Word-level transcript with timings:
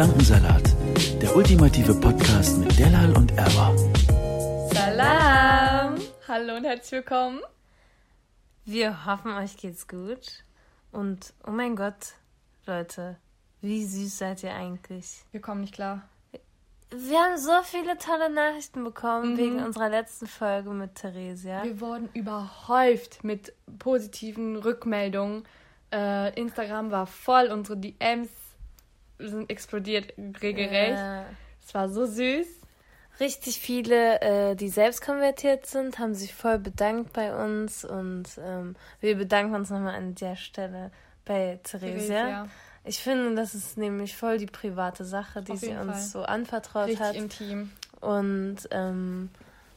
Gedankensalat, 0.00 0.62
der 1.20 1.36
ultimative 1.36 1.92
Podcast 1.92 2.56
mit 2.56 2.78
Delal 2.78 3.14
und 3.18 3.36
Erwa. 3.36 3.76
Salam! 4.72 6.00
Hallo 6.26 6.56
und 6.56 6.64
herzlich 6.64 6.92
willkommen. 6.92 7.40
Wir 8.64 9.04
hoffen, 9.04 9.34
euch 9.34 9.58
geht's 9.58 9.86
gut. 9.86 10.42
Und 10.90 11.34
oh 11.46 11.50
mein 11.50 11.76
Gott, 11.76 12.14
Leute, 12.64 13.18
wie 13.60 13.84
süß 13.84 14.16
seid 14.16 14.42
ihr 14.42 14.54
eigentlich? 14.54 15.20
Wir 15.32 15.42
kommen 15.42 15.60
nicht 15.60 15.74
klar. 15.74 16.00
Wir 16.90 17.18
haben 17.18 17.36
so 17.36 17.60
viele 17.62 17.98
tolle 17.98 18.30
Nachrichten 18.30 18.82
bekommen 18.82 19.34
Mhm. 19.34 19.36
wegen 19.36 19.62
unserer 19.62 19.90
letzten 19.90 20.26
Folge 20.28 20.70
mit 20.70 20.94
Theresia. 20.94 21.62
Wir 21.62 21.78
wurden 21.78 22.08
überhäuft 22.14 23.22
mit 23.22 23.52
positiven 23.78 24.56
Rückmeldungen. 24.56 25.44
Äh, 25.92 26.32
Instagram 26.40 26.90
war 26.90 27.06
voll, 27.06 27.48
unsere 27.48 27.76
DMs 27.76 28.30
sind 29.28 29.50
explodiert 29.50 30.14
regelrecht. 30.42 30.98
Es 31.64 31.74
war 31.74 31.88
so 31.88 32.06
süß. 32.06 32.46
Richtig 33.20 33.58
viele, 33.60 34.20
äh, 34.22 34.56
die 34.56 34.68
selbst 34.70 35.02
konvertiert 35.02 35.66
sind, 35.66 35.98
haben 35.98 36.14
sich 36.14 36.34
voll 36.34 36.58
bedankt 36.58 37.12
bei 37.12 37.34
uns 37.34 37.84
und 37.84 38.24
ähm, 38.42 38.76
wir 39.00 39.16
bedanken 39.16 39.54
uns 39.54 39.68
nochmal 39.68 39.94
an 39.94 40.14
der 40.14 40.36
Stelle 40.36 40.90
bei 41.26 41.60
Theresia. 41.62 41.98
Theresia. 41.98 42.48
Ich 42.84 42.98
finde, 43.00 43.34
das 43.34 43.54
ist 43.54 43.76
nämlich 43.76 44.16
voll 44.16 44.38
die 44.38 44.46
private 44.46 45.04
Sache, 45.04 45.42
die 45.42 45.56
sie 45.56 45.72
uns 45.72 45.92
Fall. 45.92 46.00
so 46.00 46.22
anvertraut 46.22 46.86
Richtig 46.86 47.06
hat. 47.06 47.14
intim. 47.14 47.70
und 48.00 48.56
ähm, 48.70 49.28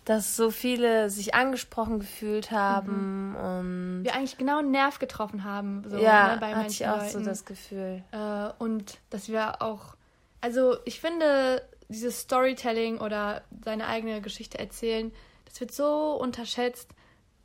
dass 0.05 0.35
so 0.35 0.51
viele 0.51 1.09
sich 1.09 1.33
angesprochen 1.33 1.99
gefühlt 1.99 2.51
haben 2.51 3.35
und 3.35 4.03
Wir 4.03 4.15
eigentlich 4.15 4.37
genau 4.37 4.59
einen 4.59 4.71
Nerv 4.71 4.99
getroffen 4.99 5.43
haben. 5.43 5.83
So, 5.87 5.97
ja, 5.97 6.33
ne, 6.33 6.41
bei 6.41 6.53
hatte 6.53 6.71
ich 6.71 6.87
auch 6.87 7.01
so 7.05 7.19
Leuten. 7.19 7.25
das 7.25 7.45
Gefühl. 7.45 8.03
Äh, 8.11 8.49
und 8.59 8.99
dass 9.09 9.29
wir 9.29 9.61
auch, 9.61 9.95
also 10.41 10.75
ich 10.83 10.99
finde, 10.99 11.61
dieses 11.87 12.19
Storytelling 12.19 12.99
oder 12.99 13.43
seine 13.63 13.87
eigene 13.87 14.21
Geschichte 14.21 14.59
erzählen, 14.59 15.11
das 15.45 15.61
wird 15.61 15.71
so 15.71 16.15
unterschätzt, 16.19 16.89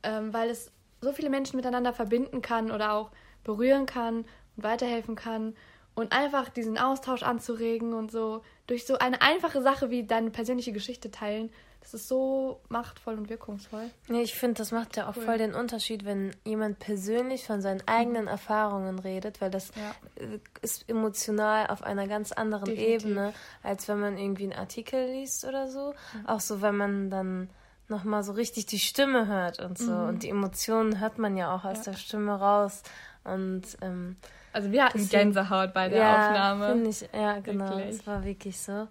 ähm, 0.03 0.33
weil 0.33 0.49
es 0.49 0.71
so 0.99 1.13
viele 1.13 1.29
Menschen 1.29 1.55
miteinander 1.55 1.93
verbinden 1.93 2.41
kann 2.41 2.71
oder 2.71 2.93
auch 2.93 3.11
berühren 3.43 3.85
kann 3.85 4.25
und 4.57 4.63
weiterhelfen 4.63 5.15
kann. 5.15 5.55
Und 5.95 6.13
einfach 6.13 6.49
diesen 6.49 6.77
Austausch 6.77 7.23
anzuregen 7.23 7.93
und 7.93 8.11
so 8.11 8.41
durch 8.67 8.85
so 8.85 8.97
eine 8.97 9.21
einfache 9.21 9.61
Sache 9.61 9.89
wie 9.89 10.05
deine 10.05 10.29
persönliche 10.29 10.71
Geschichte 10.71 11.11
teilen, 11.11 11.49
das 11.81 11.93
ist 11.93 12.07
so 12.07 12.59
machtvoll 12.69 13.15
und 13.17 13.29
wirkungsvoll. 13.29 13.89
Nee, 14.09 14.21
ich 14.21 14.35
finde, 14.35 14.55
das 14.59 14.71
macht 14.71 14.95
ja 14.97 15.09
auch 15.09 15.15
Cool. 15.15 15.23
voll 15.23 15.37
den 15.37 15.53
Unterschied, 15.55 16.05
wenn 16.05 16.31
jemand 16.45 16.79
persönlich 16.79 17.45
von 17.45 17.61
seinen 17.61 17.81
eigenen 17.87 18.27
Erfahrungen 18.27 18.99
redet, 18.99 19.41
weil 19.41 19.49
das 19.49 19.71
Ja. 19.75 20.23
äh, 20.23 20.39
ist 20.61 20.87
emotional 20.89 21.67
auf 21.67 21.81
einer 21.83 22.07
ganz 22.07 22.31
anderen 22.31 22.65
Definitiv. 22.65 23.05
Ebene, 23.05 23.33
als 23.63 23.87
wenn 23.87 23.99
man 23.99 24.17
irgendwie 24.17 24.43
einen 24.43 24.53
Artikel 24.59 25.03
liest 25.09 25.45
oder 25.45 25.67
so. 25.67 25.93
Auch 26.27 26.41
so, 26.41 26.61
wenn 26.61 26.75
man 26.75 27.09
dann 27.09 27.49
nochmal 27.87 28.21
so 28.23 28.33
richtig 28.33 28.67
die 28.67 28.77
Stimme 28.77 29.25
hört 29.27 29.59
und 29.59 29.77
so. 29.79 29.91
Und 29.93 30.21
die 30.23 30.29
Emotionen 30.29 30.99
hört 30.99 31.17
man 31.17 31.35
ja 31.37 31.55
auch 31.55 31.63
aus 31.65 31.79
Mhm. 31.79 31.83
Ja. 31.85 31.91
der 31.91 31.97
Stimme 31.97 32.33
raus. 32.39 32.83
Und 33.23 33.63
ähm, 33.81 34.17
Also 34.53 34.71
wir 34.71 34.83
hatten 34.85 34.97
Deswegen- 34.99 35.33
Gänsehaut 35.33 35.73
bei 35.73 35.89
der 35.89 35.99
ja, 35.99 36.27
Aufnahme. 36.27 36.87
Ich, 36.89 37.01
ja, 37.13 37.39
genau. 37.39 37.69
Wirklich. 37.69 37.95
Es 37.99 38.05
war 38.07 38.23
wirklich 38.23 38.59
so. 38.59 38.87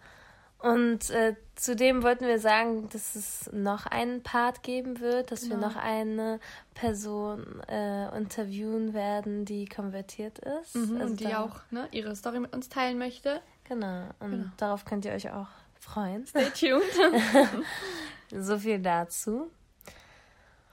Und 0.61 1.11
äh, 1.11 1.37
zudem 1.55 2.03
wollten 2.03 2.27
wir 2.27 2.41
sagen, 2.41 2.89
dass 2.93 3.15
es 3.15 3.49
noch 3.53 3.87
einen 3.87 4.23
Part 4.25 4.65
geben 4.65 4.99
wird, 4.99 5.31
dass 5.31 5.49
wir 5.49 5.55
Genau. 5.55 5.69
noch 5.69 5.77
eine 5.77 6.41
Person 6.75 7.61
äh, 7.69 8.17
interviewen 8.17 8.93
werden, 8.93 9.45
die 9.45 9.67
konvertiert 9.67 10.41
ist. 10.41 10.75
Mhm, 10.75 10.97
Also 11.01 11.11
und 11.13 11.21
die 11.21 11.35
auch 11.35 11.61
ne, 11.71 11.87
ihre 11.93 12.17
Story 12.17 12.41
mit 12.41 12.53
uns 12.55 12.69
teilen 12.69 12.99
möchte. 12.99 13.41
Genau. 13.69 14.03
Und 14.19 14.31
Genau. 14.33 14.45
darauf 14.57 14.85
könnt 14.85 15.05
ihr 15.05 15.13
euch 15.13 15.31
auch 15.31 15.47
freuen. 15.79 16.27
Stay 16.27 16.51
tuned. 16.59 16.83
So 18.31 18.59
viel 18.59 18.79
dazu. 18.81 19.51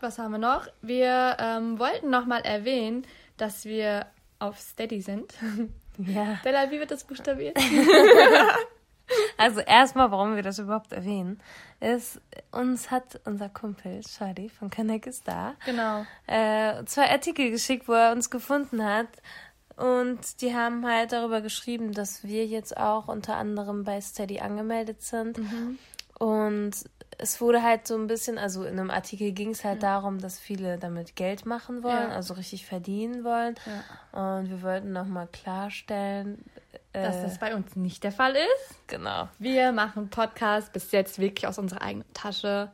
Was 0.01 0.19
haben 0.19 0.31
wir 0.33 0.39
noch? 0.39 0.67
Wir 0.81 1.37
ähm, 1.39 1.79
wollten 1.79 2.09
nochmal 2.09 2.41
erwähnen, 2.41 3.05
dass 3.37 3.63
wir 3.65 4.07
auf 4.39 4.59
Steady 4.59 4.99
sind. 5.01 5.33
Ja. 5.97 6.37
Bella, 6.43 6.69
wie 6.71 6.79
wird 6.81 6.91
das 6.91 7.05
buchstabiert? 7.05 7.57
Also 9.37 9.59
erstmal, 9.59 10.11
warum 10.11 10.35
wir 10.35 10.43
das 10.43 10.59
überhaupt 10.59 10.93
erwähnen, 10.93 11.39
ist, 11.79 12.21
uns 12.51 12.91
hat 12.91 13.19
unser 13.25 13.49
Kumpel 13.49 14.01
Charlie 14.01 14.49
von 14.49 14.69
Connect 14.69 15.07
ist 15.07 15.27
da 15.27 15.55
genau. 15.65 16.05
äh, 16.27 16.83
zwei 16.85 17.09
Artikel 17.11 17.51
geschickt, 17.51 17.87
wo 17.87 17.93
er 17.93 18.11
uns 18.11 18.29
gefunden 18.29 18.83
hat. 18.83 19.07
Und 19.75 20.41
die 20.41 20.55
haben 20.55 20.87
halt 20.87 21.11
darüber 21.11 21.41
geschrieben, 21.41 21.91
dass 21.91 22.23
wir 22.23 22.45
jetzt 22.45 22.77
auch 22.77 23.09
unter 23.09 23.35
anderem 23.35 23.83
bei 23.83 23.99
Steady 23.99 24.39
angemeldet 24.39 25.01
sind. 25.01 25.37
Und 26.17 26.71
es 27.17 27.39
wurde 27.41 27.63
halt 27.63 27.87
so 27.87 27.95
ein 27.95 28.07
bisschen, 28.07 28.37
also 28.37 28.63
in 28.63 28.79
einem 28.79 28.89
Artikel 28.91 29.31
ging 29.31 29.51
es 29.51 29.63
halt 29.63 29.83
darum, 29.83 30.19
dass 30.19 30.39
viele 30.39 30.77
damit 30.77 31.15
Geld 31.15 31.45
machen 31.45 31.83
wollen, 31.83 32.09
Ja. 32.09 32.15
also 32.15 32.33
richtig 32.33 32.65
verdienen 32.65 33.23
wollen. 33.23 33.55
Und 34.11 34.49
wir 34.49 34.61
wollten 34.61 34.91
nochmal 34.91 35.27
klarstellen, 35.31 36.43
Dass 36.93 37.17
äh, 37.17 37.21
das 37.23 37.39
bei 37.39 37.55
uns 37.55 37.75
nicht 37.75 38.03
der 38.03 38.11
Fall 38.11 38.35
ist. 38.35 38.87
genau. 38.87 39.27
Wir 39.39 39.71
machen 39.71 40.09
Podcast 40.09 40.71
bis 40.73 40.91
jetzt 40.91 41.19
wirklich 41.19 41.47
aus 41.47 41.57
unserer 41.57 41.81
eigenen 41.81 42.11
Tasche. 42.13 42.71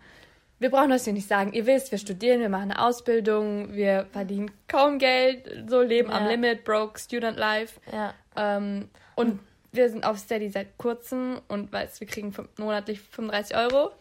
Wir 0.60 0.70
brauchen 0.70 0.92
euch 0.92 1.08
nicht 1.08 1.28
sagen, 1.28 1.54
ihr 1.54 1.66
wisst, 1.66 1.92
wir 1.92 1.98
studieren, 1.98 2.40
wir 2.40 2.50
machen 2.50 2.70
eine 2.72 2.84
Ausbildung, 2.86 3.74
wir 3.74 4.06
verdienen 4.12 4.52
kaum 4.68 5.00
Geld, 5.00 5.70
so 5.70 5.82
leben 5.82 6.12
am 6.12 6.26
Ja. 6.26 6.30
Limit, 6.32 6.64
broke, 6.64 7.00
student 7.00 7.38
life. 7.38 7.80
Ja, 7.92 8.14
Ähm, 8.36 8.90
und 9.16 9.40
wir 9.72 9.90
sind 9.90 10.04
auf 10.06 10.18
Steady 10.20 10.50
seit 10.50 10.78
kurzem 10.78 11.40
und 11.48 11.72
weißt, 11.72 12.00
wir 12.02 12.08
kriegen 12.08 12.32
monatlich 12.58 13.00
35 13.02 13.56
Euro. 13.58 13.92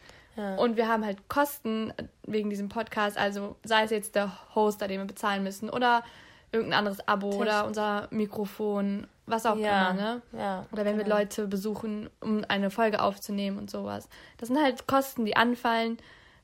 Ja. 0.41 0.56
Und 0.56 0.77
wir 0.77 0.89
haben 0.89 1.05
halt 1.05 1.28
Kosten 1.28 1.93
wegen 2.27 2.49
diesem 2.49 2.69
Podcast, 2.69 3.19
also 3.19 3.56
sei 3.62 3.84
es 3.84 3.91
jetzt 3.91 4.15
der 4.15 4.33
Hoster, 4.55 4.89
den 4.89 5.01
wir 5.01 5.06
bezahlen 5.06 5.43
müssen, 5.43 5.69
oder 5.69 6.03
irgendein 6.51 6.78
anderes 6.78 7.06
Abo 7.06 7.31
Technik. 7.31 7.43
oder 7.43 7.67
unser 7.67 8.09
Mikrofon, 8.11 9.06
was 9.27 9.45
auch 9.47 9.56
ja, 9.56 9.91
immer, 9.91 10.01
ne? 10.01 10.23
ja. 10.33 10.67
Oder 10.73 10.84
wenn 10.84 10.97
wir 10.97 11.05
genau. 11.05 11.19
Leute 11.19 11.47
besuchen, 11.47 12.09
um 12.21 12.45
eine 12.49 12.71
Folge 12.71 13.03
aufzunehmen 13.03 13.59
und 13.59 13.71
sowas. 13.71 14.09
Das 14.39 14.49
sind 14.49 14.61
halt 14.61 14.87
Kosten, 14.87 15.27
die 15.27 15.37
anfallen. 15.37 15.99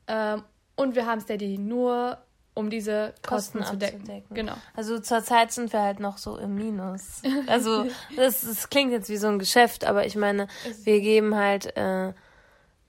Ähm, 0.07 0.43
und 0.75 0.95
wir 0.95 1.07
haben 1.07 1.19
Steady 1.19 1.57
nur, 1.57 2.19
um 2.53 2.69
diese 2.69 3.13
Kosten, 3.27 3.59
Kosten 3.59 3.63
zu 3.63 3.77
decken. 3.77 4.23
Genau. 4.29 4.53
Also 4.75 4.99
zurzeit 4.99 5.51
sind 5.51 5.73
wir 5.73 5.81
halt 5.81 5.99
noch 5.99 6.17
so 6.17 6.37
im 6.37 6.55
Minus. 6.55 7.21
Also 7.47 7.87
das, 8.15 8.41
das 8.41 8.69
klingt 8.69 8.91
jetzt 8.91 9.09
wie 9.09 9.17
so 9.17 9.27
ein 9.27 9.39
Geschäft, 9.39 9.85
aber 9.85 10.05
ich 10.05 10.15
meine, 10.15 10.47
wir 10.83 11.01
geben 11.01 11.35
halt 11.35 11.75
äh, 11.75 12.13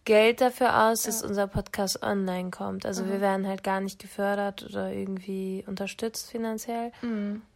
Geld 0.09 0.41
dafür 0.41 0.85
aus, 0.87 1.03
dass 1.03 1.23
unser 1.23 1.47
Podcast 1.47 2.03
online 2.03 2.51
kommt. 2.51 2.87
Also 2.87 3.07
wir 3.07 3.21
werden 3.21 3.47
halt 3.47 3.63
gar 3.63 3.81
nicht 3.83 3.99
gefördert 3.99 4.65
oder 4.65 4.91
irgendwie 4.91 5.63
unterstützt 5.67 6.31
finanziell. 6.31 6.93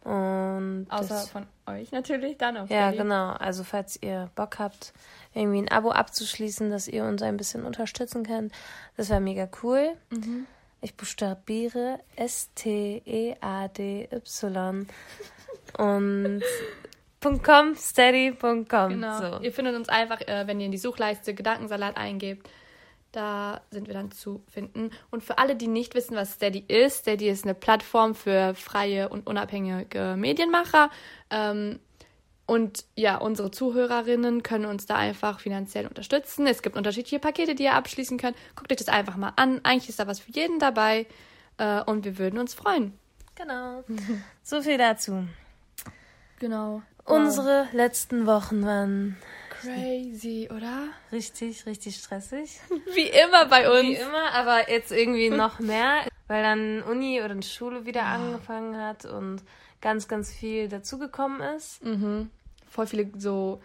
Und 0.03 0.53
Mhm. 0.83 0.87
Außer 0.89 1.07
das, 1.07 1.29
von 1.29 1.47
euch 1.65 1.91
natürlich 1.91 2.37
dann 2.37 2.57
auf 2.57 2.69
ja, 2.69 2.91
genau. 2.91 3.31
Also 3.31 3.63
falls 3.63 3.97
ihr 4.01 4.29
Bock 4.35 4.59
habt, 4.59 4.93
irgendwie 5.33 5.59
ein 5.63 5.71
Abo 5.71 5.89
abzuschließen, 5.91 6.69
dass 6.69 6.87
ihr 6.87 7.05
uns 7.05 7.23
ein 7.23 7.37
bisschen 7.37 7.65
unterstützen 7.65 8.23
könnt, 8.23 8.53
das 8.97 9.09
wäre 9.09 9.19
mega 9.19 9.47
cool. 9.63 9.93
Mhm. 10.11 10.45
Ich 10.81 10.95
buchstabiere 10.95 11.99
S-T-E-A-D-Y 12.15 12.77
und 15.77 16.43
.com, 17.23 17.75
steady.com. 17.75 18.89
Genau. 18.89 19.19
So. 19.19 19.39
Ihr 19.41 19.51
findet 19.53 19.75
uns 19.75 19.89
einfach, 19.89 20.21
äh, 20.21 20.45
wenn 20.47 20.59
ihr 20.59 20.65
in 20.67 20.71
die 20.71 20.77
Suchleiste 20.77 21.33
Gedankensalat 21.33 21.97
eingebt. 21.97 22.49
Da 23.11 23.61
sind 23.69 23.87
wir 23.87 23.93
dann 23.93 24.11
zu 24.11 24.43
finden. 24.49 24.89
Und 25.11 25.23
für 25.23 25.37
alle, 25.37 25.55
die 25.55 25.67
nicht 25.67 25.93
wissen, 25.95 26.15
was 26.15 26.33
Steady 26.33 26.65
ist, 26.67 26.99
Steady 26.99 27.29
ist 27.29 27.43
eine 27.43 27.53
Plattform 27.53 28.15
für 28.15 28.55
freie 28.55 29.07
und 29.09 29.27
unabhängige 29.27 30.15
Medienmacher. 30.17 30.89
Ähm, 31.29 31.79
Und 32.45 32.85
ja, 32.95 33.17
unsere 33.17 33.51
Zuhörerinnen 33.51 34.43
können 34.43 34.65
uns 34.65 34.85
da 34.85 34.95
einfach 34.97 35.39
finanziell 35.39 35.87
unterstützen. 35.87 36.45
Es 36.45 36.61
gibt 36.61 36.75
unterschiedliche 36.75 37.19
Pakete, 37.19 37.55
die 37.55 37.63
ihr 37.63 37.73
abschließen 37.75 38.17
könnt. 38.17 38.35
Guckt 38.55 38.71
euch 38.71 38.79
das 38.79 38.89
einfach 38.89 39.15
mal 39.15 39.31
an. 39.37 39.61
Eigentlich 39.63 39.89
ist 39.89 39.99
da 39.99 40.07
was 40.07 40.19
für 40.19 40.31
jeden 40.31 40.59
dabei. 40.59 41.05
Äh, 41.57 41.81
und 41.83 42.03
wir 42.05 42.17
würden 42.17 42.39
uns 42.39 42.53
freuen. 42.53 42.97
Genau. 43.35 43.83
So 44.43 44.61
viel 44.61 44.77
dazu. 44.77 45.25
Genau. 46.39 46.81
Unsere 47.05 47.67
letzten 47.73 48.25
Wochen 48.25 48.65
waren 48.65 49.17
Crazy, 49.49 50.49
oder? 50.53 50.87
richtig, 51.11 51.65
richtig 51.65 51.95
stressig. 51.97 52.59
Wie 52.93 53.07
immer 53.07 53.45
bei 53.45 53.69
uns. 53.69 53.83
Wie 53.83 53.95
immer, 53.95 54.33
aber 54.33 54.69
jetzt 54.69 54.91
irgendwie 54.91 55.29
noch 55.29 55.59
mehr, 55.59 56.05
weil 56.27 56.43
dann 56.43 56.83
Uni 56.83 57.21
oder 57.21 57.41
Schule 57.41 57.85
wieder 57.85 58.03
angefangen 58.03 58.77
hat 58.77 59.05
und 59.05 59.41
ganz, 59.81 60.07
ganz 60.07 60.31
viel 60.31 60.67
dazugekommen 60.67 61.41
ist. 61.55 61.81
Voll 62.69 62.87
viele 62.87 63.09
so, 63.17 63.61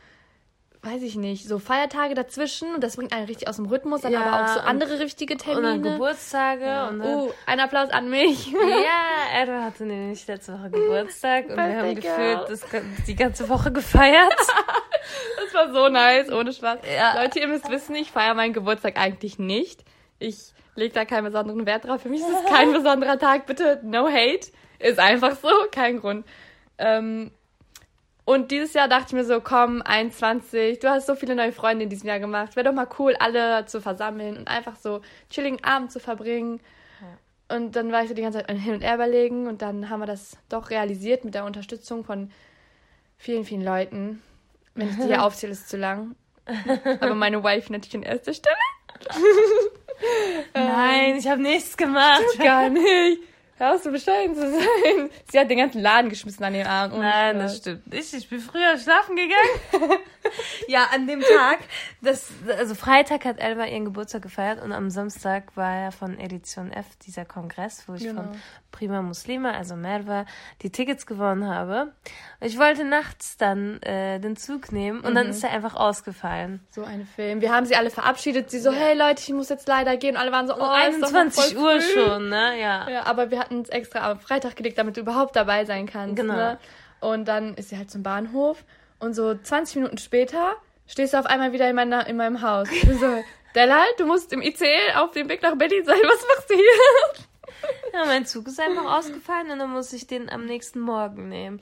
weiß 0.91 1.03
ich 1.03 1.17
nicht, 1.17 1.47
so 1.47 1.59
Feiertage 1.59 2.15
dazwischen. 2.15 2.75
Und 2.75 2.83
das 2.83 2.97
bringt 2.97 3.13
einen 3.13 3.27
richtig 3.27 3.49
aus 3.49 3.57
dem 3.57 3.67
Rhythmus. 3.67 4.01
Dann 4.01 4.13
Ja, 4.13 4.23
aber 4.23 4.43
auch 4.45 4.49
so 4.55 4.61
und- 4.61 4.67
andere 4.67 4.99
wichtige 5.01 5.35
Und 5.35 5.43
Termine. 5.43 5.69
dann 5.69 5.83
Geburtstage 5.83 6.89
und 6.89 6.99
dann, 7.01 7.15
Uh, 7.19 7.31
ein 7.47 7.61
Applaus 7.61 7.91
an 7.91 8.09
mich. 8.11 8.51
Ja, 8.53 8.57
Edward 9.43 9.63
hatte 9.65 9.85
nämlich 9.85 10.27
letzte 10.27 10.55
Woche 10.59 10.71
Geburtstag 10.71 11.49
und 11.51 11.57
wir 11.57 11.77
haben 11.79 11.95
gefühlt 11.95 12.41
das, 12.49 12.61
die 13.07 13.15
ganze 13.15 13.49
Woche 13.49 13.71
gefeiert. 13.73 14.33
Das 15.43 15.55
war 15.55 15.73
so 15.73 15.89
nice, 15.89 16.31
ohne 16.31 16.53
Spaß. 16.53 16.81
Ja. 16.95 17.23
Leute, 17.23 17.39
ihr 17.39 17.49
müsst 17.49 17.71
wissen, 17.71 17.95
ich 17.95 18.11
feiere 18.11 18.35
meinen 18.35 18.53
Geburtstag 18.53 18.99
eigentlich 18.99 19.39
nicht. 19.39 19.83
Ich 20.19 20.53
lege 20.75 20.93
da 20.93 21.05
keinen 21.07 21.25
besonderen 21.25 21.65
Wert 21.65 21.87
drauf. 21.87 22.03
Für 22.03 22.11
mich 22.11 22.21
ist 22.21 22.29
es 22.29 22.45
kein 22.53 22.73
besonderer 22.75 23.19
Tag. 23.19 23.47
Bitte, 23.47 23.81
no 23.85 24.07
hate. 24.09 24.51
Ist 24.79 24.99
einfach 24.99 25.37
so, 25.37 25.49
kein 25.73 26.01
Grund. 26.01 26.27
Ähm, 26.77 27.31
und 28.29 28.51
dieses 28.51 28.75
Jahr 28.75 28.89
dachte 28.89 29.07
ich 29.07 29.13
mir 29.15 29.25
so, 29.25 29.41
komm, 29.41 29.81
21, 29.81 30.81
du 30.81 30.91
hast 30.91 31.07
so 31.07 31.15
viele 31.15 31.35
neue 31.35 31.51
Freunde 31.51 31.85
in 31.85 31.89
diesem 31.89 32.09
Jahr 32.09 32.19
gemacht. 32.19 32.57
Wäre 32.57 32.69
doch 32.69 32.75
mal 32.75 32.87
cool, 32.99 33.17
alle 33.19 33.65
zu 33.65 33.81
versammeln 33.81 34.37
und 34.37 34.49
einfach 34.49 34.77
so 34.77 35.01
chilligen 35.31 35.65
Abend 35.65 35.91
zu 35.91 35.99
verbringen. 35.99 36.61
Und 37.49 37.75
dann 37.75 37.91
war 37.91 38.03
ich 38.03 38.11
so 38.11 38.15
die 38.15 38.21
ganze 38.21 38.41
Zeit 38.41 38.51
hin 38.51 38.75
und 38.75 38.83
her 38.83 38.97
überlegen 38.97 39.47
und 39.47 39.63
dann 39.63 39.89
haben 39.89 40.01
wir 40.01 40.07
das 40.07 40.37
doch 40.51 40.69
realisiert 40.69 41.25
mit 41.25 41.35
der 41.35 41.47
Unterstützung 41.47 42.05
von 42.05 42.31
vielen, 43.17 43.47
vielen 43.47 43.65
Leuten. 43.65 44.23
Wenn 44.75 44.91
ich 44.91 44.97
die 44.97 45.05
hier 45.05 45.23
aufzähle, 45.25 45.53
ist 45.53 45.63
es 45.63 45.69
zu 45.69 45.79
lang. 45.79 46.15
Aber 47.01 47.15
meine 47.15 47.43
Wife 47.43 47.73
natürlich 47.73 47.97
an 47.97 48.03
erster 48.03 48.35
Stelle. 48.35 48.57
Nein, 50.53 51.17
ich 51.17 51.27
habe 51.27 51.41
nichts 51.41 51.79
gemacht. 51.79 52.39
Gar 52.39 52.69
nicht. 52.69 53.23
Hör 53.59 53.75
auf, 53.75 53.83
bescheiden 53.83 54.35
zu 54.35 54.51
sein. 54.51 55.11
Sie 55.31 55.39
hat 55.39 55.51
den 55.51 55.59
ganzen 55.59 55.81
Laden 55.83 56.09
geschmissen 56.11 56.45
an 56.45 56.53
den 56.53 56.67
Arm. 56.67 56.93
ohne 56.93 57.03
Nein, 57.03 57.39
das 57.39 57.59
stimmt 57.59 57.93
nicht. 57.93 58.13
Ich 58.15 58.29
bin 58.29 58.41
früher 58.41 58.79
schlafen 58.79 59.17
gegangen. 59.17 59.99
ja, 60.69 60.87
an 60.95 61.07
dem 61.07 61.21
Tag, 61.21 61.59
das, 62.01 62.31
also 62.57 62.75
Freitag 62.75 63.25
hat 63.25 63.39
Elva 63.41 63.65
ihren 63.67 63.85
Geburtstag 63.85 64.23
gefeiert 64.23 64.63
und 64.63 64.73
am 64.73 64.91
Samstag 64.91 65.57
war 65.57 65.75
ja 65.85 65.91
von 65.91 66.19
Edition 66.19 66.71
F 66.73 66.87
dieser 67.07 67.25
Kongress, 67.25 67.85
wo 67.87 67.95
ich 67.95 68.05
Genau. 68.05 68.23
von 68.23 68.41
Prima 68.71 69.03
Muslima, 69.03 69.53
also 69.53 69.77
Merva, 69.77 70.25
die 70.63 70.71
Tickets 70.71 71.07
gewonnen 71.07 71.47
habe. 71.49 71.93
Ich 72.41 72.59
wollte 72.59 72.85
nachts 72.85 73.37
dann 73.39 73.83
äh, 73.83 74.21
den 74.21 74.37
Zug 74.37 74.73
nehmen 74.73 75.01
und 75.01 75.15
dann 75.15 75.29
ist 75.29 75.43
er 75.43 75.51
einfach 75.51 75.75
ausgefallen. 75.75 76.61
So 76.71 76.85
ein 76.85 77.07
Film. 77.17 77.41
Wir 77.41 77.53
haben 77.53 77.67
sie 77.67 77.75
alle 77.77 77.91
verabschiedet. 77.91 78.51
Sie 78.51 78.61
so, 78.61 78.71
hey 78.71 78.97
Leute, 78.97 79.23
ich 79.23 79.33
muss 79.33 79.49
jetzt 79.49 79.67
leider 79.67 79.97
gehen. 79.97 80.15
Und 80.15 80.21
alle 80.21 80.31
waren 80.33 80.47
so, 80.47 80.55
oh, 80.55 80.59
noch 80.59 80.71
21 80.71 81.55
voll 81.55 81.63
Uhr 81.65 81.81
früh. 81.81 81.93
schon, 81.95 82.29
ne? 82.29 82.61
Ja. 82.61 82.89
Ja, 82.89 83.07
aber 83.07 83.31
wir 83.31 83.48
hatten 83.49 83.63
es 83.63 83.69
extra 83.71 84.11
am 84.11 84.21
Freitag 84.21 84.57
gelegt, 84.57 84.79
damit 84.79 84.97
du 84.97 85.01
überhaupt 85.01 85.37
dabei 85.37 85.65
sein 85.65 85.87
kannst. 85.87 86.17
Genau. 86.17 86.35
Ne? 86.35 86.59
Und 87.01 87.27
dann 87.27 87.55
ist 87.55 87.71
sie 87.71 87.79
halt 87.79 87.91
zum 87.91 88.03
Bahnhof. 88.03 88.65
Und 88.99 89.15
so 89.15 89.35
20 89.35 89.77
Minuten 89.77 89.99
später 89.99 90.57
stehst 90.87 91.15
du 91.15 91.19
auf 91.19 91.27
einmal 91.27 91.53
wieder 91.53 91.69
in, 91.69 91.77
meiner, 91.77 92.07
in 92.07 92.17
meinem 92.17 92.43
Haus. 92.43 92.69
So, 93.01 93.23
Della, 93.55 93.85
du 93.97 94.07
musst 94.07 94.33
im 94.33 94.43
ICE 94.43 94.95
auf 94.97 95.13
dem 95.13 95.29
Weg 95.29 95.43
nach 95.43 95.57
Berlin 95.57 95.85
sein. 95.85 95.99
Was 96.03 96.27
machst 96.27 96.51
du 96.51 96.55
hier? 96.55 97.25
Ja, 97.93 98.05
mein 98.05 98.27
Zug 98.27 98.47
ist 98.47 98.61
einfach 98.61 98.99
ausgefallen 98.99 99.51
und 99.51 99.59
dann 99.59 99.71
muss 99.71 99.93
ich 99.93 100.07
den 100.07 100.29
am 100.29 100.45
nächsten 100.45 100.81
Morgen 100.81 101.29
nehmen. 101.29 101.61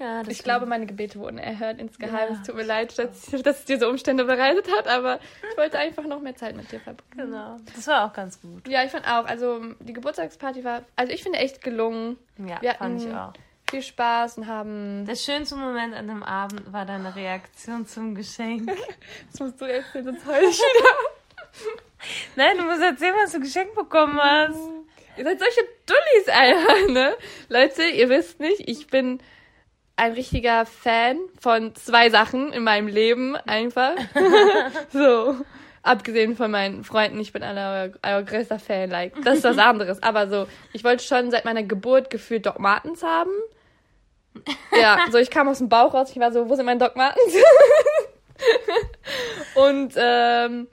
Ja, 0.00 0.22
Ich 0.26 0.42
glaube, 0.42 0.66
meine 0.66 0.86
Gebete 0.86 1.18
wurden 1.18 1.38
erhört 1.38 1.78
insgeheim. 1.78 2.30
Ja. 2.32 2.38
Es 2.40 2.46
tut 2.46 2.56
mir 2.56 2.62
leid, 2.64 2.98
dass, 2.98 3.26
dass 3.30 3.58
es 3.60 3.64
diese 3.66 3.88
Umstände 3.88 4.24
bereitet 4.24 4.66
hat, 4.76 4.88
aber 4.88 5.20
ich 5.50 5.56
wollte 5.58 5.78
einfach 5.78 6.04
noch 6.04 6.20
mehr 6.20 6.34
Zeit 6.34 6.56
mit 6.56 6.72
dir 6.72 6.80
verbringen. 6.80 7.30
Genau. 7.30 7.58
Das 7.76 7.86
war 7.86 8.06
auch 8.06 8.12
ganz 8.14 8.40
gut. 8.40 8.66
Ja, 8.66 8.82
ich 8.82 8.90
fand 8.90 9.06
auch, 9.06 9.26
also 9.26 9.60
die 9.80 9.92
Geburtstagsparty 9.92 10.64
war, 10.64 10.82
also 10.96 11.12
ich 11.12 11.22
finde 11.22 11.38
echt 11.38 11.62
gelungen. 11.62 12.16
Ja, 12.38 12.60
Wir 12.62 12.74
fand 12.74 13.02
ich 13.02 13.12
auch. 13.14 13.32
viel 13.70 13.82
Spaß 13.82 14.38
und 14.38 14.46
haben. 14.46 15.04
Der 15.06 15.16
schönste 15.16 15.54
Moment 15.56 15.94
an 15.94 16.08
dem 16.08 16.22
Abend 16.22 16.72
war 16.72 16.86
deine 16.86 17.14
Reaktion 17.14 17.86
zum 17.86 18.14
Geschenk. 18.14 18.70
Das 19.30 19.40
musst 19.40 19.60
du 19.60 19.66
erzählen, 19.66 20.04
sonst 20.06 20.26
heul 20.26 20.42
ich 20.42 20.58
wieder. 20.58 20.88
Nein, 22.36 22.56
du 22.56 22.64
musst 22.64 22.80
erzählen, 22.82 23.14
was 23.22 23.32
du 23.32 23.40
geschenkt 23.40 23.74
bekommen 23.74 24.18
hast. 24.18 24.58
Ihr 25.16 25.24
seid 25.24 25.38
solche 25.38 25.60
Dullis, 25.86 26.28
Alter, 26.28 26.92
ne? 26.92 27.14
Leute, 27.48 27.82
ihr 27.84 28.08
wisst 28.08 28.40
nicht, 28.40 28.66
ich 28.66 28.86
bin 28.86 29.20
ein 30.00 30.12
richtiger 30.12 30.64
Fan 30.64 31.18
von 31.38 31.74
zwei 31.74 32.08
Sachen 32.08 32.52
in 32.52 32.64
meinem 32.64 32.88
Leben, 32.88 33.36
einfach. 33.36 33.92
so. 34.92 35.36
Abgesehen 35.82 36.36
von 36.36 36.50
meinen 36.50 36.84
Freunden, 36.84 37.20
ich 37.20 37.32
bin 37.32 37.42
euer, 37.42 37.90
euer 38.02 38.22
größter 38.22 38.58
Fan, 38.58 38.90
like, 38.90 39.14
das 39.24 39.38
ist 39.38 39.44
was 39.44 39.58
anderes. 39.58 40.02
Aber 40.02 40.28
so, 40.28 40.46
ich 40.72 40.84
wollte 40.84 41.04
schon 41.04 41.30
seit 41.30 41.44
meiner 41.44 41.62
Geburt 41.62 42.08
gefühlt 42.08 42.46
Doc 42.46 42.58
Martens 42.58 43.02
haben. 43.02 43.30
Ja, 44.72 45.06
so, 45.10 45.18
ich 45.18 45.30
kam 45.30 45.48
aus 45.48 45.58
dem 45.58 45.68
Bauch 45.68 45.92
raus, 45.92 46.10
ich 46.10 46.20
war 46.20 46.32
so, 46.32 46.48
wo 46.48 46.54
sind 46.54 46.66
meine 46.66 46.80
Doc 46.80 46.96
Martens? 46.96 47.34
Und, 49.54 49.94
ähm, 49.96 50.68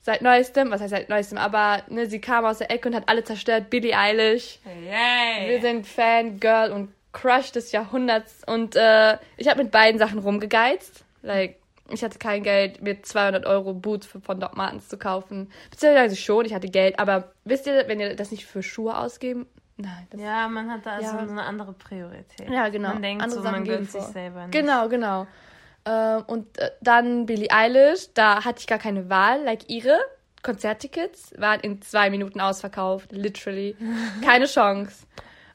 seit 0.00 0.22
neuestem, 0.22 0.70
was 0.70 0.80
heißt 0.80 0.90
seit 0.90 1.08
neuestem, 1.10 1.36
aber 1.36 1.82
ne, 1.88 2.06
sie 2.06 2.20
kam 2.20 2.46
aus 2.46 2.58
der 2.58 2.70
Ecke 2.70 2.88
und 2.88 2.94
hat 2.94 3.08
alle 3.08 3.22
zerstört, 3.22 3.68
Billie 3.68 3.96
Eilish. 3.96 4.60
Wir 4.64 4.92
Yay. 4.92 5.60
sind 5.60 5.86
Fan, 5.86 6.40
Girl 6.40 6.72
und 6.72 6.94
Crush 7.12 7.52
des 7.52 7.72
Jahrhunderts 7.72 8.42
und 8.46 8.76
äh, 8.76 9.18
ich 9.36 9.48
habe 9.48 9.62
mit 9.62 9.72
beiden 9.72 9.98
Sachen 9.98 10.18
rumgegeizt. 10.18 11.04
Like, 11.22 11.56
ich 11.88 12.04
hatte 12.04 12.18
kein 12.18 12.42
Geld, 12.44 12.82
mir 12.82 13.02
200 13.02 13.46
Euro 13.46 13.74
Boots 13.74 14.06
von 14.06 14.38
Doc 14.38 14.56
Martens 14.56 14.88
zu 14.88 14.96
kaufen. 14.96 15.50
Beziehungsweise 15.70 16.14
schon, 16.16 16.44
ich 16.44 16.54
hatte 16.54 16.68
Geld, 16.68 16.98
aber 17.00 17.32
wisst 17.44 17.66
ihr, 17.66 17.84
wenn 17.88 17.98
ihr 17.98 18.14
das 18.14 18.30
nicht 18.30 18.46
für 18.46 18.62
Schuhe 18.62 18.96
ausgeben? 18.96 19.46
Nein. 19.76 20.06
Das 20.10 20.20
Ja, 20.20 20.46
man 20.48 20.70
hat 20.70 20.86
da 20.86 20.92
also 20.96 21.16
Ja. 21.16 21.26
so 21.26 21.32
eine 21.32 21.42
andere 21.42 21.72
Priorität. 21.72 22.48
Ja, 22.48 22.68
genau. 22.68 22.90
Man 22.90 23.02
denkt 23.02 23.22
Andere 23.24 23.38
so, 23.38 23.42
Sachen 23.42 23.56
man 23.56 23.64
gönnt 23.64 23.90
sich 23.90 24.02
vor. 24.02 24.12
selber 24.12 24.42
nicht. 24.46 24.52
Genau, 24.52 24.88
genau. 24.88 25.26
Ähm, 25.86 26.22
und 26.26 26.58
äh, 26.58 26.70
dann 26.80 27.26
Billie 27.26 27.50
Eilish, 27.50 28.12
da 28.14 28.44
hatte 28.44 28.60
ich 28.60 28.66
gar 28.66 28.78
keine 28.78 29.08
Wahl. 29.08 29.42
Like 29.42 29.68
ihre 29.70 29.98
Konzerttickets 30.42 31.32
waren 31.38 31.60
in 31.60 31.82
zwei 31.82 32.10
Minuten 32.10 32.40
ausverkauft, 32.40 33.12
literally. 33.12 33.76
Keine 34.24 34.46
Chance. 34.46 35.06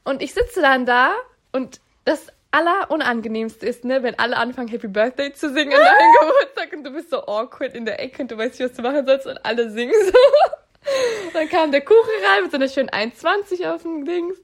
Und 0.04 0.22
ich 0.22 0.32
sitze 0.32 0.60
dann 0.60 0.86
da 0.86 1.12
und 1.56 1.80
das 2.04 2.28
Allerunangenehmste 2.50 3.66
ist, 3.66 3.84
ne, 3.84 4.02
wenn 4.02 4.18
alle 4.18 4.36
anfangen, 4.36 4.68
Happy 4.68 4.88
Birthday 4.88 5.32
zu 5.32 5.52
singen 5.52 5.72
an 5.72 5.80
deinem 5.80 6.12
Geburtstag 6.20 6.72
und 6.72 6.84
du 6.84 6.90
bist 6.90 7.10
so 7.10 7.26
awkward 7.26 7.74
in 7.74 7.84
der 7.84 8.00
Ecke 8.00 8.22
und 8.22 8.30
du 8.30 8.38
weißt 8.38 8.60
nicht, 8.60 8.70
was 8.70 8.76
du 8.76 8.82
machen 8.82 9.06
sollst 9.06 9.26
und 9.26 9.44
alle 9.44 9.70
singen 9.70 9.94
so. 10.04 10.12
Dann 11.32 11.48
kam 11.48 11.72
der 11.72 11.80
Kuchen 11.80 12.24
rein 12.24 12.42
mit 12.42 12.52
so 12.52 12.56
einer 12.56 12.68
schönen 12.68 12.90
1,20 12.90 13.74
auf 13.74 13.82
dem 13.82 14.04
Dings. 14.04 14.38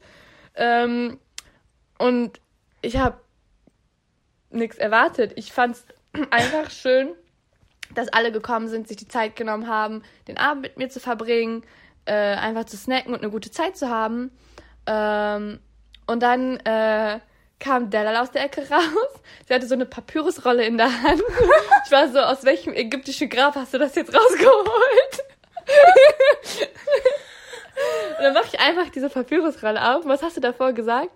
Ähm, 0.56 1.20
und 1.98 2.40
ich 2.80 2.96
habe 2.96 3.20
nichts 4.50 4.78
erwartet. 4.78 5.32
Ich 5.36 5.52
fand's 5.52 5.86
einfach 6.30 6.70
schön, 6.70 7.14
dass 7.94 8.08
alle 8.08 8.32
gekommen 8.32 8.68
sind, 8.68 8.88
sich 8.88 8.96
die 8.96 9.08
Zeit 9.08 9.36
genommen 9.36 9.68
haben, 9.68 10.02
den 10.28 10.38
Abend 10.38 10.62
mit 10.62 10.76
mir 10.76 10.88
zu 10.88 10.98
verbringen, 10.98 11.62
äh, 12.06 12.12
einfach 12.12 12.64
zu 12.64 12.76
snacken 12.76 13.14
und 13.14 13.20
eine 13.20 13.30
gute 13.30 13.50
Zeit 13.50 13.76
zu 13.76 13.88
haben. 13.88 14.32
Ähm, 14.86 15.60
und 16.12 16.20
dann 16.22 16.58
äh, 16.60 17.18
kam 17.58 17.90
Delal 17.90 18.16
aus 18.16 18.30
der 18.30 18.44
Ecke 18.44 18.60
raus. 18.70 19.20
Sie 19.48 19.54
hatte 19.54 19.66
so 19.66 19.74
eine 19.74 19.86
Papyrusrolle 19.86 20.64
in 20.64 20.76
der 20.78 21.02
Hand. 21.02 21.22
Ich 21.84 21.92
war 21.92 22.08
so, 22.08 22.20
aus 22.20 22.44
welchem 22.44 22.72
ägyptischen 22.74 23.28
Grab 23.28 23.54
hast 23.56 23.74
du 23.74 23.78
das 23.78 23.94
jetzt 23.94 24.14
rausgeholt? 24.14 25.24
Und 28.18 28.24
dann 28.24 28.34
mache 28.34 28.46
ich 28.52 28.60
einfach 28.60 28.88
diese 28.90 29.08
Papyrusrolle 29.08 29.94
auf. 29.96 30.04
Und 30.04 30.10
was 30.10 30.22
hast 30.22 30.36
du 30.36 30.40
davor 30.40 30.72
gesagt? 30.72 31.10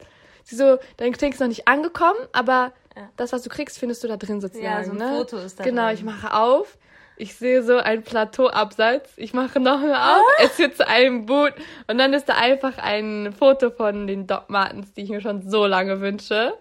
Sie 0.45 0.57
so, 0.57 0.79
dein 0.97 1.13
Geschenk 1.13 1.35
ist 1.35 1.41
noch 1.41 1.49
nicht 1.49 1.69
angekommen, 1.69 2.19
aber 2.33 2.73
das, 3.17 3.33
was 3.33 3.43
du 3.43 3.51
kriegst, 3.51 3.79
findest 3.79 4.03
du 4.05 4.09
da 4.09 4.17
drin 4.17 4.41
sozusagen. 4.41 4.65
Ja, 4.65 4.85
so 4.85 4.93
ein 4.93 4.97
ne? 4.97 5.09
Foto 5.17 5.39
ist 5.39 5.61
da 5.61 5.65
Genau, 5.65 5.87
drin. 5.87 5.95
ich 5.95 6.03
mache 6.05 6.33
auf. 6.33 6.79
Ich 7.19 7.35
sehe 7.35 7.63
so 7.63 7.79
ein 7.79 8.03
Plateauabsatz. 8.03 9.11
Ich 9.17 9.33
mache 9.33 9.59
noch 9.59 9.81
mehr 9.81 10.17
auf. 10.19 10.27
Es 10.39 10.59
wird 10.59 10.77
zu 10.77 10.87
einem 10.87 11.25
Boot. 11.27 11.53
Und 11.87 11.99
dann 11.99 12.13
ist 12.13 12.29
da 12.29 12.35
einfach 12.35 12.79
ein 12.79 13.33
Foto 13.39 13.71
von 13.71 14.07
den 14.07 14.27
Doc 14.27 14.49
Martens, 14.51 14.93
die 14.93 15.03
ich 15.03 15.11
mir 15.11 15.21
schon 15.21 15.49
so 15.49 15.67
lange 15.67 16.01
wünsche. 16.01 16.55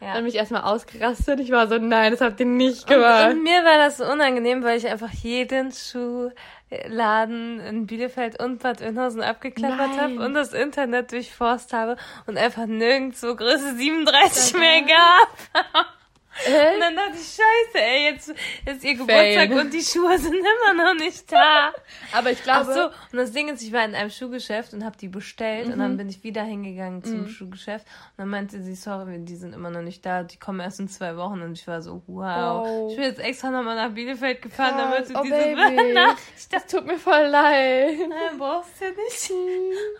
Ja. 0.00 0.14
Dann 0.14 0.24
bin 0.24 0.26
ich 0.26 0.34
erstmal 0.34 0.62
ausgerastet. 0.62 1.40
Ich 1.40 1.50
war 1.50 1.68
so, 1.68 1.78
nein, 1.78 2.10
das 2.12 2.20
habt 2.20 2.38
ihr 2.40 2.46
nicht 2.46 2.82
Und, 2.82 2.88
gemacht. 2.88 3.30
und 3.30 3.42
mir 3.42 3.64
war 3.64 3.78
das 3.78 3.98
so 3.98 4.04
unangenehm, 4.04 4.62
weil 4.64 4.76
ich 4.76 4.86
einfach 4.86 5.10
jeden 5.12 5.72
Schuhladen 5.72 7.60
in 7.60 7.86
Bielefeld 7.86 8.42
und 8.42 8.62
Bad 8.62 8.82
Oeynhausen 8.82 9.22
abgeklappert 9.22 9.98
habe 9.98 10.16
und 10.16 10.34
das 10.34 10.52
Internet 10.52 11.12
durchforst 11.12 11.72
habe 11.72 11.96
und 12.26 12.36
einfach 12.36 12.66
nirgendwo 12.66 13.34
Größe 13.34 13.76
37 13.76 14.58
mehr 14.58 14.82
gab. 14.82 15.84
Und 16.46 16.80
dann 16.80 16.96
dachte 16.96 17.12
ich, 17.14 17.26
scheiße, 17.26 17.84
ey, 17.84 18.04
jetzt 18.12 18.28
ist 18.28 18.84
ihr 18.84 18.94
Geburtstag 18.94 19.48
Fail. 19.50 19.58
und 19.60 19.72
die 19.72 19.80
Schuhe 19.82 20.18
sind 20.18 20.34
immer 20.34 20.84
noch 20.84 20.94
nicht 20.94 21.30
da. 21.30 21.72
Aber 22.12 22.30
ich 22.30 22.38
Ach 22.40 22.64
glaube, 22.64 22.74
so, 22.74 22.84
und 22.86 23.18
das 23.18 23.32
Ding 23.32 23.48
ist, 23.48 23.62
ich 23.62 23.72
war 23.72 23.84
in 23.84 23.94
einem 23.94 24.10
Schuhgeschäft 24.10 24.74
und 24.74 24.84
habe 24.84 24.96
die 24.96 25.08
bestellt 25.08 25.66
und 25.66 25.74
Mhm. 25.76 25.78
dann 25.78 25.96
bin 25.96 26.08
ich 26.08 26.22
wieder 26.24 26.42
hingegangen 26.42 27.04
zum 27.04 27.28
Schuhgeschäft 27.28 27.86
und 27.86 28.18
dann 28.18 28.28
meinte 28.28 28.62
sie, 28.62 28.74
sorry, 28.74 29.18
die 29.20 29.36
sind 29.36 29.54
immer 29.54 29.70
noch 29.70 29.82
nicht 29.82 30.04
da, 30.04 30.22
die 30.24 30.36
kommen 30.38 30.60
erst 30.60 30.80
in 30.80 30.88
zwei 30.88 31.16
Wochen 31.16 31.40
und 31.42 31.52
ich 31.52 31.66
war 31.68 31.80
so, 31.82 32.02
wow, 32.06 32.66
Oh. 32.66 32.88
ich 32.90 32.96
bin 32.96 33.04
jetzt 33.04 33.20
extra 33.20 33.50
nochmal 33.50 33.76
nach 33.76 33.90
Bielefeld 33.94 34.42
gefahren, 34.42 34.74
damit 34.76 35.08
du 35.10 35.18
oh, 35.18 35.22
diese 35.22 35.34
Baby. 35.36 35.92
Nachricht 35.94 36.52
das 36.52 36.66
tut 36.66 36.86
mir 36.86 36.98
voll 36.98 37.26
leid. 37.26 37.96
Nein, 38.08 38.38
brauchst 38.38 38.80
du 38.80 38.84
nicht. 38.86 39.30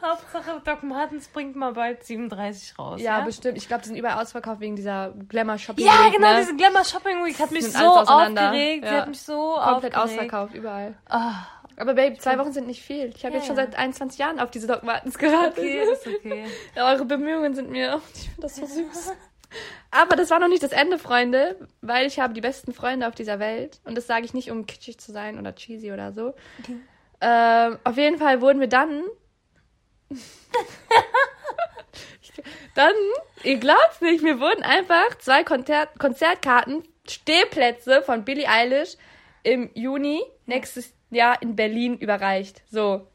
Hauptsache 0.03 0.61
Doc 0.65 0.83
Martens 0.83 1.29
bringt 1.29 1.57
mal 1.57 1.73
bald 1.73 2.05
37 2.05 2.79
raus. 2.79 3.01
Ja, 3.01 3.19
Ja, 3.19 3.25
bestimmt. 3.25 3.57
Ich 3.57 3.69
glaube, 3.69 3.83
die 3.83 3.89
sind 3.89 3.97
überall 3.97 4.21
ausverkauft 4.23 4.61
wegen 4.61 4.77
dieser 4.77 5.13
Glamour-Shopping. 5.29 5.85
ja 5.85 5.93
Week, 6.07 6.15
genau, 6.25 6.35
ne? 6.35 6.41
diese 6.41 6.57
Glamour 6.57 6.85
Shopping 6.85 7.25
Week 7.25 7.39
hat 7.39 7.51
mich 7.51 7.73
so 7.73 7.79
aufgeregt. 7.79 8.85
Sie 8.85 8.91
Ja. 8.95 9.01
hat 9.01 9.09
mich 9.09 9.21
so 9.23 9.55
Komplett 9.55 9.95
aufgeregt. 9.95 9.97
ausverkauft, 9.97 10.55
überall. 10.55 10.95
Ah, 11.09 11.47
Aber 11.77 11.95
Babe, 11.95 12.17
zwei 12.19 12.39
Wochen 12.39 12.53
sind 12.53 12.67
nicht 12.67 12.83
viel. 12.83 13.13
Ich 13.17 13.25
habe 13.25 13.35
Ja, 13.35 13.41
jetzt 13.41 13.47
schon 13.49 13.57
ja. 13.57 13.65
seit 13.65 13.77
21 13.77 14.19
Jahren 14.19 14.39
auf 14.41 14.51
diese 14.51 14.67
Doc 14.67 14.83
Martens 14.85 15.19
gewartet. 15.19 15.59
okay, 15.59 15.83
ist 15.93 16.07
okay. 16.07 16.45
Ja, 16.77 16.89
eure 16.93 17.05
Bemühungen 17.05 17.55
sind 17.55 17.71
mir, 17.71 18.01
ich 18.15 18.21
finde 18.29 18.43
das 18.43 18.57
so 18.57 18.67
süß. 18.67 19.13
Aber 19.93 20.17
das 20.17 20.31
war 20.31 20.41
noch 20.41 20.49
nicht 20.49 20.63
das 20.65 20.73
Ende, 20.73 20.99
Freunde, 20.99 21.57
weil 21.81 22.07
ich 22.07 22.19
habe 22.19 22.33
die 22.35 22.41
besten 22.41 22.73
Freunde 22.73 23.07
auf 23.07 23.15
dieser 23.15 23.39
Welt. 23.39 23.81
Und 23.85 23.97
das 23.97 24.07
sage 24.09 24.25
ich 24.25 24.35
nicht, 24.35 24.51
um 24.51 24.67
kitschig 24.67 24.99
zu 24.99 25.13
sein 25.13 25.39
oder 25.39 25.55
cheesy 25.55 25.93
oder 25.93 26.13
so. 26.13 26.35
Ähm, 27.21 27.79
auf 27.85 27.97
jeden 27.97 28.19
Fall 28.19 28.41
wurden 28.41 28.59
wir 28.61 28.69
dann. 28.69 29.05
dann, 32.75 32.95
ihr 33.43 33.59
glaubt's 33.59 34.01
nicht, 34.01 34.23
mir 34.23 34.41
wurden 34.41 34.63
einfach 34.63 35.17
zwei 35.19 35.45
Konzert 35.45 35.99
Konzertkarten, 35.99 36.85
Stehplätze 37.09 38.03
von 38.03 38.25
Billie 38.25 38.49
Eilish 38.49 38.97
im 39.43 39.71
Juni 39.75 40.23
nächstes 40.47 40.93
Jahr 41.11 41.41
in 41.43 41.57
Berlin 41.57 41.99
überreicht. 41.99 42.63
So. 42.71 43.07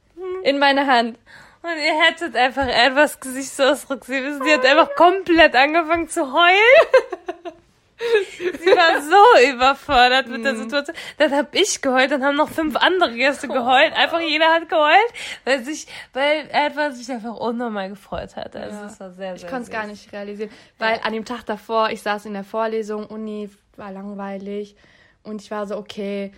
In 0.44 0.60
meine 0.60 0.86
Hand. 0.88 1.18
Und 1.62 1.78
ihr 1.78 2.02
hättet 2.04 2.36
einfach 2.36 2.68
etwas 2.68 3.20
Gesichtsausdruck 3.20 4.06
sehen 4.06 4.24
müssen. 4.24 4.44
Sie 4.44 4.54
hat 4.54 4.66
einfach 4.66 4.96
komplett 4.96 5.56
angefangen 5.56 6.08
zu 6.08 6.34
heulen. 6.34 7.54
Sie 8.38 8.66
war 8.70 9.02
so 9.02 9.54
überfordert 9.54 10.28
mit 10.28 10.44
der 10.46 10.56
Situation. 10.56 10.96
Dann 11.18 11.34
hab 11.34 11.54
ich 11.54 11.82
geheult, 11.82 12.12
dann 12.12 12.24
haben 12.24 12.38
noch 12.38 12.50
fünf 12.50 12.76
andere 12.78 13.14
Gäste 13.14 13.48
geheult. 13.48 13.94
Einfach 13.94 14.22
jeder 14.22 14.48
hat 14.54 14.70
geheult, 14.70 15.14
weil 15.46 15.64
sich, 15.64 15.88
weil 16.14 16.48
etwas 16.52 16.98
sich 16.98 17.12
einfach 17.12 17.36
unnormal 17.36 17.90
gefreut 17.90 18.36
hat. 18.36 18.56
Also 18.56 18.76
Ja. 18.78 18.86
es 18.88 19.00
war 19.00 19.12
sehr, 19.12 19.34
Ich 19.36 19.42
sehr 19.42 19.50
konnte 19.50 19.64
es 19.64 19.70
gar 19.72 19.86
nicht 19.88 20.12
realisieren, 20.14 20.50
weil 20.78 21.00
an 21.04 21.14
dem 21.14 21.26
Tag 21.26 21.46
davor, 21.46 21.90
ich 21.90 22.02
saß 22.02 22.26
in 22.26 22.34
der 22.34 22.44
Vorlesung, 22.44 23.06
Uni 23.08 23.50
war 23.76 23.92
langweilig 23.92 24.76
und 25.24 25.42
ich 25.42 25.52
war 25.52 25.68
so, 25.68 25.78
okay, 25.78 26.32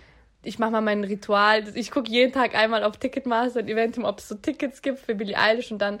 ich 0.44 0.58
mache 0.58 0.72
mal 0.72 0.80
mein 0.80 1.04
Ritual. 1.04 1.64
Ich 1.76 1.92
gucke 1.92 2.10
jeden 2.10 2.32
Tag 2.32 2.56
einmal 2.56 2.82
auf 2.82 2.96
Ticketmaster 2.96 3.60
und 3.60 3.68
Eventum, 3.68 4.04
ob 4.04 4.18
es 4.18 4.28
so 4.28 4.34
Tickets 4.34 4.82
gibt 4.82 4.98
für 4.98 5.14
Billie 5.14 5.38
Eilish 5.38 5.70
und 5.70 5.78
dann 5.78 6.00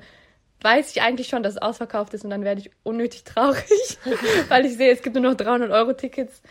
weiß 0.62 0.90
ich 0.90 1.02
eigentlich 1.02 1.28
schon, 1.28 1.42
dass 1.42 1.54
es 1.54 1.62
ausverkauft 1.62 2.14
ist 2.14 2.24
und 2.24 2.30
dann 2.30 2.44
werde 2.44 2.60
ich 2.60 2.70
unnötig 2.82 3.24
traurig, 3.24 3.98
weil 4.48 4.64
ich 4.64 4.76
sehe, 4.76 4.92
es 4.92 5.02
gibt 5.02 5.16
nur 5.16 5.24
noch 5.30 5.34
300 5.34 5.70
Euro 5.70 5.92
Tickets. 5.92 6.42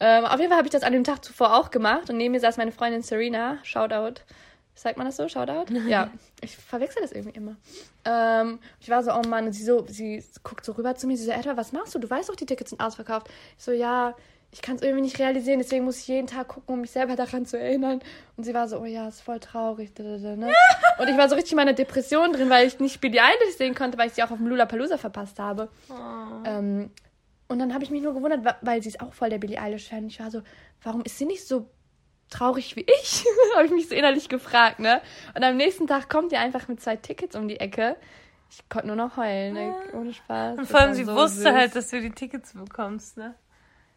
Ähm, 0.00 0.24
auf 0.24 0.38
jeden 0.38 0.50
Fall 0.50 0.58
habe 0.58 0.68
ich 0.68 0.72
das 0.72 0.84
an 0.84 0.92
dem 0.92 1.04
Tag 1.04 1.24
zuvor 1.24 1.56
auch 1.56 1.70
gemacht 1.70 2.08
und 2.08 2.16
neben 2.16 2.32
mir 2.32 2.40
saß 2.40 2.56
meine 2.56 2.72
Freundin 2.72 3.02
Serena, 3.02 3.58
Shoutout. 3.64 4.22
Sagt 4.74 4.96
man 4.96 5.06
das 5.06 5.16
so? 5.16 5.28
Shoutout? 5.28 5.72
Ja. 5.88 6.10
Ich 6.40 6.56
verwechsel 6.56 7.02
das 7.02 7.10
irgendwie 7.10 7.36
immer. 7.36 7.56
Ähm, 8.04 8.60
ich 8.80 8.88
war 8.88 9.02
so, 9.02 9.12
oh 9.12 9.22
Mann, 9.26 9.46
und 9.46 9.52
sie 9.52 9.64
so, 9.64 9.84
sie 9.88 10.24
guckt 10.44 10.64
so 10.64 10.72
rüber 10.72 10.94
zu 10.94 11.08
mir, 11.08 11.16
sie 11.16 11.24
so, 11.24 11.32
Edward, 11.32 11.56
was 11.56 11.72
machst 11.72 11.96
du? 11.96 11.98
Du 11.98 12.08
weißt 12.08 12.28
doch, 12.28 12.36
die 12.36 12.46
Tickets 12.46 12.70
sind 12.70 12.80
ausverkauft. 12.80 13.28
Ich 13.58 13.64
so, 13.64 13.72
ja, 13.72 14.14
ich 14.50 14.62
kann 14.62 14.76
es 14.76 14.82
irgendwie 14.82 15.02
nicht 15.02 15.18
realisieren, 15.18 15.58
deswegen 15.58 15.84
muss 15.84 15.98
ich 15.98 16.08
jeden 16.08 16.26
Tag 16.26 16.48
gucken, 16.48 16.74
um 16.74 16.80
mich 16.80 16.90
selber 16.90 17.16
daran 17.16 17.44
zu 17.44 17.58
erinnern. 17.58 18.00
Und 18.36 18.44
sie 18.44 18.54
war 18.54 18.66
so, 18.66 18.78
oh 18.78 18.86
ja, 18.86 19.06
ist 19.06 19.20
voll 19.20 19.40
traurig. 19.40 19.92
Ne? 19.98 20.52
Und 20.98 21.08
ich 21.08 21.16
war 21.18 21.28
so 21.28 21.34
richtig 21.34 21.52
in 21.52 21.56
meiner 21.56 21.74
Depression 21.74 22.32
drin, 22.32 22.48
weil 22.48 22.66
ich 22.66 22.80
nicht 22.80 23.00
Billie 23.00 23.22
Eilish 23.22 23.56
sehen 23.58 23.74
konnte, 23.74 23.98
weil 23.98 24.08
ich 24.08 24.14
sie 24.14 24.22
auch 24.22 24.30
auf 24.30 24.38
dem 24.38 24.46
Lollapalooza 24.46 24.96
verpasst 24.96 25.38
habe. 25.38 25.68
Ähm, 26.46 26.90
und 27.48 27.58
dann 27.58 27.74
habe 27.74 27.84
ich 27.84 27.90
mich 27.90 28.02
nur 28.02 28.14
gewundert, 28.14 28.56
weil 28.62 28.82
sie 28.82 28.88
ist 28.88 29.00
auch 29.00 29.12
voll 29.12 29.30
der 29.30 29.38
Billie 29.38 29.60
Eilish-Fan. 29.60 30.06
Ich 30.06 30.20
war 30.20 30.30
so, 30.30 30.42
warum 30.82 31.02
ist 31.02 31.18
sie 31.18 31.26
nicht 31.26 31.46
so 31.46 31.68
traurig 32.30 32.74
wie 32.76 32.86
ich? 33.02 33.24
habe 33.54 33.66
ich 33.66 33.72
mich 33.72 33.88
so 33.88 33.94
innerlich 33.94 34.28
gefragt, 34.28 34.80
ne? 34.80 35.02
Und 35.34 35.44
am 35.44 35.56
nächsten 35.56 35.86
Tag 35.86 36.08
kommt 36.08 36.32
ihr 36.32 36.40
einfach 36.40 36.68
mit 36.68 36.80
zwei 36.80 36.96
Tickets 36.96 37.36
um 37.36 37.48
die 37.48 37.60
Ecke. 37.60 37.96
Ich 38.50 38.66
konnte 38.70 38.86
nur 38.86 38.96
noch 38.96 39.16
heulen, 39.18 39.54
ne? 39.54 39.74
ohne 39.92 40.14
Spaß. 40.14 40.58
Und 40.58 40.66
vor 40.66 40.80
allem, 40.80 40.94
sie 40.94 41.04
so 41.04 41.14
wusste 41.14 41.42
süß. 41.42 41.52
halt, 41.52 41.76
dass 41.76 41.90
du 41.90 42.00
die 42.00 42.10
Tickets 42.10 42.54
bekommst, 42.54 43.18
ne? 43.18 43.34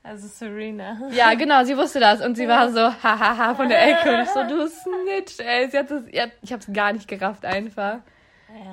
Also 0.03 0.27
Serena. 0.27 1.10
Ja, 1.12 1.34
genau, 1.36 1.63
sie 1.63 1.77
wusste 1.77 2.00
das. 2.00 2.22
Und 2.25 2.36
sie 2.36 2.48
war 2.48 2.72
so, 2.72 2.79
hahaha, 2.79 3.53
von 3.55 3.70
der 3.70 3.84
Ecke. 3.88 4.15
Und 4.15 4.22
ich 4.24 4.29
so, 4.29 4.43
du 4.43 4.67
Snitch, 4.67 5.39
ey. 5.39 5.70
Sie 5.70 5.77
hat 5.77 5.91
das, 5.91 6.03
ja, 6.12 6.25
ich 6.41 6.51
hab's 6.51 6.67
gar 6.74 6.91
nicht 6.93 7.08
gerafft, 7.08 7.46
einfach. 7.46 8.00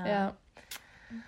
Ja. 0.06 0.34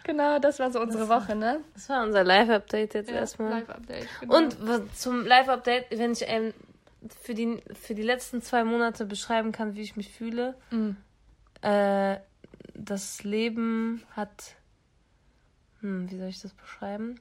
Genau, 0.05 0.39
das 0.39 0.59
war 0.59 0.71
so 0.71 0.81
unsere 0.81 1.09
Woche, 1.09 1.35
ne? 1.35 1.61
Das 1.75 1.89
war 1.89 2.03
unser 2.03 2.25
Live-Update 2.25 2.95
jetzt 2.95 3.11
erstmal. 3.11 3.51
Live-Update. 3.61 4.09
Genau. 4.21 4.37
Und 4.37 4.57
zum 4.97 5.25
Live-Update, 5.27 5.87
wenn 5.99 6.13
ich 6.13 6.25
ähm, 6.27 6.53
für, 7.23 7.35
die, 7.35 7.63
für 7.81 7.95
die 7.95 8.03
letzten 8.03 8.43
zwei 8.43 8.65
Monate 8.65 9.05
beschreiben 9.07 9.53
kann, 9.53 9.75
wie 9.75 9.83
ich 9.83 9.97
mich 9.97 10.11
fühle, 10.13 10.55
Mhm. 10.71 10.97
äh, 11.63 12.17
das 12.75 13.23
Leben 13.23 14.03
hat. 14.17 14.55
Hm, 15.81 16.11
wie 16.11 16.19
soll 16.19 16.29
ich 16.29 16.41
das 16.41 16.53
beschreiben? 16.55 17.21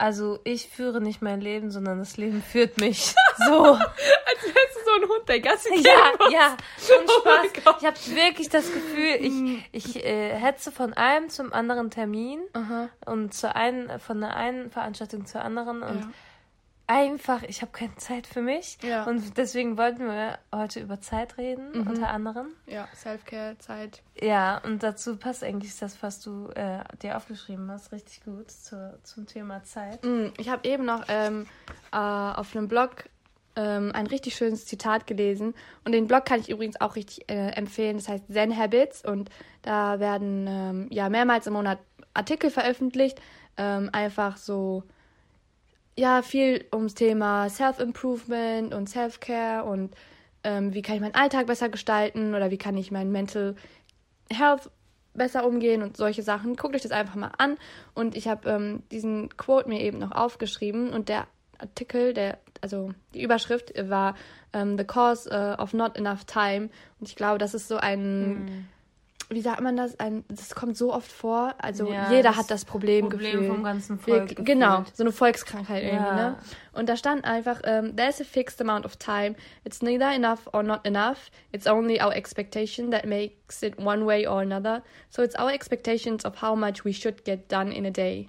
Also, 0.00 0.38
ich 0.44 0.68
führe 0.68 1.00
nicht 1.00 1.20
mein 1.22 1.40
Leben, 1.40 1.70
sondern 1.70 1.98
das 1.98 2.16
Leben 2.16 2.42
führt 2.42 2.78
mich. 2.78 3.14
So. 3.46 3.72
als 3.72 3.78
wärst 4.44 4.76
du 4.76 4.80
so 4.84 5.02
ein 5.02 5.08
Hund, 5.08 5.26
der 5.28 5.40
Gassi 5.40 5.70
gehen 5.70 5.84
Ja, 5.84 6.12
muss. 6.18 6.32
ja, 6.32 6.48
und 6.98 7.08
Oh 7.08 7.20
Spaß. 7.20 7.46
Ich 7.80 7.86
habe 7.86 7.96
wirklich 8.16 8.48
das 8.50 8.70
Gefühl, 8.70 9.16
ich, 9.72 9.86
ich 9.96 10.04
äh, 10.04 10.34
hetze 10.36 10.70
von 10.70 10.92
einem 10.92 11.30
zum 11.30 11.50
anderen 11.54 11.90
Termin 11.90 12.40
Aha. 12.52 12.90
und 13.06 13.32
zur 13.32 13.56
einen, 13.56 13.98
von 13.98 14.20
der 14.20 14.36
einen 14.36 14.70
Veranstaltung 14.70 15.24
zur 15.24 15.40
anderen 15.42 15.82
und 15.82 16.00
Ja. 16.00 16.10
Einfach, 16.90 17.44
ich 17.44 17.62
habe 17.62 17.70
keine 17.70 17.94
Zeit 17.96 18.26
für 18.26 18.42
mich. 18.42 18.76
Ja. 18.82 19.04
Und 19.04 19.36
deswegen 19.38 19.78
wollten 19.78 20.06
wir 20.06 20.38
heute 20.52 20.80
über 20.80 21.00
Zeit 21.00 21.38
reden, 21.38 21.70
Mhm. 21.72 21.86
unter 21.86 22.08
anderem. 22.08 22.48
Ja, 22.66 22.88
Self-Care, 22.96 23.56
Zeit. 23.58 24.02
Ja, 24.20 24.58
und 24.64 24.82
dazu 24.82 25.16
passt 25.16 25.44
eigentlich 25.44 25.78
das, 25.78 26.02
was 26.02 26.20
du 26.20 26.48
äh, 26.56 26.80
dir 27.00 27.16
aufgeschrieben 27.16 27.70
hast, 27.70 27.92
richtig 27.92 28.24
gut 28.24 28.50
zur, 28.50 28.98
zum 29.04 29.26
Thema 29.26 29.62
Zeit. 29.62 30.04
Mm, 30.04 30.32
Ich 30.36 30.48
habe 30.48 30.68
eben 30.68 30.84
noch 30.84 31.04
ähm, 31.08 31.46
äh, 31.92 31.96
auf 31.96 32.56
einem 32.56 32.66
Blog 32.66 33.04
ähm, 33.54 33.92
ein 33.94 34.06
richtig 34.08 34.34
schönes 34.34 34.66
Zitat 34.66 35.06
gelesen. 35.06 35.54
Und 35.84 35.92
den 35.92 36.08
Blog 36.08 36.24
kann 36.24 36.40
ich 36.40 36.48
übrigens 36.50 36.80
auch 36.80 36.96
richtig 36.96 37.28
äh, 37.30 37.50
empfehlen. 37.50 37.98
Das 37.98 38.08
heißt 38.08 38.24
Zen 38.32 38.56
Habits. 38.56 39.04
Und 39.04 39.30
da 39.62 40.00
werden 40.00 40.46
ähm, 40.48 40.86
ja 40.90 41.08
mehrmals 41.08 41.46
im 41.46 41.52
Monat 41.52 41.78
Artikel 42.14 42.50
veröffentlicht. 42.50 43.20
Ähm, 43.56 43.90
einfach 43.92 44.36
so, 44.36 44.82
ja, 46.00 46.22
viel 46.22 46.64
ums 46.72 46.94
Thema 46.94 47.50
Self-Improvement 47.50 48.72
und 48.72 48.88
Self-Care 48.88 49.64
und 49.64 49.94
ähm, 50.42 50.72
wie 50.72 50.80
kann 50.80 50.94
ich 50.94 51.02
meinen 51.02 51.14
Alltag 51.14 51.46
besser 51.46 51.68
gestalten 51.68 52.34
oder 52.34 52.50
wie 52.50 52.56
kann 52.56 52.78
ich 52.78 52.90
mein 52.90 53.12
Mental 53.12 53.54
Health 54.32 54.70
besser 55.12 55.44
umgehen 55.44 55.82
und 55.82 55.98
solche 55.98 56.22
Sachen. 56.22 56.56
Guckt 56.56 56.74
euch 56.74 56.80
das 56.80 56.90
einfach 56.90 57.16
mal 57.16 57.32
an. 57.36 57.58
Und 57.94 58.16
ich 58.16 58.28
habe 58.28 58.48
ähm, 58.48 58.82
diesen 58.90 59.36
Quote 59.36 59.68
mir 59.68 59.80
eben 59.80 59.98
noch 59.98 60.12
aufgeschrieben 60.12 60.90
und 60.90 61.10
der 61.10 61.26
Artikel, 61.58 62.14
der, 62.14 62.38
also 62.62 62.92
die 63.12 63.22
Überschrift 63.22 63.74
war 63.90 64.14
ähm, 64.54 64.78
The 64.78 64.84
Cause 64.84 65.28
äh, 65.30 65.60
of 65.60 65.74
Not 65.74 65.98
Enough 65.98 66.24
Time. 66.24 66.70
Und 66.98 67.08
ich 67.08 67.16
glaube, 67.16 67.36
das 67.36 67.52
ist 67.52 67.68
so 67.68 67.76
ein, 67.76 68.68
wie 69.30 69.40
sagt 69.40 69.60
man 69.60 69.76
das? 69.76 69.98
Ein, 70.00 70.24
das 70.28 70.54
kommt 70.54 70.76
so 70.76 70.92
oft 70.92 71.10
vor. 71.10 71.54
Also 71.58 71.90
Ja, 71.90 72.10
jeder 72.10 72.30
das 72.30 72.36
hat 72.36 72.50
das 72.50 72.64
Problem, 72.64 73.08
Problem 73.08 73.32
gefühlt. 73.32 73.50
vom 73.52 73.62
ganzen 73.64 73.98
Volk 73.98 74.28
Wirklich- 74.30 74.44
Genau, 74.46 74.84
so 74.92 75.02
eine 75.04 75.12
Volkskrankheit 75.12 75.82
irgendwie, 75.84 76.04
Ja. 76.04 76.14
ne? 76.30 76.36
Und 76.72 76.88
da 76.88 76.96
stand 76.96 77.24
einfach, 77.24 77.60
ähm, 77.64 77.94
there's 77.96 78.20
a 78.20 78.24
fixed 78.24 78.60
amount 78.60 78.84
of 78.84 78.96
time. 78.96 79.34
It's 79.64 79.82
neither 79.82 80.12
enough 80.12 80.48
or 80.52 80.62
not 80.62 80.86
enough. 80.86 81.30
It's 81.52 81.66
only 81.66 82.00
our 82.02 82.12
expectation 82.14 82.90
that 82.90 83.04
makes 83.06 83.62
it 83.62 83.78
one 83.78 84.04
way 84.04 84.26
or 84.26 84.40
another. 84.42 84.82
So 85.08 85.22
it's 85.22 85.36
our 85.38 85.52
expectations 85.52 86.24
of 86.24 86.42
how 86.42 86.54
much 86.56 86.84
we 86.84 86.92
should 86.92 87.24
get 87.24 87.48
done 87.48 87.72
in 87.72 87.86
a 87.86 87.90
day. 87.90 88.28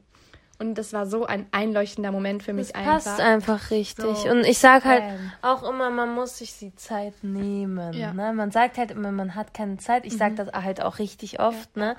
Und 0.62 0.76
das 0.76 0.94
war 0.94 1.08
so 1.08 1.26
ein 1.26 1.48
einleuchtender 1.52 2.12
Moment 2.12 2.44
für 2.44 2.54
mich 2.54 2.68
Das 2.68 2.76
einfach. 2.76 2.94
passt 2.94 3.20
einfach 3.20 3.72
richtig. 3.72 4.16
So. 4.18 4.30
Und 4.30 4.46
ich 4.46 4.60
sag 4.60 4.86
halt 4.86 5.04
auch 5.42 5.64
immer, 5.68 5.90
man 5.90 6.14
muss 6.14 6.38
sich 6.38 6.58
die 6.60 6.76
Zeit 6.76 7.16
nehmen. 7.24 7.94
Ja. 7.94 8.12
Mhm. 8.12 8.18
Ne? 8.18 8.34
Man 8.34 8.52
sagt 8.52 8.78
halt 8.78 8.92
immer, 8.92 9.12
man 9.12 9.34
hat 9.36 9.54
keine 9.54 9.78
Zeit. 9.78 10.06
Ich 10.06 10.16
sag 10.18 10.36
das 10.36 10.50
halt 10.54 10.82
auch 10.82 11.00
richtig 11.00 11.40
oft, 11.40 11.76
ne? 11.76 11.96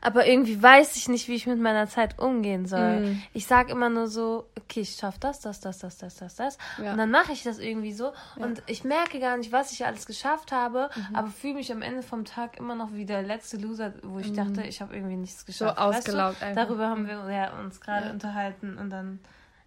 Aber 0.00 0.26
irgendwie 0.26 0.62
weiß 0.62 0.96
ich 0.96 1.08
nicht, 1.08 1.28
wie 1.28 1.34
ich 1.34 1.46
mit 1.46 1.58
meiner 1.58 1.88
Zeit 1.88 2.18
umgehen 2.18 2.66
soll. 2.66 3.00
Mhm. 3.00 3.22
Ich 3.32 3.46
sag 3.46 3.70
immer 3.70 3.88
nur 3.88 4.06
so, 4.06 4.44
okay, 4.60 4.80
ich 4.80 4.96
schaff 4.96 5.18
das, 5.18 5.40
das, 5.40 5.60
das, 5.60 5.78
das, 5.78 5.96
das, 5.96 6.16
das, 6.16 6.34
das. 6.36 6.58
Ja. 6.82 6.92
Und 6.92 6.98
dann 6.98 7.10
mache 7.10 7.32
ich 7.32 7.42
das 7.42 7.58
irgendwie 7.58 7.92
so. 7.94 8.12
Und 8.36 8.62
ich 8.66 8.84
merke 8.84 9.18
gar 9.18 9.36
nicht, 9.38 9.50
was 9.50 9.72
ich 9.72 9.86
alles 9.86 10.04
geschafft 10.06 10.52
habe, 10.52 10.90
Mhm. 10.94 11.16
aber 11.16 11.28
fühle 11.28 11.54
mich 11.54 11.72
am 11.72 11.80
Ende 11.82 12.02
vom 12.02 12.24
Tag 12.26 12.58
immer 12.58 12.74
noch 12.74 12.92
wie 12.92 13.06
der 13.06 13.22
letzte 13.22 13.56
Loser, 13.56 13.94
wo 14.02 14.18
ich 14.18 14.32
dachte, 14.34 14.62
ich 14.62 14.80
habe 14.82 14.94
irgendwie 14.94 15.16
nichts 15.16 15.46
geschafft. 15.46 15.78
Mhm. 15.78 15.82
ausgelaugt 15.82 16.34
weißt 16.34 16.42
du? 16.42 16.46
einfach. 16.46 16.62
Darüber 16.66 16.88
haben 16.88 17.06
wir 17.06 17.32
ja, 17.32 17.58
uns 17.58 17.80
gerade 17.80 18.03
Ja. 18.06 18.12
unterhalten 18.12 18.78
und 18.78 18.90
dann, 18.90 19.18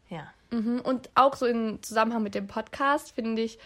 ja. 0.10 0.28
Mhm. 0.52 0.82
Und 0.82 1.10
auch 1.16 1.36
so 1.36 1.46
im 1.46 1.82
Zusammenhang 1.84 2.24
mit 2.24 2.36
dem 2.36 2.48
Podcast 2.48 3.12
finde 3.12 3.42
ich, 3.42 3.60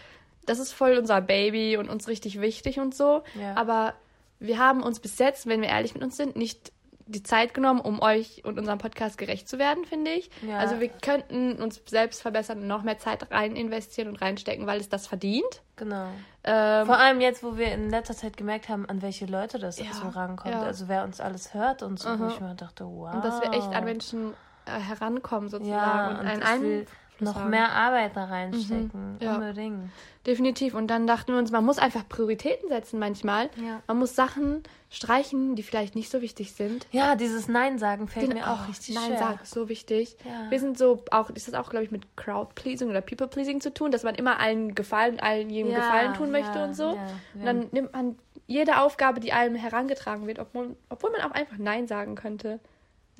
das 0.46 0.58
ist 0.58 0.72
voll 0.72 0.96
unser 0.98 1.20
Baby 1.20 1.76
und 1.76 1.88
uns 1.88 2.08
richtig 2.08 2.40
wichtig 2.40 2.80
und 2.80 2.94
so. 2.94 3.22
Ja. 3.40 3.54
Aber 3.56 3.94
wir 4.40 4.58
haben 4.58 4.82
uns 4.82 4.98
bis 4.98 5.18
jetzt, 5.18 5.46
wenn 5.46 5.60
wir 5.62 5.68
ehrlich 5.68 5.94
mit 5.94 6.02
uns 6.02 6.16
sind, 6.16 6.34
nicht 6.34 6.72
die 7.06 7.22
Zeit 7.22 7.52
genommen, 7.52 7.80
um 7.80 8.00
euch 8.00 8.44
und 8.44 8.58
unserem 8.58 8.78
Podcast 8.78 9.18
gerecht 9.18 9.48
zu 9.48 9.58
werden, 9.58 9.84
finde 9.84 10.12
ich. 10.12 10.30
Ja. 10.46 10.58
Also 10.58 10.80
wir 10.80 10.88
könnten 10.88 11.60
uns 11.62 11.80
selbst 11.86 12.22
verbessern 12.22 12.58
und 12.60 12.68
noch 12.68 12.82
mehr 12.84 12.98
Zeit 12.98 13.30
rein 13.30 13.54
investieren 13.54 14.08
und 14.08 14.16
reinstecken, 14.22 14.66
weil 14.66 14.80
es 14.80 14.88
das 14.88 15.06
verdient. 15.08 15.62
Genau. 15.76 16.06
Ähm, 16.44 16.86
Vor 16.86 16.98
allem 16.98 17.20
jetzt, 17.20 17.42
wo 17.44 17.56
wir 17.56 17.72
in 17.72 17.90
letzter 17.90 18.14
Zeit 18.16 18.36
gemerkt 18.36 18.68
haben, 18.68 18.88
an 18.88 19.02
welche 19.02 19.26
Leute 19.26 19.58
das 19.58 19.78
Ja, 19.78 19.92
so 19.92 20.08
rankommt. 20.08 20.54
ja. 20.54 20.62
Also 20.62 20.88
wer 20.88 21.04
uns 21.04 21.20
alles 21.20 21.54
hört 21.54 21.82
und 21.82 21.98
so, 21.98 22.08
wo 22.18 22.24
Mhm. 22.24 22.30
ich 22.30 22.40
mir 22.40 22.54
dachte, 22.54 22.84
wow. 22.86 23.14
und 23.14 23.24
dass 23.24 23.40
wir 23.42 23.52
echt 23.52 23.68
an 23.74 23.84
Menschen 23.84 24.32
herankommen 24.66 25.48
sozusagen 25.48 25.70
ja, 25.70 26.08
und 26.10 26.20
und 26.20 26.26
einen 26.26 26.42
Einfluss 26.42 26.86
noch 27.20 27.36
haben. 27.36 27.50
mehr 27.50 27.70
Arbeit 27.70 28.16
da 28.16 28.24
reinstecken. 28.24 29.14
Mhm, 29.14 29.16
ja. 29.20 29.34
Unbedingt. 29.36 29.90
Definitiv. 30.26 30.74
Und 30.74 30.88
dann 30.88 31.06
dachten 31.06 31.32
wir 31.32 31.38
uns, 31.38 31.50
man 31.52 31.64
muss 31.64 31.78
einfach 31.78 32.08
Prioritäten 32.08 32.68
setzen 32.68 32.98
manchmal. 32.98 33.48
Ja. 33.56 33.80
Man 33.86 33.98
muss 33.98 34.16
Sachen 34.16 34.62
streichen, 34.90 35.54
die 35.54 35.62
vielleicht 35.62 35.94
nicht 35.94 36.10
so 36.10 36.20
wichtig 36.20 36.52
sind. 36.52 36.86
Ja, 36.90 37.14
dieses 37.14 37.48
Nein 37.48 37.78
sagen 37.78 38.08
fällt 38.08 38.28
Den- 38.28 38.38
mir 38.38 38.50
auch 38.50 38.62
oh, 38.64 38.68
richtig 38.68 38.94
Nein, 38.94 39.06
schwer. 39.06 39.18
sag, 39.18 39.42
ist 39.42 39.52
so 39.54 39.68
wichtig. 39.68 40.16
Ja. 40.24 40.50
Wir 40.50 40.58
sind 40.60 40.76
so 40.78 41.04
auch, 41.10 41.30
ist 41.30 41.46
das 41.48 41.54
auch, 41.54 41.70
glaube 41.70 41.84
ich, 41.84 41.90
mit 41.90 42.16
Crowd-Pleasing 42.16 42.90
oder 42.90 43.00
People-Pleasing 43.00 43.60
zu 43.60 43.72
tun, 43.72 43.90
dass 43.90 44.02
man 44.02 44.14
immer 44.14 44.40
allen 44.40 44.74
gefallen, 44.74 45.20
allen 45.20 45.48
jedem 45.50 45.74
Gefallen 45.74 46.14
tun 46.14 46.30
möchte 46.30 46.62
und 46.62 46.74
so. 46.74 46.90
Und 47.34 47.44
dann 47.44 47.68
nimmt 47.72 47.92
man 47.92 48.18
jede 48.46 48.78
Aufgabe, 48.80 49.20
die 49.20 49.32
einem 49.32 49.54
herangetragen 49.54 50.26
wird, 50.26 50.38
obwohl, 50.38 50.76
obwohl 50.88 51.10
man 51.12 51.20
auch 51.22 51.30
einfach 51.30 51.58
Nein 51.58 51.86
sagen 51.86 52.16
könnte. 52.16 52.58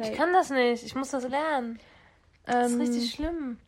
Ich 0.03 0.13
kann 0.17 0.33
das 0.33 0.51
nicht. 0.51 0.85
Ich 0.85 0.95
muss 0.95 1.11
das 1.11 1.29
lernen. 1.29 1.79
Das 2.45 2.67
ist 2.69 2.73
Ähm, 2.75 2.81
richtig 2.81 3.11
schlimm. 3.15 3.59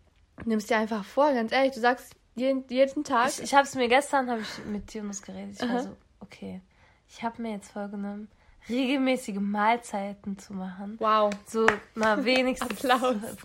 Nimmst 0.45 0.69
dir 0.71 0.79
einfach 0.79 1.05
vor, 1.05 1.33
ganz 1.33 1.53
ehrlich. 1.53 1.73
Du 1.75 1.81
sagst 1.81 2.15
jeden, 2.35 2.65
jeden 2.69 3.05
Tag. 3.05 3.29
Ich, 3.29 3.43
ich 3.43 3.55
habe 3.55 3.65
es 3.65 3.75
mir 3.75 3.89
gestern, 3.89 4.29
habe 4.31 4.41
ich 4.41 4.65
mit 4.67 4.93
Jonas 4.93 5.23
geredet. 5.23 5.55
Ich 5.55 5.63
war 5.63 5.69
Aha. 5.77 5.83
so, 5.83 5.97
okay, 6.21 6.61
ich 7.09 7.23
habe 7.23 7.41
mir 7.41 7.53
jetzt 7.53 7.71
vorgenommen, 7.71 8.29
regelmäßige 8.69 9.37
Mahlzeiten 9.39 10.39
zu 10.39 10.55
machen. 10.55 10.97
wow. 10.99 11.31
So 11.47 11.67
mal 11.95 12.25
wenigstens 12.25 12.83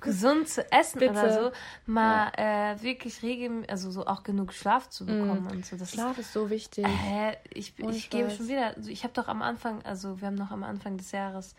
gesund 0.01 0.47
zu 0.47 0.71
essen 0.71 0.97
Bitte. 0.99 1.11
oder 1.11 1.33
so. 1.33 1.51
Mal 1.85 2.31
äh, 2.37 2.81
wirklich 2.81 3.21
regelmäßig, 3.21 3.69
also 3.69 3.91
so 3.91 4.07
auch 4.07 4.23
genug 4.23 4.53
Schlaf 4.53 4.89
zu 4.89 5.05
bekommen 5.05 5.47
und 5.51 5.65
so. 5.65 5.75
Das 5.77 5.91
Mm. 5.91 5.95
Schlaf 5.95 6.17
ist 6.17 6.33
so 6.33 6.49
wichtig. 6.49 6.85
Ist, 6.85 6.91
hä, 6.91 7.33
ich, 7.53 7.77
ich 7.77 8.09
gebe 8.09 8.31
schon 8.31 8.47
wieder, 8.47 8.75
also 8.77 8.89
ich 8.89 9.03
habe 9.03 9.13
doch 9.13 9.27
am 9.27 9.41
Anfang, 9.43 9.83
also 9.83 10.19
wir 10.21 10.27
haben 10.27 10.35
noch 10.35 10.51
am 10.51 10.63
Anfang 10.63 10.97
des 10.97 11.11
Jahres 11.11 11.53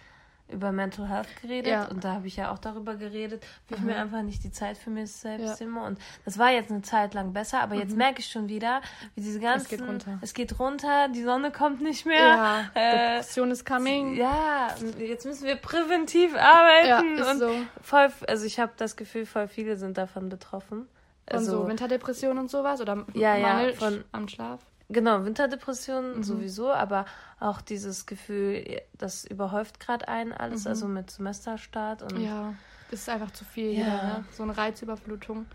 über 0.52 0.72
Mental 0.72 1.08
Health 1.08 1.28
geredet 1.42 1.70
Ja. 1.72 1.84
und 1.86 2.04
da 2.04 2.14
habe 2.14 2.26
ich 2.26 2.36
ja 2.36 2.50
auch 2.52 2.58
darüber 2.58 2.94
geredet, 2.96 3.44
wie 3.68 3.74
ich 3.74 3.80
mir 3.80 3.96
einfach 3.96 4.22
nicht 4.22 4.42
die 4.44 4.50
Zeit 4.50 4.76
für 4.78 4.90
mich 4.90 5.12
selbst 5.12 5.60
Ja. 5.60 5.66
nehme 5.66 5.82
und 5.82 5.98
das 6.24 6.38
war 6.38 6.50
jetzt 6.50 6.70
eine 6.70 6.82
Zeit 6.82 7.14
lang 7.14 7.32
besser, 7.32 7.60
aber 7.60 7.74
jetzt 7.76 7.96
merke 7.96 8.20
ich 8.20 8.26
schon 8.26 8.48
wieder, 8.48 8.80
wie 9.14 9.20
diese 9.22 9.40
ganzen, 9.40 9.68
geht 9.68 9.82
runter. 9.82 10.18
es 10.20 10.34
geht 10.34 10.58
runter, 10.58 11.08
die 11.08 11.22
Sonne 11.22 11.50
kommt 11.52 11.80
nicht 11.80 12.06
mehr, 12.06 12.18
Ja, 12.18 12.70
äh, 12.74 13.16
Depression 13.16 13.50
is 13.50 13.64
coming. 13.64 14.16
ja, 14.16 14.68
jetzt 14.98 15.26
müssen 15.26 15.44
wir 15.46 15.56
präventiv 15.56 16.34
arbeiten 16.36 16.88
Ja, 16.88 17.00
ist 17.22 17.30
und 17.30 17.38
so. 17.38 17.50
voll, 17.82 18.08
also 18.28 18.44
ich 18.46 18.58
habe 18.60 18.72
das 18.76 18.96
Gefühl, 18.96 19.26
voll 19.26 19.48
viele 19.48 19.76
sind 19.76 19.98
davon 19.98 20.28
betroffen. 20.28 20.88
Von 21.28 21.38
Also, 21.38 21.62
so 21.62 21.68
Winterdepression 21.68 22.38
und 22.38 22.50
sowas 22.50 22.80
oder 22.80 23.04
Ja, 23.14 23.36
ja, 23.36 23.46
Mangel 23.46 23.74
von- 23.74 24.04
am 24.10 24.26
Schlaf. 24.26 24.60
Genau, 24.92 25.24
Winterdepressionen 25.24 26.18
Mhm. 26.18 26.22
sowieso, 26.24 26.70
aber 26.70 27.04
auch 27.38 27.60
dieses 27.60 28.06
Gefühl, 28.06 28.80
das 28.98 29.24
überhäuft 29.24 29.78
gerade 29.80 30.08
einen 30.08 30.32
alles, 30.32 30.64
Mhm. 30.64 30.68
also 30.70 30.88
mit 30.88 31.10
Semesterstart 31.10 32.02
und, 32.02 32.18
Ja, 32.20 32.54
das 32.90 33.00
ist 33.00 33.08
einfach 33.08 33.30
zu 33.30 33.44
viel 33.44 33.70
Ja. 33.72 33.78
wieder, 33.86 34.02
ne? 34.02 34.24
So 34.32 34.42
eine 34.42 34.56
Reizüberflutung, 34.56 35.46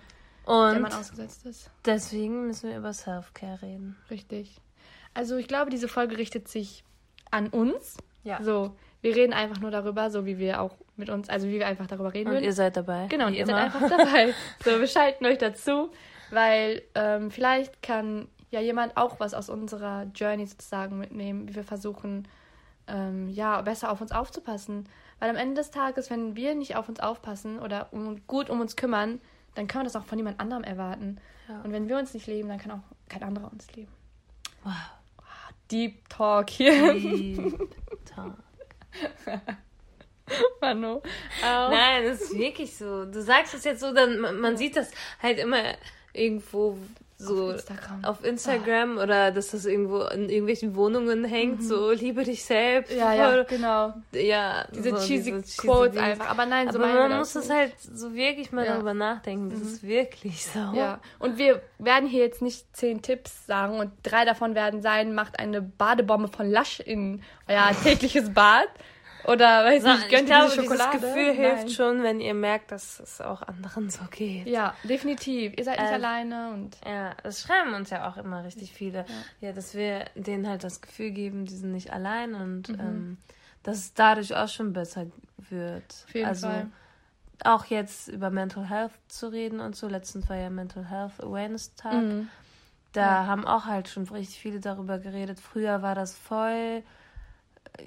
der 0.48 0.54
und 0.54 0.82
man 0.82 0.94
ausgesetzt 0.94 1.46
ist. 1.46 1.70
deswegen 1.86 2.48
müssen 2.48 2.70
wir 2.70 2.78
über 2.78 2.94
Self-Care 2.94 3.62
reden. 3.62 3.98
Richtig. 4.10 4.62
Also 5.14 5.36
ich 5.38 5.48
glaube, 5.48 5.70
diese 5.70 5.88
Folge 5.88 6.18
richtet 6.18 6.48
sich 6.48 6.84
an 7.32 7.48
uns. 7.50 7.98
Ja. 8.24 8.42
So, 8.42 8.76
wir 9.02 9.16
reden 9.16 9.34
einfach 9.34 9.60
nur 9.60 9.72
darüber, 9.72 10.10
so 10.10 10.26
wie 10.26 10.38
wir 10.38 10.62
auch 10.62 10.76
mit 10.96 11.10
uns, 11.10 11.30
also 11.30 11.48
wie 11.48 11.60
wir 11.60 11.68
einfach 11.68 11.88
darüber 11.88 12.14
reden 12.14 12.28
Und 12.30 12.34
würden. 12.36 12.46
ihr 12.46 12.54
seid 12.54 12.78
dabei. 12.78 13.08
Genau, 13.08 13.28
und 13.28 13.34
ihr 13.34 13.44
immer. 13.44 13.54
seid 13.70 13.76
einfach 13.76 13.90
dabei. 13.90 14.34
so, 14.64 14.80
wir 14.80 14.88
schalten 14.88 15.26
euch 15.26 15.38
dazu, 15.38 15.92
weil 16.32 16.82
ähm, 16.96 17.32
vielleicht 17.32 17.82
kann 17.82 18.28
ja 18.52 18.60
jemand 18.60 18.98
auch 18.98 19.20
was 19.20 19.34
aus 19.34 19.50
unserer 19.50 20.04
Journey 20.16 20.46
sozusagen 20.46 20.98
mitnehmen, 20.98 21.48
wie 21.48 21.56
wir 21.56 21.64
versuchen, 21.64 22.28
ähm, 22.88 23.30
ja, 23.30 23.62
besser 23.62 23.92
auf 23.92 24.02
uns 24.02 24.12
aufzupassen. 24.12 24.88
Weil 25.20 25.30
am 25.30 25.36
Ende 25.36 25.56
des 25.56 25.72
Tages, 25.72 26.10
wenn 26.10 26.36
wir 26.36 26.56
nicht 26.56 26.76
auf 26.76 26.90
uns 26.90 27.00
aufpassen 27.00 27.60
oder 27.60 27.88
um, 27.92 28.26
gut 28.28 28.50
um 28.50 28.62
uns 28.62 28.76
kümmern, 28.76 29.22
dann 29.56 29.68
kann 29.68 29.80
man 29.80 29.86
das 29.86 29.96
auch 29.96 30.06
von 30.06 30.18
jemand 30.18 30.40
anderem 30.40 30.64
erwarten. 30.64 31.18
Ja. 31.48 31.62
Und 31.62 31.72
wenn 31.72 31.88
wir 31.88 31.98
uns 31.98 32.14
nicht 32.14 32.28
leben, 32.28 32.50
dann 32.50 32.60
kann 32.60 32.72
auch 32.72 32.84
kein 33.10 33.24
anderer 33.24 33.52
uns 33.52 33.72
leben. 33.74 33.92
Wow. 34.64 34.74
Deep 35.72 36.08
Talk 36.10 36.50
hier. 36.50 36.94
Deep 36.94 37.58
Talk. 38.06 38.36
Manu. 40.62 40.98
Au. 40.98 41.70
Nein, 41.70 42.04
das 42.04 42.22
ist 42.22 42.38
wirklich 42.38 42.76
so. 42.76 43.06
Du 43.06 43.22
sagst 43.22 43.54
es 43.54 43.64
jetzt 43.64 43.80
so, 43.80 43.94
dann 43.94 44.20
man 44.20 44.58
sieht 44.58 44.76
das 44.76 44.92
halt 45.22 45.40
immer 45.40 45.76
irgendwo 46.14 46.78
so 47.18 47.46
Auf 47.48 47.54
Instagram. 47.54 48.04
auf 48.06 48.24
Instagram 48.26 48.98
oder 48.98 49.32
dass 49.32 49.52
das 49.52 49.66
irgendwo 49.66 50.02
in 50.02 50.30
irgendwelchen 50.30 50.76
Wohnungen 50.76 51.24
hängt, 51.24 51.64
so 51.64 51.92
liebe 51.92 52.24
dich 52.24 52.44
selbst. 52.44 52.92
Mhm. 52.92 53.00
Ja, 53.00 53.14
ja, 53.14 53.44
genau. 53.44 53.94
ja 54.14 54.66
Diese 54.76 54.90
so 54.90 54.98
cheesy 54.98 55.32
diese 55.32 55.62
Quotes 55.62 55.94
Dings. 55.94 56.04
einfach. 56.04 56.30
Aber 56.30 56.46
nein, 56.46 56.70
so 56.72 56.78
Aber 56.80 57.08
man 57.08 57.18
muss 57.18 57.32
das 57.34 57.50
halt 57.50 57.72
so 57.80 58.14
wirklich 58.14 58.52
mal 58.52 58.66
Ja. 58.66 58.72
Mhm. 58.72 58.76
darüber 58.76 58.94
nachdenken. 58.94 59.50
Das 59.50 59.62
ist 59.62 59.84
wirklich 59.84 60.46
so. 60.46 60.60
Ja, 60.76 61.00
und 61.20 61.38
wir 61.38 61.62
werden 61.80 62.10
hier 62.10 62.22
jetzt 62.24 62.42
nicht 62.42 62.76
zehn 62.76 63.02
Tipps 63.02 63.46
sagen 63.46 63.80
und 63.80 63.92
drei 64.04 64.26
davon 64.26 64.54
werden 64.54 64.82
sein, 64.82 65.16
macht 65.16 65.40
eine 65.40 65.62
Badebombe 65.62 66.28
von 66.28 66.52
Lush 66.52 66.82
in 66.82 67.22
euer 67.48 67.72
tägliches 67.84 68.34
Bad. 68.34 68.68
Oder, 69.28 69.66
weiß 69.66 69.84
So, 69.84 69.90
nicht, 69.90 70.04
ich 70.04 70.10
gönnt 70.10 70.30
ihr 70.30 70.36
diese 70.46 70.62
dieses 70.62 70.78
Schokolade? 70.78 71.00
Gefühl 71.00 71.26
Nein. 71.28 71.36
hilft 71.36 71.72
schon, 71.72 72.04
wenn 72.04 72.20
ihr 72.20 72.34
merkt, 72.34 72.72
dass 72.72 73.00
es 73.00 73.22
auch 73.22 73.42
anderen 73.42 73.90
so 73.90 74.04
geht. 74.12 74.46
Ja, 74.48 74.76
definitiv. 74.84 75.54
Ihr 75.58 75.64
seid 75.64 75.80
nicht 75.80 75.90
Äh, 75.92 75.96
alleine 75.96 76.52
und 76.52 76.78
Ja, 76.86 77.16
das 77.24 77.42
schreiben 77.42 77.74
uns 77.74 77.90
ja 77.90 78.08
auch 78.10 78.18
immer 78.18 78.44
richtig 78.44 78.72
viele. 78.74 79.06
Ja, 79.42 79.52
dass 79.52 79.74
wir 79.74 80.06
denen 80.16 80.48
halt 80.48 80.64
das 80.64 80.82
Gefühl 80.82 81.12
geben, 81.12 81.46
die 81.46 81.56
sind 81.56 81.72
nicht 81.72 81.92
allein 81.92 82.36
und 82.36 82.70
Mhm. 82.70 82.80
ähm, 82.80 83.18
dass 83.64 83.78
es 83.78 83.94
dadurch 83.94 84.36
auch 84.36 84.48
schon 84.48 84.74
besser 84.74 85.08
wird. 85.50 86.06
auf 86.08 86.14
jeden 86.14 86.28
also 86.28 86.48
Fall. 86.48 86.68
auch 87.44 87.66
jetzt 87.66 88.08
über 88.08 88.30
Mental 88.30 88.70
Health 88.70 88.92
zu 89.08 89.28
reden 89.32 89.60
und 89.60 89.76
so. 89.76 89.88
Letztens 89.88 90.30
war 90.30 90.38
ja 90.38 90.50
Mental 90.50 90.86
Health 90.90 91.20
Awareness 91.24 91.74
Tag. 91.76 91.94
Mhm. 92.04 92.30
Da 92.94 93.26
haben 93.26 93.46
auch 93.46 93.66
halt 93.66 93.90
schon 93.90 94.04
richtig 94.08 94.40
viele 94.40 94.60
darüber 94.62 95.00
geredet. 95.00 95.40
Früher 95.40 95.82
war 95.82 95.96
das 95.96 96.16
voll, 96.16 96.82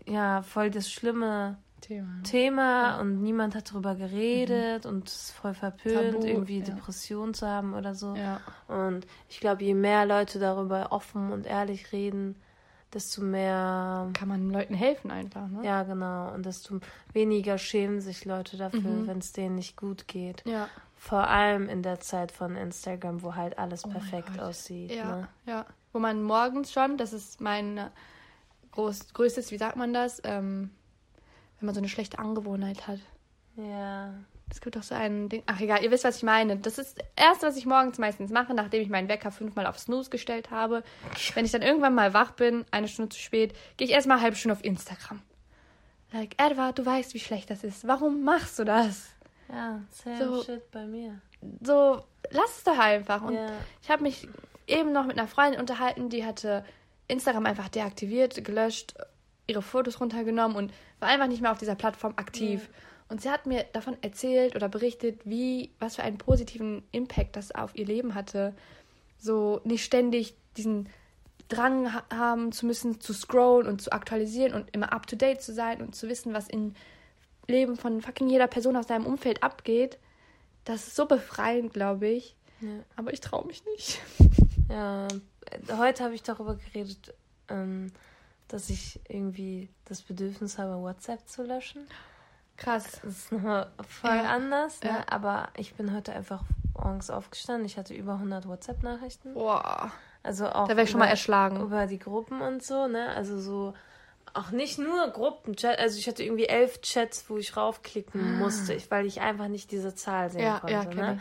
ja, 0.06 0.42
voll 0.42 0.70
das 0.70 0.90
schlimme 0.90 1.58
Thema. 1.80 2.22
Thema 2.24 3.00
und 3.00 3.22
niemand 3.22 3.54
hat 3.54 3.70
darüber 3.72 3.94
geredet 3.94 4.84
und 4.84 5.08
es 5.08 5.14
ist 5.14 5.30
voll 5.32 5.54
verpönt, 5.54 6.12
Tabu, 6.14 6.26
irgendwie 6.26 6.58
ja. 6.58 6.64
Depressionen 6.64 7.34
zu 7.34 7.46
haben 7.46 7.74
oder 7.74 7.94
so. 7.94 8.14
Ja. 8.16 8.40
Und 8.66 9.06
ich 9.28 9.38
glaube, 9.40 9.62
je 9.64 9.74
mehr 9.74 10.04
Leute 10.04 10.38
darüber 10.40 10.88
offen 10.90 11.30
und 11.32 11.46
ehrlich 11.46 11.92
reden, 11.92 12.34
desto 12.92 13.22
mehr, 13.22 14.08
Kann 14.14 14.28
man 14.28 14.50
Leuten 14.50 14.74
helfen 14.74 15.10
einfach, 15.10 15.46
ne? 15.48 15.60
ja 15.64 15.82
genau, 15.84 16.32
und 16.32 16.46
desto 16.46 16.80
weniger 17.12 17.58
schämen 17.58 18.00
sich 18.00 18.24
Leute 18.24 18.56
dafür, 18.56 18.80
Mhm. 18.80 19.06
wenn 19.06 19.18
es 19.18 19.32
denen 19.32 19.54
nicht 19.56 19.76
gut 19.76 20.08
geht. 20.08 20.42
Ja. 20.46 20.68
Vor 20.96 21.28
allem 21.28 21.68
in 21.68 21.82
der 21.82 22.00
Zeit 22.00 22.32
von 22.32 22.56
Instagram, 22.56 23.22
wo 23.22 23.34
halt 23.36 23.56
alles 23.58 23.84
Oh 23.84 23.88
perfekt 23.90 24.40
aussieht. 24.40 24.90
Ja, 24.90 25.04
Ne? 25.16 25.28
ja. 25.46 25.66
Wo 25.92 25.98
man 26.00 26.22
morgens 26.22 26.72
schon, 26.72 26.96
das 26.96 27.12
ist 27.12 27.40
mein 27.40 27.78
äh, 27.78 27.90
groß, 28.78 29.12
größtes, 29.12 29.50
wie 29.50 29.58
sagt 29.58 29.74
man 29.76 29.92
das, 29.92 30.20
ähm, 30.24 30.70
wenn 31.58 31.66
man 31.66 31.74
so 31.74 31.80
eine 31.80 31.88
schlechte 31.88 32.18
Angewohnheit 32.20 32.86
hat. 32.86 33.00
Ja. 33.56 34.14
Es 34.50 34.60
gibt 34.60 34.76
doch 34.76 34.82
so 34.84 34.94
ein 34.94 35.28
Ding. 35.28 35.42
Ach 35.46 35.60
egal, 35.60 35.82
ihr 35.82 35.90
wisst, 35.90 36.04
was 36.04 36.18
ich 36.18 36.22
meine. 36.22 36.56
Das 36.56 36.78
ist 36.78 36.96
das 36.96 37.04
Erste, 37.16 37.46
was 37.48 37.56
ich 37.56 37.66
morgens 37.66 37.98
meistens 37.98 38.30
mache, 38.30 38.54
nachdem 38.54 38.80
ich 38.80 38.88
meinen 38.88 39.08
Wecker 39.08 39.30
fünfmal 39.32 39.66
auf 39.66 39.78
Snooze 39.78 40.08
gestellt 40.10 40.50
habe. 40.52 40.84
Wenn 41.34 41.44
ich 41.44 41.50
dann 41.50 41.60
irgendwann 41.60 41.94
mal 41.94 42.14
wach 42.14 42.30
bin, 42.30 42.64
eine 42.70 42.86
Stunde 42.88 43.10
zu 43.10 43.20
spät, 43.20 43.52
gehe 43.76 43.86
ich 43.88 43.92
erstmal 43.92 44.16
eine 44.18 44.24
halbe 44.24 44.36
Stunde 44.36 44.54
auf 44.56 44.64
Instagram. 44.64 45.20
Like, 46.12 46.40
Edward, 46.40 46.78
du 46.78 46.86
weißt, 46.86 47.12
wie 47.14 47.18
schlecht 47.18 47.50
das 47.50 47.64
ist. 47.64 47.86
Warum 47.86 48.22
machst 48.22 48.58
du 48.60 48.64
das? 48.64 49.08
Ja, 49.50 49.82
same 49.90 50.18
So. 50.18 50.42
shit 50.44 50.70
bei 50.70 50.86
mir. 50.86 51.20
So, 51.60 52.02
lass 52.30 52.58
es 52.58 52.64
doch 52.64 52.78
einfach. 52.78 53.22
Und 53.22 53.34
Ja. 53.34 53.50
ich 53.82 53.90
habe 53.90 54.04
mich 54.04 54.28
eben 54.66 54.92
noch 54.92 55.04
mit 55.04 55.18
einer 55.18 55.28
Freundin 55.28 55.60
unterhalten, 55.60 56.08
die 56.08 56.24
hatte 56.24 56.64
Instagram 57.08 57.46
einfach 57.46 57.68
deaktiviert, 57.68 58.44
gelöscht, 58.44 58.94
ihre 59.46 59.62
Fotos 59.62 60.00
runtergenommen 60.00 60.56
und 60.56 60.72
war 61.00 61.08
einfach 61.08 61.26
nicht 61.26 61.40
mehr 61.40 61.50
auf 61.50 61.58
dieser 61.58 61.74
Plattform 61.74 62.12
aktiv. 62.16 62.68
Und 63.08 63.22
sie 63.22 63.30
hat 63.30 63.46
mir 63.46 63.64
davon 63.72 63.96
erzählt 64.02 64.54
oder 64.54 64.68
berichtet, 64.68 65.20
wie, 65.24 65.70
was 65.78 65.96
für 65.96 66.02
einen 66.02 66.18
positiven 66.18 66.82
Impact 66.92 67.36
das 67.36 67.54
auf 67.54 67.74
ihr 67.74 67.86
Leben 67.86 68.14
hatte. 68.14 68.54
So 69.18 69.60
nicht 69.64 69.84
ständig 69.84 70.34
diesen 70.56 70.88
Drang 71.48 71.94
ha 71.94 72.04
haben 72.10 72.52
zu 72.52 72.66
müssen, 72.66 73.00
zu 73.00 73.14
scrollen 73.14 73.66
und 73.66 73.80
zu 73.80 73.90
aktualisieren 73.92 74.52
und 74.52 74.68
immer 74.74 74.92
up 74.92 75.06
to 75.06 75.16
date 75.16 75.40
zu 75.40 75.54
sein 75.54 75.80
und 75.80 75.96
zu 75.96 76.08
wissen, 76.08 76.34
was 76.34 76.48
im 76.48 76.74
Leben 77.46 77.76
von 77.76 78.02
fucking 78.02 78.28
jeder 78.28 78.46
Person 78.46 78.76
aus 78.76 78.86
deinem 78.86 79.06
Umfeld 79.06 79.42
abgeht. 79.42 79.98
Das 80.64 80.86
ist 80.86 80.96
so 80.96 81.06
befreiend, 81.06 81.72
glaube 81.72 82.08
ich. 82.08 82.36
Ja. 82.60 82.68
Aber 82.96 83.14
ich 83.14 83.20
traue 83.20 83.46
mich 83.46 83.64
nicht. 83.64 84.00
Ja, 84.68 85.08
heute 85.76 86.04
habe 86.04 86.14
ich 86.14 86.22
darüber 86.22 86.54
geredet, 86.56 87.14
ähm, 87.48 87.92
dass 88.48 88.70
ich 88.70 89.00
irgendwie 89.08 89.68
das 89.84 90.02
Bedürfnis 90.02 90.58
habe, 90.58 90.80
WhatsApp 90.82 91.28
zu 91.28 91.42
löschen. 91.42 91.86
Krass. 92.56 92.84
Das 93.02 93.04
ist 93.04 93.32
nochmal 93.32 93.70
voll 93.86 94.10
Ja. 94.16 94.22
anders, 94.34 94.80
ne? 94.82 94.90
Ja. 94.90 95.04
aber 95.08 95.48
ich 95.56 95.74
bin 95.74 95.94
heute 95.94 96.12
einfach 96.12 96.42
morgens 96.74 97.10
aufgestanden. 97.10 97.66
Ich 97.66 97.76
hatte 97.76 97.94
über 97.94 98.14
100 98.14 98.46
WhatsApp-Nachrichten. 98.48 99.34
Boah. 99.34 99.92
Also 100.22 100.48
auch 100.48 100.66
Da 100.66 100.70
wäre 100.76 100.82
ich 100.84 100.90
schon 100.90 100.98
mal 100.98 101.06
erschlagen. 101.06 101.60
über 101.60 101.86
die 101.86 101.98
Gruppen 101.98 102.40
und 102.40 102.62
so, 102.62 102.86
ne? 102.88 103.08
Also 103.10 103.38
so 103.40 103.74
auch 104.34 104.50
nicht 104.50 104.78
nur 104.78 105.08
Gruppenchat, 105.10 105.78
also 105.78 105.98
ich 105.98 106.06
hatte 106.08 106.22
irgendwie 106.22 106.46
elf 106.46 106.80
Chats, 106.82 107.28
wo 107.30 107.38
ich 107.38 107.56
raufklicken 107.56 108.38
musste, 108.38 108.74
ich, 108.74 108.90
weil 108.90 109.06
ich 109.06 109.20
einfach 109.20 109.48
nicht 109.48 109.70
diese 109.70 109.94
Zahl 109.94 110.30
sehen 110.30 110.42
Ah. 110.42 110.60
Ja, 110.68 110.84
konnte. 110.84 110.96
ja, 110.98 111.12
ne? 111.14 111.20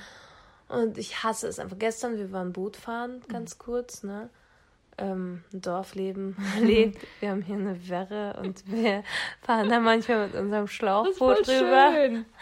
Und 0.69 0.97
ich 0.97 1.23
hasse 1.23 1.47
es 1.47 1.59
einfach. 1.59 1.77
Gestern, 1.79 2.17
wir 2.17 2.31
waren 2.31 2.51
Boot 2.53 2.75
fahren, 2.77 3.17
Mhm. 3.27 3.31
ganz 3.31 3.57
kurz, 3.57 4.03
ne? 4.03 4.29
Ähm, 4.99 5.43
ein 5.53 5.61
Dorfleben 5.61 6.35
lebt. 6.59 6.97
Wir 7.19 7.29
haben 7.29 7.41
hier 7.43 7.55
eine 7.55 7.87
Werre 7.87 8.39
und 8.41 8.65
wir 8.69 9.03
fahren 9.41 9.69
da 9.69 9.79
manchmal 9.79 10.27
mit 10.27 10.35
unserem 10.35 10.67
Schlauchboot 10.67 11.47
rüber. 11.47 11.91
schön. 11.93 12.25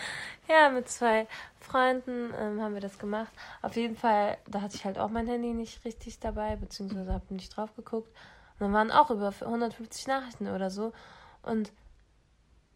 Ja, 0.48 0.70
mit 0.70 0.88
zwei 0.88 1.26
Freunden 1.60 2.32
ähm, 2.40 2.62
haben 2.62 2.76
wir 2.76 2.80
das 2.82 3.00
gemacht. 3.00 3.32
Auf 3.64 3.76
jeden 3.76 3.96
Fall, 3.96 4.38
da 4.48 4.62
hatte 4.62 4.76
ich 4.76 4.86
halt 4.86 5.00
auch 5.00 5.10
mein 5.10 5.26
Handy 5.26 5.54
nicht 5.56 5.84
richtig 5.86 6.20
dabei, 6.20 6.56
beziehungsweise 6.56 7.12
habe 7.12 7.34
nicht 7.34 7.58
drauf 7.58 7.76
geguckt. 7.76 8.10
Und 8.54 8.60
dann 8.68 8.74
waren 8.74 8.92
auch 8.92 9.10
über 9.10 9.34
150 9.42 10.06
Nachrichten 10.06 10.48
oder 10.48 10.70
so. 10.70 10.94
Und 11.42 11.72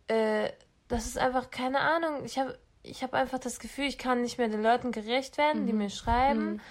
äh, 0.08 0.50
das 0.88 1.06
ist 1.06 1.20
einfach 1.20 1.52
keine 1.52 1.80
Ahnung. 1.82 2.26
Ich 2.26 2.40
habe 2.40 2.58
ich 2.84 3.04
hab 3.04 3.14
einfach 3.14 3.40
das 3.40 3.60
Gefühl, 3.60 3.86
ich 3.86 3.98
kann 3.98 4.22
nicht 4.22 4.38
mehr 4.38 4.48
den 4.48 4.64
Leuten 4.64 4.92
gerecht 4.92 5.38
werden, 5.38 5.66
die 5.68 5.74
mir 5.74 5.90
schreiben, 5.90 6.62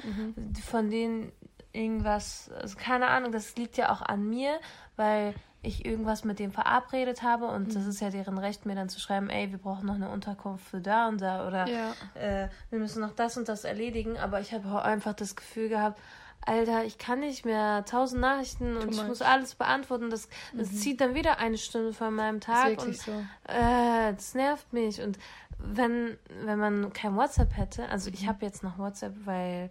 von 0.67 0.91
denen 0.91 1.33
irgendwas, 1.73 2.51
also 2.61 2.77
keine 2.77 3.09
Ahnung, 3.09 3.33
das 3.33 3.57
liegt 3.57 3.77
ja 3.77 3.93
auch 3.93 4.03
an 4.03 4.29
mir, 4.29 4.59
weil 4.97 5.35
ich 5.61 5.85
irgendwas 5.85 6.25
mit 6.25 6.39
dem 6.39 6.53
verabredet 6.53 7.23
habe 7.23 7.47
und 7.47 7.75
das 7.75 7.87
ist 7.87 8.01
ja 8.01 8.11
deren 8.11 8.39
Recht, 8.39 8.65
mir 8.65 8.75
dann 8.75 8.89
zu 8.89 9.01
schreiben, 9.01 9.29
ey, 9.29 9.51
wir 9.51 9.59
brauchen 9.59 9.87
noch 9.87 9.97
eine 9.97 10.09
Unterkunft 10.09 10.65
für 10.65 10.81
da 10.81 11.09
und 11.09 11.21
da 11.21 11.47
oder 11.47 11.67
Ja. 11.69 11.95
äh, 12.15 12.49
wir 12.71 12.79
müssen 12.79 13.01
noch 13.01 13.13
das 13.13 13.37
und 13.37 13.49
das 13.49 13.65
erledigen, 13.65 14.17
aber 14.19 14.41
ich 14.41 14.53
habe 14.53 14.83
einfach 14.83 15.15
das 15.15 15.37
Gefühl 15.37 15.69
gehabt, 15.69 16.01
Alter, 16.47 16.85
ich 16.85 16.97
kann 16.97 17.21
nicht 17.21 17.45
mehr 17.45 17.85
tausend 17.85 18.23
Nachrichten 18.23 18.77
und 18.77 18.93
ich 18.95 19.03
muss 19.05 19.21
alles 19.21 19.57
beantworten. 19.57 20.09
Das, 20.09 20.29
das 20.55 20.71
zieht 20.77 21.01
dann 21.01 21.15
wieder 21.15 21.39
eine 21.39 21.59
Stunde 21.59 21.93
von 21.93 22.15
meinem 22.15 22.41
Tag. 22.41 22.69
Ist 22.71 22.87
wirklich 22.87 23.09
und, 23.09 23.15
so. 23.15 23.53
Äh, 23.53 24.15
das 24.15 24.35
nervt 24.35 24.73
mich. 24.73 25.03
Und 25.03 25.19
wenn, 25.59 26.17
wenn 26.45 26.59
man 26.59 26.93
kein 26.93 27.17
WhatsApp 27.17 27.57
hätte, 27.57 27.89
also 27.89 28.11
Mhm. 28.11 28.15
ich 28.15 28.29
habe 28.29 28.45
jetzt 28.45 28.63
noch 28.63 28.79
WhatsApp, 28.79 29.15
weil 29.25 29.71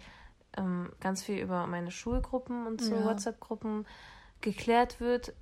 ähm, 0.57 0.91
ganz 0.99 1.23
viel 1.23 1.39
über 1.39 1.67
meine 1.67 1.91
Schulgruppen 1.91 2.65
und 2.67 2.81
so 2.81 2.95
Ja. 2.95 3.05
WhatsApp-Gruppen 3.05 3.85
geklärt 4.41 4.99
wird. 4.99 5.33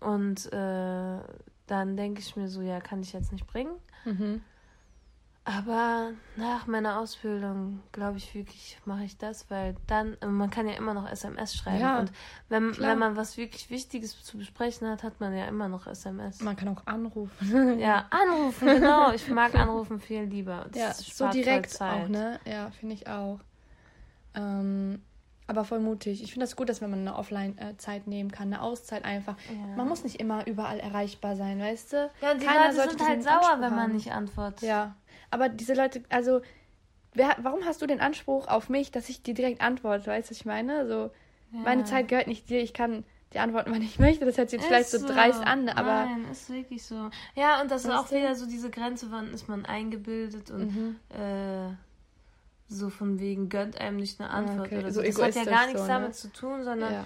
Und 0.00 0.52
äh, 0.52 1.18
dann 1.66 1.96
denke 1.96 2.20
ich 2.20 2.36
mir 2.36 2.48
so, 2.48 2.60
ja, 2.60 2.80
kann 2.80 3.02
ich 3.02 3.12
jetzt 3.12 3.32
nicht 3.32 3.46
bringen. 3.46 3.74
Mhm. 4.04 4.42
Aber 5.44 6.12
nach 6.36 6.68
meiner 6.68 7.00
Ausbildung, 7.00 7.80
glaube 7.90 8.18
ich 8.18 8.32
wirklich, 8.32 8.78
mache 8.84 9.02
ich 9.02 9.18
das, 9.18 9.50
weil 9.50 9.74
dann, 9.88 10.16
äh, 10.20 10.26
man 10.26 10.50
kann 10.50 10.68
ja 10.68 10.74
immer 10.74 10.94
noch 10.94 11.10
SMS 11.10 11.56
schreiben. 11.56 11.80
Ja, 11.80 11.98
und 11.98 12.12
wenn, 12.48 12.70
klar. 12.70 12.90
wenn 12.90 12.98
man 13.00 13.16
was 13.16 13.36
wirklich 13.36 13.68
Wichtiges 13.68 14.22
zu 14.22 14.38
besprechen 14.38 14.88
hat, 14.88 15.02
hat 15.02 15.18
man 15.18 15.36
ja 15.36 15.46
immer 15.46 15.68
noch 15.68 15.88
SMS. 15.88 16.42
Man 16.42 16.54
kann 16.54 16.68
auch 16.68 16.86
anrufen. 16.86 17.78
Ja, 17.80 18.06
anrufen, 18.10 18.66
genau. 18.66 19.12
Ich 19.12 19.28
mag 19.28 19.54
anrufen 19.56 19.98
viel 19.98 20.22
lieber. 20.22 20.66
Das 20.70 20.80
Ja, 20.80 20.92
so 20.94 21.28
direkt 21.30 21.80
auch, 21.80 22.06
ne? 22.06 22.38
Ja, 22.44 22.70
finde 22.70 22.94
ich 22.94 23.08
auch. 23.08 23.40
Ähm, 24.34 25.02
aber 25.48 25.64
voll 25.64 25.80
mutig. 25.80 26.22
Ich 26.22 26.32
finde 26.32 26.46
das 26.46 26.54
gut, 26.54 26.68
dass 26.68 26.80
wenn 26.80 26.90
man 26.90 27.00
eine 27.00 27.16
Offline-Zeit 27.16 28.06
nehmen 28.06 28.30
kann, 28.30 28.52
eine 28.52 28.62
Auszeit 28.62 29.04
einfach. 29.04 29.36
Ja. 29.50 29.76
Man 29.76 29.88
muss 29.88 30.04
nicht 30.04 30.20
immer 30.20 30.46
überall 30.46 30.78
erreichbar 30.78 31.36
sein, 31.36 31.60
weißt 31.60 31.92
du? 31.92 32.10
Ja, 32.20 32.34
die 32.34 32.46
Keiner 32.46 32.72
Leute 32.72 32.90
sind 32.90 33.06
halt 33.06 33.22
sauer, 33.22 33.34
Anspruch 33.34 33.60
wenn 33.60 33.70
man 33.70 33.80
haben. 33.80 33.92
nicht 33.92 34.12
antwortet. 34.12 34.62
Ja, 34.62 34.94
aber 35.32 35.48
diese 35.48 35.74
Leute, 35.74 36.02
also, 36.10 36.40
wer, 37.14 37.36
warum 37.42 37.64
hast 37.64 37.82
du 37.82 37.86
den 37.86 38.00
Anspruch 38.00 38.46
auf 38.48 38.68
mich, 38.68 38.90
dass 38.92 39.08
ich 39.08 39.22
dir 39.22 39.34
direkt 39.34 39.60
antworte? 39.60 40.06
Weißt 40.06 40.28
du, 40.28 40.30
was 40.32 40.38
ich 40.38 40.44
meine? 40.46 40.86
So, 40.86 41.10
meine 41.50 41.84
Zeit 41.84 42.08
gehört 42.08 42.26
nicht 42.28 42.48
dir, 42.48 42.60
ich 42.60 42.72
kann 42.74 43.04
dir 43.32 43.42
antworten, 43.42 43.72
wann 43.72 43.82
ich 43.82 43.98
möchte. 43.98 44.24
Das 44.26 44.36
hört 44.38 44.50
sich 44.50 44.60
jetzt 44.60 44.68
vielleicht 44.68 44.90
so, 44.90 45.06
dreist 45.06 45.40
an, 45.40 45.68
aber. 45.70 46.04
Nein, 46.04 46.26
ist 46.30 46.50
wirklich 46.50 46.84
so. 46.84 47.10
Ja, 47.34 47.60
und 47.62 47.70
das 47.70 47.84
ist 47.84 47.90
auch 47.90 48.10
wieder 48.10 48.34
so 48.34 48.46
diese 48.46 48.70
Grenze, 48.70 49.06
wann 49.10 49.32
ist 49.32 49.48
man 49.48 49.64
eingebildet 49.66 50.50
und 50.50 50.74
Mhm. 50.74 50.96
äh, 51.10 51.74
so 52.68 52.88
von 52.90 53.18
wegen 53.20 53.48
gönnt 53.48 53.78
einem 53.78 53.96
nicht 53.96 54.20
eine 54.20 54.30
Antwort 54.30 54.66
okay. 54.68 54.78
oder 54.78 54.92
So 54.92 55.00
so. 55.02 55.22
Das 55.22 55.36
hat 55.36 55.46
ja 55.46 55.50
gar 55.50 55.66
nichts 55.66 55.80
so, 55.80 55.86
ne? 55.86 55.92
damit 55.92 56.14
zu 56.14 56.32
tun, 56.32 56.64
sondern 56.64 56.92
Ja. 56.92 57.04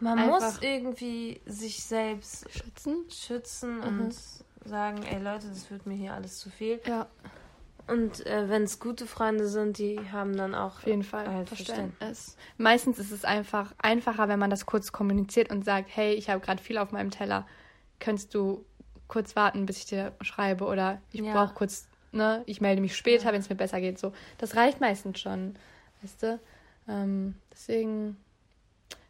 man 0.00 0.18
Einfach- 0.18 0.40
muss 0.40 0.62
irgendwie 0.62 1.40
sich 1.46 1.84
selbst 1.84 2.46
Schützen? 2.52 2.96
schützen 3.10 3.76
Mhm. 3.78 3.82
und 4.00 4.14
sagen, 4.64 5.02
ey 5.02 5.20
Leute, 5.22 5.48
das 5.48 5.70
wird 5.70 5.86
mir 5.86 5.94
hier 5.94 6.14
alles 6.14 6.38
zu 6.38 6.48
viel. 6.50 6.80
Ja, 6.86 7.06
Und 7.86 8.24
äh, 8.26 8.48
wenn 8.48 8.62
es 8.62 8.80
gute 8.80 9.06
Freunde 9.06 9.46
sind, 9.46 9.76
die 9.78 10.00
haben 10.10 10.36
dann 10.36 10.54
auch 10.54 10.76
auf 10.78 10.86
jeden 10.86 11.02
Fall. 11.02 11.28
halt 11.30 11.48
Verständnis. 11.48 12.36
Meistens 12.56 12.98
ist 12.98 13.10
es 13.12 13.24
einfach 13.24 13.74
einfacher, 13.78 14.28
wenn 14.28 14.38
man 14.38 14.48
das 14.50 14.64
kurz 14.64 14.90
kommuniziert 14.92 15.50
und 15.50 15.64
sagt, 15.64 15.90
hey, 15.94 16.14
ich 16.14 16.30
habe 16.30 16.40
gerade 16.40 16.62
viel 16.62 16.78
auf 16.78 16.92
meinem 16.92 17.10
Teller. 17.10 17.46
Könntest 18.00 18.34
du 18.34 18.64
kurz 19.06 19.36
warten, 19.36 19.66
bis 19.66 19.78
ich 19.78 19.86
dir 19.86 20.12
schreibe? 20.22 20.64
Oder 20.64 21.00
ich 21.12 21.20
Ja. 21.20 21.32
brauche 21.34 21.54
kurz, 21.54 21.86
ne, 22.12 22.42
ich 22.46 22.60
melde 22.62 22.80
mich 22.80 22.96
später, 22.96 23.32
wenn 23.32 23.40
es 23.40 23.50
mir 23.50 23.56
besser 23.56 23.80
geht. 23.80 23.98
So, 23.98 24.12
das 24.38 24.56
reicht 24.56 24.80
meistens 24.80 25.20
schon, 25.20 25.54
weißt 26.02 26.22
du? 26.22 26.40
Ähm, 26.88 27.34
deswegen 27.52 28.16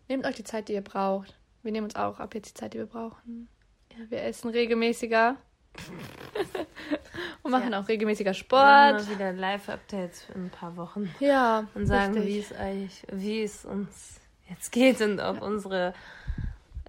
nehmt 0.08 0.26
euch 0.26 0.34
die 0.34 0.44
Zeit, 0.44 0.68
die 0.68 0.72
ihr 0.74 0.82
braucht. 0.82 1.34
Wir 1.62 1.70
nehmen 1.70 1.84
uns 1.86 1.96
auch 1.96 2.18
ab 2.18 2.34
jetzt 2.34 2.50
die 2.50 2.54
Zeit, 2.60 2.74
die 2.74 2.78
wir 2.78 2.86
brauchen. 2.86 3.48
Ja, 3.92 4.10
wir 4.10 4.22
essen 4.22 4.50
regelmäßiger. 4.50 5.36
und 7.42 7.50
machen 7.50 7.72
Ja. 7.72 7.80
auch 7.80 7.88
regelmäßiger 7.88 8.30
Machen 8.30 8.34
Sport. 8.34 8.62
mal 8.62 9.08
wieder 9.10 9.32
Live-Updates 9.32 10.26
in 10.34 10.46
ein 10.46 10.50
paar 10.50 10.76
Wochen 10.76 11.10
Ja, 11.20 11.66
und 11.74 11.86
sagen, 11.86 12.14
wie 12.24 12.38
es 12.38 12.52
eigentlich, 12.52 13.02
wie 13.12 13.42
es 13.42 13.64
uns 13.64 14.20
jetzt 14.48 14.72
geht 14.72 15.00
und 15.00 15.20
ob 15.20 15.42
unsere 15.42 15.94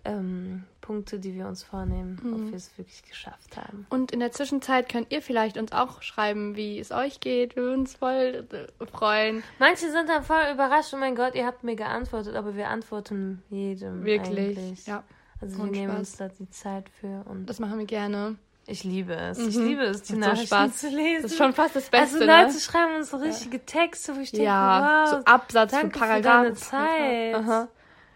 ähm, 0.03 0.63
Punkte, 0.81 1.17
die 1.19 1.33
wir 1.33 1.47
uns 1.47 1.63
vornehmen, 1.63 2.19
Mhm. 2.21 2.33
ob 2.35 2.49
wir 2.51 2.55
es 2.57 2.77
wirklich 2.77 3.01
geschafft 3.03 3.57
haben. 3.57 3.87
Und 3.89 4.11
in 4.11 4.19
der 4.19 4.31
Zwischenzeit 4.31 4.87
könnt 4.87 5.11
ihr 5.11 5.21
vielleicht 5.23 5.57
uns 5.57 5.71
auch 5.71 6.03
schreiben, 6.03 6.55
wie 6.55 6.77
es 6.79 6.91
euch 6.91 7.19
geht. 7.21 7.55
Wir 7.55 7.63
würden 7.63 7.79
uns 7.81 7.95
voll 7.95 8.45
äh, 8.51 8.85
freuen. 8.85 9.41
Manche 9.57 9.89
sind 9.89 10.07
dann 10.09 10.23
voll 10.23 10.43
überrascht, 10.53 10.93
oh 10.93 10.97
mein 10.97 11.15
Gott, 11.15 11.33
ihr 11.33 11.45
habt 11.47 11.63
mir 11.63 11.75
geantwortet, 11.75 12.35
aber 12.35 12.55
wir 12.55 12.69
antworten 12.69 13.41
jedem 13.49 14.03
Wirklich. 14.05 14.57
eigentlich. 14.59 14.85
Ja, 14.85 15.03
Also 15.41 15.57
wir 15.57 15.63
Und 15.63 15.71
nehmen 15.71 15.89
Spaß. 15.93 15.99
uns 15.99 16.17
da 16.17 16.27
die 16.27 16.49
Zeit 16.51 16.87
für 16.89 17.23
und 17.27 17.47
das 17.49 17.59
machen 17.59 17.79
wir 17.79 17.85
gerne. 17.87 18.35
Ich 18.67 18.83
liebe 18.83 19.13
es. 19.13 19.37
Ich 19.37 19.55
Mhm. 19.55 19.65
liebe 19.67 19.81
es, 19.83 20.01
die 20.03 20.13
Macht 20.13 20.23
so 20.23 20.29
Nachrichten 20.29 20.47
Spaß. 20.47 20.77
zu 20.77 20.89
lesen. 20.89 21.21
Das 21.23 21.31
ist 21.31 21.37
schon 21.37 21.53
fast 21.53 21.75
das 21.75 21.89
Beste. 21.89 22.15
also 22.15 22.25
Leute 22.25 22.53
ne? 22.53 22.59
schreiben 22.59 22.95
uns 22.95 23.09
so 23.11 23.17
richtige 23.17 23.65
Texte, 23.65 24.15
wo 24.15 24.19
ich 24.21 24.31
denke, 24.31 24.45
Ja, 24.45 25.03
wow, 25.05 25.09
so 25.11 25.15
Absatz 25.25 25.71
danke 25.71 25.87
für 25.87 25.93
für 25.93 25.99
Paragraphen. 25.99 26.43
deine 26.43 26.55
Zeit. 26.55 27.35
Aha. 27.35 27.67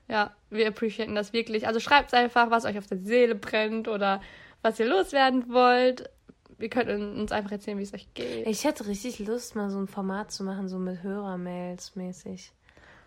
Ja, 0.07 0.33
wir 0.49 0.67
appreciaten 0.67 1.13
das 1.15 1.33
wirklich. 1.33 1.67
Also 1.67 1.79
schreibt 1.79 2.13
einfach, 2.13 2.49
was 2.49 2.65
euch 2.65 2.77
auf 2.79 2.87
der 2.87 2.97
Seele 2.97 3.35
brennt 3.35 3.87
oder 3.87 4.21
was 4.63 4.79
ihr 4.79 4.87
loswerden 4.87 5.53
wollt. 5.53 6.09
Wir 6.57 6.69
können 6.69 7.17
uns 7.19 7.31
einfach 7.31 7.51
erzählen, 7.51 7.77
wie 7.77 7.83
es 7.83 7.93
euch 7.93 8.13
geht. 8.15 8.45
Ich 8.47 8.63
hätte 8.65 8.87
richtig 8.87 9.19
Lust, 9.19 9.55
mal 9.55 9.69
so 9.69 9.77
ein 9.79 9.87
Format 9.87 10.31
zu 10.31 10.43
machen, 10.43 10.67
so 10.67 10.77
mit 10.79 11.03
Hörermails 11.03 11.95
mäßig. 11.95 12.51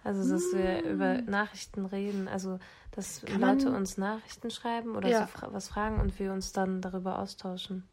Also, 0.04 0.28
dass 0.32 0.42
wir 0.52 0.82
über 0.84 1.22
Nachrichten 1.22 1.86
reden. 1.86 2.28
Also, 2.28 2.58
dass 2.90 3.22
Mm. 3.22 3.26
Kann 3.26 3.40
man- 3.40 3.58
Leute 3.58 3.70
uns 3.76 3.98
Nachrichten 3.98 4.50
schreiben 4.50 4.96
oder 4.96 5.08
Ja. 5.08 5.20
so 5.20 5.26
fra 5.26 5.48
was 5.52 5.68
fragen 5.68 6.00
und 6.00 6.18
wir 6.18 6.32
uns 6.32 6.52
dann 6.52 6.80
darüber 6.80 7.18
austauschen. 7.18 7.84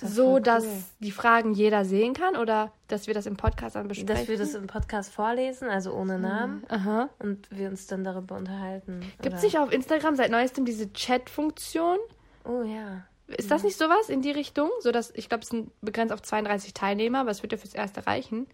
Das 0.00 0.14
so, 0.14 0.32
voll 0.32 0.40
dass 0.42 0.64
cool. 0.64 0.82
die 1.00 1.10
Fragen 1.10 1.54
jeder 1.54 1.84
sehen 1.84 2.14
kann 2.14 2.36
oder 2.36 2.70
dass 2.86 3.06
wir 3.08 3.14
das 3.14 3.26
im 3.26 3.36
Podcast 3.36 3.74
dann 3.74 3.88
besprechen? 3.88 4.16
Dass 4.16 4.28
wir 4.28 4.38
das 4.38 4.54
im 4.54 4.66
Podcast 4.68 5.12
vorlesen, 5.12 5.68
also 5.68 5.92
ohne 5.92 6.18
Namen, 6.20 6.62
Aha. 6.68 7.08
und 7.18 7.50
wir 7.50 7.68
uns 7.68 7.86
dann 7.88 8.04
darüber 8.04 8.36
unterhalten. 8.36 9.00
Gibt 9.22 9.34
es 9.36 9.42
nicht 9.42 9.58
auf 9.58 9.72
Instagram 9.72 10.14
seit 10.14 10.30
neuestem 10.30 10.64
diese 10.64 10.92
Chat-Funktion? 10.92 11.98
Oh 12.44 12.62
ja. 12.62 13.02
Ist 13.28 13.50
das 13.50 13.62
nicht 13.64 13.76
sowas 13.76 14.08
in 14.08 14.22
die 14.22 14.30
Richtung? 14.30 14.70
So 14.80 14.92
dass, 14.92 15.10
ich 15.14 15.28
glaube, 15.28 15.42
es 15.42 15.48
sind 15.50 15.70
begrenzt 15.80 16.12
auf 16.12 16.22
32 16.22 16.74
Teilnehmer, 16.74 17.20
aber 17.20 17.30
es 17.30 17.42
wird 17.42 17.52
ja 17.52 17.58
fürs 17.58 17.74
erste 17.74 18.06
reichen. 18.06 18.46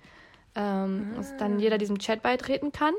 Ähm, 0.55 1.13
Dass 1.17 1.37
dann 1.37 1.59
jeder 1.59 1.79
diesem 1.79 1.99
Chat 1.99 2.23
beitreten 2.23 2.71
kann. 2.73 2.95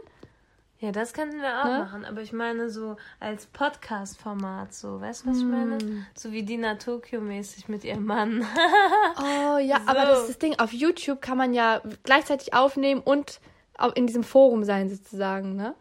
Ja, 0.79 0.91
das 0.91 1.13
könnten 1.13 1.41
wir 1.41 1.61
auch 1.61 1.65
Ne? 1.65 1.79
machen, 1.79 2.03
aber 2.05 2.21
ich 2.21 2.33
meine 2.33 2.69
so 2.69 2.97
als 3.21 3.45
Podcast-Format, 3.47 4.73
so, 4.73 4.99
weißt 4.99 5.25
du, 5.25 5.29
was 5.29 5.37
ich 5.37 5.45
meine? 5.45 5.77
Mm. 5.77 6.05
So 6.15 6.33
wie 6.33 6.43
Dina 6.43 6.75
Tokio-mäßig 6.75 7.69
mit 7.69 7.83
ihrem 7.85 8.05
Mann. 8.05 8.45
Oh 9.17 9.57
ja, 9.57 9.77
So. 9.79 9.87
aber 9.87 10.01
das 10.05 10.19
ist 10.21 10.29
das 10.31 10.37
Ding. 10.39 10.59
Auf 10.59 10.73
YouTube 10.73 11.21
kann 11.21 11.37
man 11.37 11.53
ja 11.53 11.81
gleichzeitig 12.03 12.53
aufnehmen 12.53 13.01
und 13.01 13.39
auch 13.77 13.95
in 13.95 14.05
diesem 14.05 14.23
Forum 14.23 14.65
sein, 14.65 14.89
sozusagen, 14.89 15.55
ne? 15.55 15.73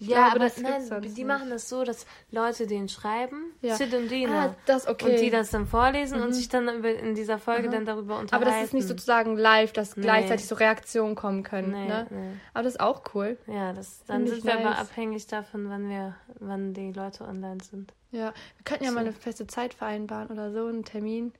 Ja, 0.00 0.28
glaube, 0.28 0.30
aber 0.30 0.38
das 0.38 0.58
nein, 0.58 1.02
die 1.02 1.08
nicht. 1.08 1.24
machen 1.26 1.50
das 1.50 1.68
so, 1.68 1.82
dass 1.82 2.06
Leute 2.30 2.68
den 2.68 2.88
schreiben, 2.88 3.52
Ja. 3.62 3.74
Sid 3.74 3.92
und 3.94 4.08
Dina. 4.08 4.46
Ah, 4.46 4.54
das 4.66 4.86
okay. 4.86 5.10
Und 5.14 5.20
die 5.20 5.30
das 5.30 5.50
dann 5.50 5.66
vorlesen 5.66 6.20
und 6.20 6.28
Mhm. 6.28 6.32
sich 6.34 6.48
dann 6.48 6.68
in 6.84 7.14
dieser 7.16 7.38
Folge 7.38 7.68
dann 7.68 7.84
darüber 7.84 8.18
unterhalten. 8.18 8.46
Aber 8.46 8.56
das 8.56 8.64
ist 8.66 8.74
nicht 8.74 8.86
sozusagen 8.86 9.36
live, 9.36 9.72
dass 9.72 9.96
Nee. 9.96 10.02
gleichzeitig 10.02 10.46
so 10.46 10.54
Reaktionen 10.54 11.16
kommen 11.16 11.42
können. 11.42 11.72
Nee, 11.72 11.88
ne? 11.88 12.06
nee. 12.10 12.30
Aber 12.54 12.62
das 12.62 12.74
ist 12.74 12.80
auch 12.80 13.02
cool. 13.14 13.36
Ja, 13.48 13.72
das, 13.72 14.04
dann 14.06 14.22
Find 14.26 14.28
sind 14.36 14.44
wir 14.44 14.54
aber 14.54 14.70
nice. 14.70 14.78
abhängig 14.78 15.26
davon, 15.26 15.68
wann 15.68 15.88
wir, 15.90 16.14
wann 16.38 16.74
die 16.74 16.92
Leute 16.92 17.24
online 17.24 17.58
sind. 17.68 17.92
Ja, 18.12 18.32
wir 18.56 18.64
könnten 18.64 18.84
ja 18.84 18.90
So. 18.90 18.94
mal 18.94 19.00
eine 19.00 19.12
feste 19.12 19.48
Zeit 19.48 19.74
vereinbaren 19.74 20.30
oder 20.30 20.52
so, 20.52 20.66
einen 20.66 20.84
Termin. 20.84 21.32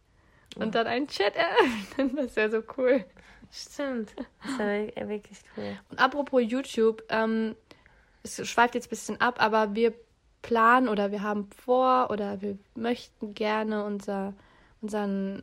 Und 0.57 0.75
dann 0.75 0.87
einen 0.89 1.07
Chat 1.07 1.35
eröffnen. 1.37 2.17
Das 2.17 2.35
wäre 2.35 2.51
so 2.51 2.63
cool. 2.77 3.05
Stimmt. 3.53 4.11
Das 4.45 4.59
wäre 4.59 4.91
wir- 4.95 5.09
wirklich 5.09 5.39
cool. 5.57 5.79
Und 5.91 5.99
apropos 6.01 6.43
YouTube, 6.45 7.03
ähm, 7.09 7.55
es 8.29 8.49
schweift 8.49 8.75
jetzt 8.75 8.87
ein 8.89 8.91
bisschen 8.91 9.21
ab, 9.21 9.37
aber 9.43 9.75
wir 9.75 9.93
planen 10.43 10.89
oder 10.89 11.11
wir 11.11 11.23
haben 11.23 11.49
vor 11.65 12.11
oder 12.11 12.41
wir 12.41 12.59
möchten 12.75 13.35
gerne 13.35 13.85
unser, 13.85 14.35
unseren, 14.81 15.43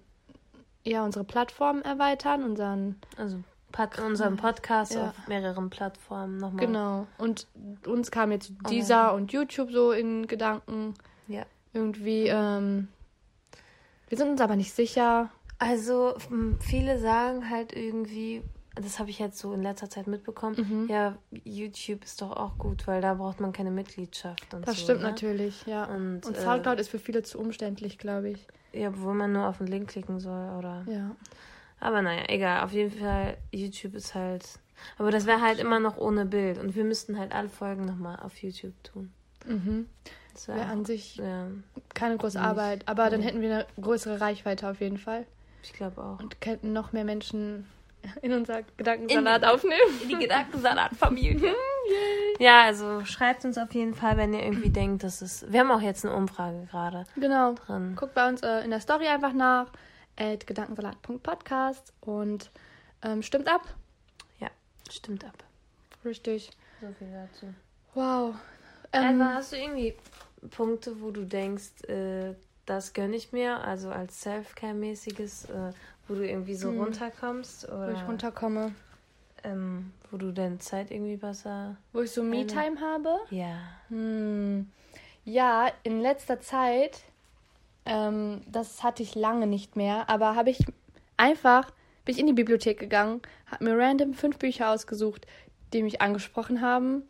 ja, 0.84 1.04
unsere 1.04 1.26
Plattform 1.26 1.82
erweitern, 1.82 2.44
unseren, 2.44 2.96
Also 3.18 3.40
Pod, 3.72 4.00
unseren 4.00 4.38
Podcast 4.38 4.94
Ja. 4.94 5.10
auf 5.10 5.28
mehreren 5.28 5.70
Plattformen 5.70 6.38
nochmal. 6.38 6.66
genau. 6.66 7.08
Und 7.18 7.48
uns 7.86 8.10
kam 8.10 8.32
jetzt 8.32 8.54
dieser 8.70 9.14
und 9.14 9.34
YouTube 9.34 9.72
so 9.72 9.92
in 9.92 10.28
Gedanken. 10.28 10.94
Ja. 11.28 11.44
Irgendwie, 11.74 12.28
ähm, 12.28 12.88
wir 14.08 14.18
sind 14.18 14.30
uns 14.30 14.40
aber 14.40 14.56
nicht 14.56 14.72
sicher. 14.74 15.30
Also 15.60 16.16
viele 16.62 17.00
sagen 17.00 17.50
halt 17.50 17.74
irgendwie, 17.74 18.44
das 18.76 19.00
habe 19.00 19.10
ich 19.10 19.20
jetzt 19.20 19.38
so 19.40 19.54
in 19.54 19.64
letzter 19.64 19.90
Zeit 19.90 20.08
mitbekommen, 20.08 20.56
Mhm. 20.58 20.88
ja, 20.90 21.16
YouTube 21.44 22.04
ist 22.04 22.22
doch 22.22 22.32
auch 22.36 22.58
gut, 22.58 22.86
weil 22.88 23.02
da 23.02 23.14
braucht 23.16 23.40
man 23.40 23.54
keine 23.54 23.72
Mitgliedschaft 23.72 24.54
und 24.54 24.68
Das 24.68 24.76
so. 24.78 24.84
stimmt 24.84 25.02
ne? 25.02 25.10
natürlich, 25.10 25.66
ja. 25.66 25.86
Und, 25.86 26.26
Und 26.26 26.38
äh, 26.38 26.42
Soundcloud 26.42 26.80
ist 26.80 26.90
für 26.90 27.00
viele 27.00 27.24
zu 27.24 27.40
umständlich, 27.40 27.98
glaube 27.98 28.30
ich. 28.30 28.48
Ja, 28.74 28.92
wo 29.00 29.14
man 29.14 29.32
nur 29.32 29.48
auf 29.48 29.60
den 29.60 29.68
Link 29.68 29.90
klicken 29.90 30.20
soll, 30.20 30.50
oder? 30.58 30.84
Ja. 30.90 31.16
Aber 31.80 32.02
naja, 32.02 32.24
egal. 32.28 32.64
Auf 32.64 32.72
jeden 32.74 32.92
Fall, 32.92 33.38
YouTube 33.52 33.96
ist 33.96 34.14
halt. 34.16 34.60
Aber 34.98 35.12
das 35.12 35.26
wäre 35.26 35.42
halt 35.42 35.60
immer 35.60 35.80
noch 35.80 35.98
ohne 35.98 36.26
Bild. 36.26 36.58
Und 36.58 36.76
wir 36.76 36.84
müssten 36.84 37.18
halt 37.18 37.32
alle 37.34 37.48
Folgen 37.50 37.86
nochmal 37.86 38.18
auf 38.22 38.36
YouTube 38.44 38.74
tun. 38.84 39.14
Mhm. 39.46 39.88
Das 40.34 40.50
Wäre 40.50 40.60
wäre 40.60 40.70
an 40.70 40.84
sich 40.84 41.16
Ja, 41.16 41.48
keine 41.94 42.18
große 42.18 42.38
nicht. 42.38 42.46
Arbeit, 42.48 42.86
aber 42.88 43.10
dann 43.10 43.22
hätten 43.22 43.40
wir 43.42 43.54
eine 43.54 43.66
größere 43.82 44.20
Reichweite 44.20 44.70
auf 44.70 44.82
jeden 44.82 44.98
Fall 44.98 45.26
ich 45.64 45.72
glaube 45.72 46.04
auch. 46.04 46.20
und 46.20 46.42
könnten 46.42 46.74
noch 46.74 46.92
mehr 46.92 47.06
Menschen 47.06 47.66
in 48.22 48.34
unser 48.34 48.64
Gedankensalat 48.78 49.44
aufnehmen. 49.46 50.00
Die 50.10 50.16
Gedankensalat-Familie. 50.18 51.54
ja, 52.40 52.64
also 52.64 53.04
schreibt 53.06 53.46
uns 53.46 53.58
auf 53.58 53.74
jeden 53.74 53.94
Fall, 53.94 54.18
wenn 54.18 54.34
ihr 54.34 54.44
irgendwie 54.44 54.70
denkt, 54.70 55.04
dass 55.04 55.22
es. 55.22 55.46
Wir 55.52 55.62
haben 55.62 55.72
auch 55.72 55.82
jetzt 55.82 56.06
eine 56.06 56.16
Umfrage 56.16 56.68
gerade 56.70 57.06
Genau. 57.16 57.54
drin. 57.54 57.96
Guckt 57.96 58.14
bei 58.14 58.28
uns 58.28 58.42
äh, 58.42 58.62
in 58.62 58.72
der 58.72 58.80
Story 58.80 59.08
einfach 59.08 59.34
nach, 59.34 59.68
at 60.18 60.46
gedankensalat.podcast 60.48 61.94
und 62.02 62.52
ähm, 63.04 63.22
stimmt 63.22 63.48
ab. 63.48 63.62
Ja, 64.40 64.50
stimmt 64.90 65.24
ab. 65.26 65.44
Richtig. 66.04 66.52
So 66.82 66.88
viel 66.98 67.08
dazu. 67.12 67.54
Wow. 67.94 68.36
Ähm, 68.94 69.22
Alva, 69.22 69.34
hast 69.36 69.52
du 69.52 69.58
irgendwie 69.58 69.96
Punkte, 70.52 71.02
wo 71.02 71.12
du 71.12 71.26
denkst, 71.26 71.84
äh, 71.88 72.36
das 72.66 72.94
gönne 72.94 73.16
ich 73.16 73.32
mir, 73.32 73.60
also 73.64 73.90
als 73.90 74.22
Self-Care-mäßiges, 74.22 75.46
äh, 75.46 75.72
wo 76.08 76.16
du 76.16 76.28
irgendwie 76.28 76.56
so 76.56 76.70
Hm. 76.70 76.80
runterkommst? 76.80 77.68
Oder 77.68 77.88
wo 77.88 77.92
ich 77.92 78.08
runterkomme, 78.08 78.74
ähm, 79.44 79.92
wo 80.12 80.18
du 80.18 80.32
deine 80.32 80.58
Zeit 80.60 80.92
irgendwie 80.92 81.18
besser. 81.18 81.78
wo 81.94 82.02
ich 82.02 82.12
so 82.12 82.24
Me-Time 82.24 82.80
habe. 82.82 83.20
Ja. 83.30 83.58
Hm. 83.90 84.70
Ja, 85.24 85.68
in 85.84 86.02
letzter 86.02 86.40
Zeit, 86.40 87.02
ähm, 87.86 88.42
das 88.48 88.84
hatte 88.84 89.04
ich 89.04 89.16
lange 89.16 89.48
nicht 89.48 89.76
mehr, 89.76 90.10
aber 90.10 90.36
habe 90.36 90.50
ich 90.50 90.60
einfach, 91.18 91.72
bin 92.04 92.14
ich 92.14 92.20
in 92.20 92.28
die 92.28 92.34
Bibliothek 92.34 92.80
gegangen, 92.80 93.22
habe 93.48 93.64
mir 93.64 93.78
random 93.78 94.14
fünf 94.14 94.38
Bücher 94.38 94.70
ausgesucht, 94.70 95.26
die 95.74 95.82
mich 95.84 96.02
angesprochen 96.02 96.62
haben 96.62 97.04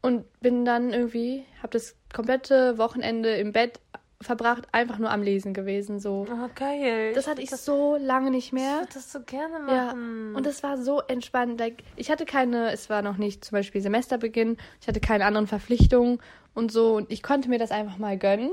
und 0.00 0.24
bin 0.40 0.64
dann 0.64 0.92
irgendwie, 0.92 1.44
habe 1.58 1.70
das 1.72 1.96
komplette 2.12 2.78
Wochenende 2.78 3.34
im 3.36 3.52
Bett 3.52 3.80
verbracht, 4.22 4.68
einfach 4.72 4.98
nur 4.98 5.10
am 5.10 5.22
Lesen 5.22 5.54
gewesen, 5.54 5.98
so. 5.98 6.26
Oh, 6.30 6.48
geil. 6.54 7.12
Das 7.14 7.26
hatte 7.26 7.40
ich 7.40 7.50
so 7.50 7.96
lange 7.96 8.30
nicht 8.30 8.48
Ich 8.48 8.52
mehr. 8.52 8.80
würde 8.80 8.92
das 8.92 9.10
so 9.12 9.20
gerne 9.20 9.54
Ja, 9.72 9.86
machen. 9.86 10.34
und 10.36 10.44
das 10.46 10.62
war 10.62 10.76
so 10.76 11.00
entspannt. 11.00 11.58
Like, 11.58 11.82
ich 11.96 12.10
hatte 12.10 12.26
keine, 12.26 12.70
es 12.70 12.90
war 12.90 13.00
noch 13.00 13.16
nicht 13.16 13.44
zum 13.44 13.56
Beispiel 13.56 13.80
Semesterbeginn, 13.80 14.58
ich 14.80 14.88
hatte 14.88 15.00
keine 15.00 15.24
anderen 15.24 15.46
Verpflichtungen 15.46 16.18
und 16.54 16.70
so 16.70 16.96
und 16.96 17.10
ich 17.10 17.22
konnte 17.22 17.48
mir 17.48 17.58
das 17.58 17.70
einfach 17.70 17.96
mal 17.96 18.18
gönnen, 18.18 18.50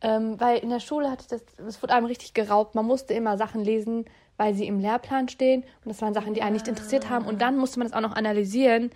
ähm, 0.00 0.40
weil 0.40 0.58
in 0.58 0.70
der 0.70 0.80
Schule 0.80 1.08
hatte 1.10 1.22
ich 1.22 1.28
das, 1.28 1.44
es 1.64 1.80
wurde 1.80 1.94
einem 1.94 2.06
richtig 2.06 2.34
geraubt. 2.34 2.74
Man 2.74 2.84
musste 2.84 3.14
immer 3.14 3.38
Sachen 3.38 3.62
lesen, 3.62 4.06
weil 4.36 4.54
sie 4.54 4.66
im 4.66 4.80
Lehrplan 4.80 5.28
stehen 5.28 5.62
und 5.84 5.90
das 5.90 6.02
waren 6.02 6.12
Sachen, 6.14 6.34
die 6.34 6.42
einen 6.42 6.54
nicht 6.54 6.66
interessiert 6.66 7.08
haben 7.08 7.26
und 7.26 7.40
dann 7.40 7.56
musste 7.56 7.78
man 7.78 7.86
das 7.86 7.96
auch 7.96 8.00
noch 8.02 8.16
analysieren 8.16 8.90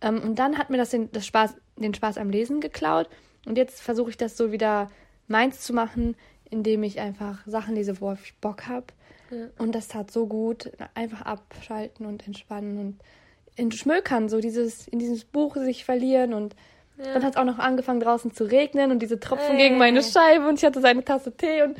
ähm, 0.00 0.20
und 0.20 0.36
dann 0.40 0.58
hat 0.58 0.70
mir 0.70 0.78
das 0.78 0.90
den, 0.90 1.12
das 1.12 1.24
Spaß, 1.26 1.54
den 1.76 1.94
Spaß 1.94 2.18
am 2.18 2.28
Lesen 2.28 2.60
geklaut 2.60 3.08
und 3.46 3.56
jetzt 3.56 3.80
versuche 3.80 4.10
ich 4.10 4.16
das 4.16 4.36
so 4.36 4.50
wieder 4.50 4.90
meins 5.28 5.60
zu 5.60 5.72
machen, 5.72 6.16
indem 6.50 6.82
ich 6.82 7.00
einfach 7.00 7.38
Sachen 7.46 7.74
lese, 7.74 8.00
worauf 8.00 8.24
ich 8.24 8.34
Bock 8.36 8.66
habe. 8.68 8.86
Und 9.58 9.74
das 9.74 9.88
tat 9.88 10.10
so 10.10 10.26
gut. 10.26 10.70
Einfach 10.94 11.22
abschalten 11.22 12.06
und 12.06 12.26
entspannen 12.26 12.78
und 12.78 13.00
in 13.56 13.72
Schmökern, 13.72 14.28
so 14.28 14.40
dieses, 14.40 14.86
in 14.88 14.98
dieses 14.98 15.24
Buch 15.24 15.56
sich 15.56 15.84
verlieren 15.84 16.34
und 16.34 16.54
dann 16.96 17.24
hat 17.24 17.32
es 17.32 17.36
auch 17.36 17.44
noch 17.44 17.58
angefangen 17.58 17.98
draußen 18.00 18.32
zu 18.32 18.44
regnen 18.44 18.92
und 18.92 19.00
diese 19.00 19.18
Tropfen 19.18 19.56
Ey. 19.56 19.62
gegen 19.68 19.78
meine 19.78 20.00
Scheibe 20.02 20.46
und 20.48 20.58
ich 20.58 20.64
hatte 20.64 20.80
so 20.80 20.86
eine 20.86 21.04
Tasse 21.04 21.36
Tee 21.36 21.62
und 21.62 21.76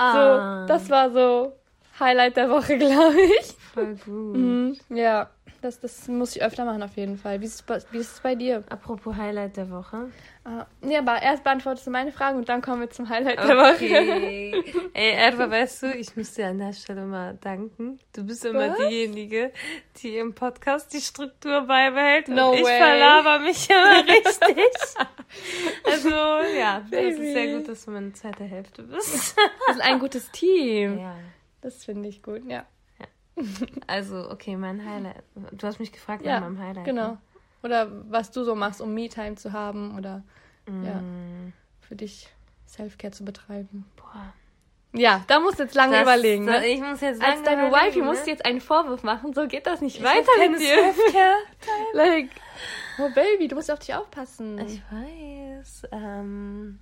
Ah. 0.00 0.62
so, 0.66 0.68
das 0.68 0.90
war 0.90 1.10
so 1.10 1.52
Highlight 2.00 2.36
der 2.36 2.50
Woche, 2.50 2.78
glaube 2.78 3.20
ich. 3.20 3.54
Voll 3.74 3.94
gut. 4.04 4.36
Mhm. 4.36 4.76
Ja, 4.90 5.30
das, 5.60 5.80
das 5.80 6.06
muss 6.06 6.36
ich 6.36 6.42
öfter 6.42 6.64
machen 6.64 6.82
auf 6.84 6.96
jeden 6.96 7.18
Fall. 7.18 7.40
Wie 7.40 7.46
ist 7.46 7.54
es 7.56 7.62
bei, 7.62 7.80
wie 7.90 7.98
ist 7.98 8.12
es 8.14 8.20
bei 8.20 8.34
dir? 8.36 8.62
Apropos 8.68 9.16
Highlight 9.16 9.56
der 9.56 9.70
Woche. 9.70 10.10
Ah, 10.44 10.66
nee, 10.80 10.96
aber 10.96 11.20
erst 11.20 11.42
beantwortest 11.42 11.86
du 11.86 11.90
meine 11.90 12.12
Fragen 12.12 12.38
und 12.38 12.48
dann 12.48 12.62
kommen 12.62 12.80
wir 12.82 12.90
zum 12.90 13.08
Highlight 13.08 13.38
der 13.38 13.56
Woche. 13.56 13.74
Okay. 13.74 14.64
Ey, 14.94 15.10
Edward, 15.12 15.50
weißt 15.50 15.82
du, 15.82 15.94
ich 15.94 16.16
muss 16.16 16.32
dir 16.34 16.46
an 16.46 16.58
der 16.58 16.72
Stelle 16.72 17.04
mal 17.04 17.36
danken. 17.40 17.98
Du 18.14 18.22
bist 18.24 18.44
immer 18.44 18.70
Was? 18.70 18.78
diejenige, 18.78 19.52
die 20.00 20.16
im 20.16 20.32
Podcast 20.32 20.92
die 20.92 21.00
Struktur 21.00 21.62
beibehält. 21.62 22.28
No 22.28 22.50
und 22.52 22.58
ich 22.58 22.64
way. 22.64 22.78
verlaber 22.78 23.40
mich 23.40 23.68
immer 23.68 23.98
richtig. 24.08 24.72
also, 25.84 26.08
ja, 26.56 26.82
das 26.88 27.00
ist 27.00 27.18
sehr 27.18 27.56
gut, 27.58 27.68
dass 27.68 27.84
du 27.84 27.90
meine 27.90 28.12
zweite 28.12 28.44
Hälfte 28.44 28.84
bist. 28.84 29.36
Wir 29.36 29.74
sind 29.74 29.82
ein 29.82 29.98
gutes 29.98 30.30
Team. 30.30 31.00
ja. 31.00 31.14
Das 31.60 31.84
finde 31.84 32.08
ich 32.08 32.22
gut, 32.22 32.44
ja. 32.48 32.64
Also, 33.86 34.30
okay, 34.30 34.56
mein 34.56 34.84
Highlight. 34.84 35.22
Du 35.52 35.66
hast 35.66 35.78
mich 35.78 35.92
gefragt 35.92 36.24
Ja, 36.24 36.40
nach 36.40 36.48
meinem 36.48 36.58
Highlight. 36.60 36.84
genau. 36.84 37.08
ne? 37.12 37.18
Oder 37.62 37.88
was 38.10 38.30
du 38.30 38.44
so 38.44 38.54
machst, 38.54 38.80
um 38.80 38.94
Me-Time 38.94 39.34
zu 39.36 39.52
haben 39.52 39.96
oder 39.96 40.22
ja, 40.66 41.00
Mm, 41.00 41.52
für 41.80 41.96
dich 41.96 42.28
Self-Care 42.66 43.12
zu 43.12 43.24
betreiben. 43.24 43.86
boah. 43.96 44.32
Ja, 44.92 45.22
da 45.26 45.38
musst 45.40 45.58
du 45.58 45.62
jetzt 45.64 45.74
lange 45.74 45.92
Das- 45.92 46.02
überlegen. 46.02 46.44
Ne? 46.46 46.66
Ich 46.66 46.80
muss 46.80 47.00
jetzt 47.00 47.22
Als 47.22 47.36
lange 47.36 47.44
deine 47.44 47.68
überlegen, 47.68 47.86
Wifey 47.90 47.98
ne? 48.00 48.04
musst 48.06 48.26
du 48.26 48.30
jetzt 48.30 48.44
einen 48.44 48.60
Vorwurf 48.60 49.02
machen. 49.02 49.32
So 49.34 49.46
geht 49.46 49.66
das 49.66 49.80
nicht 49.80 49.96
Ich 49.98 50.02
weiter 50.02 50.30
mit 50.50 50.58
dir. 50.60 50.66
Selfcare. 50.92 51.34
Like, 51.94 52.30
oh 52.98 53.08
Baby, 53.14 53.48
du 53.48 53.54
musst 53.56 53.70
auf 53.70 53.78
dich 53.78 53.94
aufpassen. 53.94 54.58
Ich 54.58 54.82
weiß. 54.90 55.82
Ähm, 55.92 56.78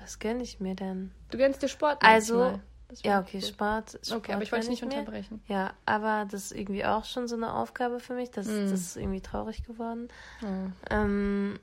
was 0.00 0.18
gönne 0.18 0.42
ich 0.42 0.60
mir 0.60 0.74
denn? 0.74 1.10
du 1.30 1.38
gönnst 1.38 1.62
dir 1.62 1.68
Sport. 1.68 1.98
Also, 2.02 2.38
manchmal. 2.38 2.60
Ja, 3.02 3.20
okay, 3.20 3.40
gut. 3.40 3.48
Sport. 3.48 3.90
Sport 4.02 4.12
Okay, 4.12 4.32
aber 4.32 4.42
ich 4.42 4.50
wollte 4.52 4.68
dich 4.68 4.80
nicht 4.80 4.90
mir. 4.92 4.98
unterbrechen. 4.98 5.42
Ja, 5.46 5.72
aber 5.86 6.26
das 6.30 6.46
ist 6.46 6.52
irgendwie 6.52 6.84
auch 6.84 7.04
schon 7.04 7.28
so 7.28 7.36
eine 7.36 7.52
Aufgabe 7.54 8.00
für 8.00 8.14
mich. 8.14 8.30
Das, 8.30 8.46
Mm. 8.46 8.62
das 8.70 8.72
ist 8.80 8.96
irgendwie 8.96 9.20
traurig 9.20 9.64
geworden. 9.64 10.08
Oh. 10.42 10.70
Ähm, 10.90 11.58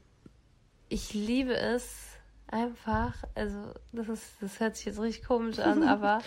ich 0.90 1.14
liebe 1.14 1.56
es 1.56 2.10
einfach, 2.48 3.16
also 3.34 3.58
das 3.92 4.08
ist, 4.10 4.36
das 4.42 4.60
hört 4.60 4.76
sich 4.76 4.86
jetzt 4.86 5.00
richtig 5.02 5.26
komisch 5.26 5.60
an, 5.60 5.82
aber 5.88 6.20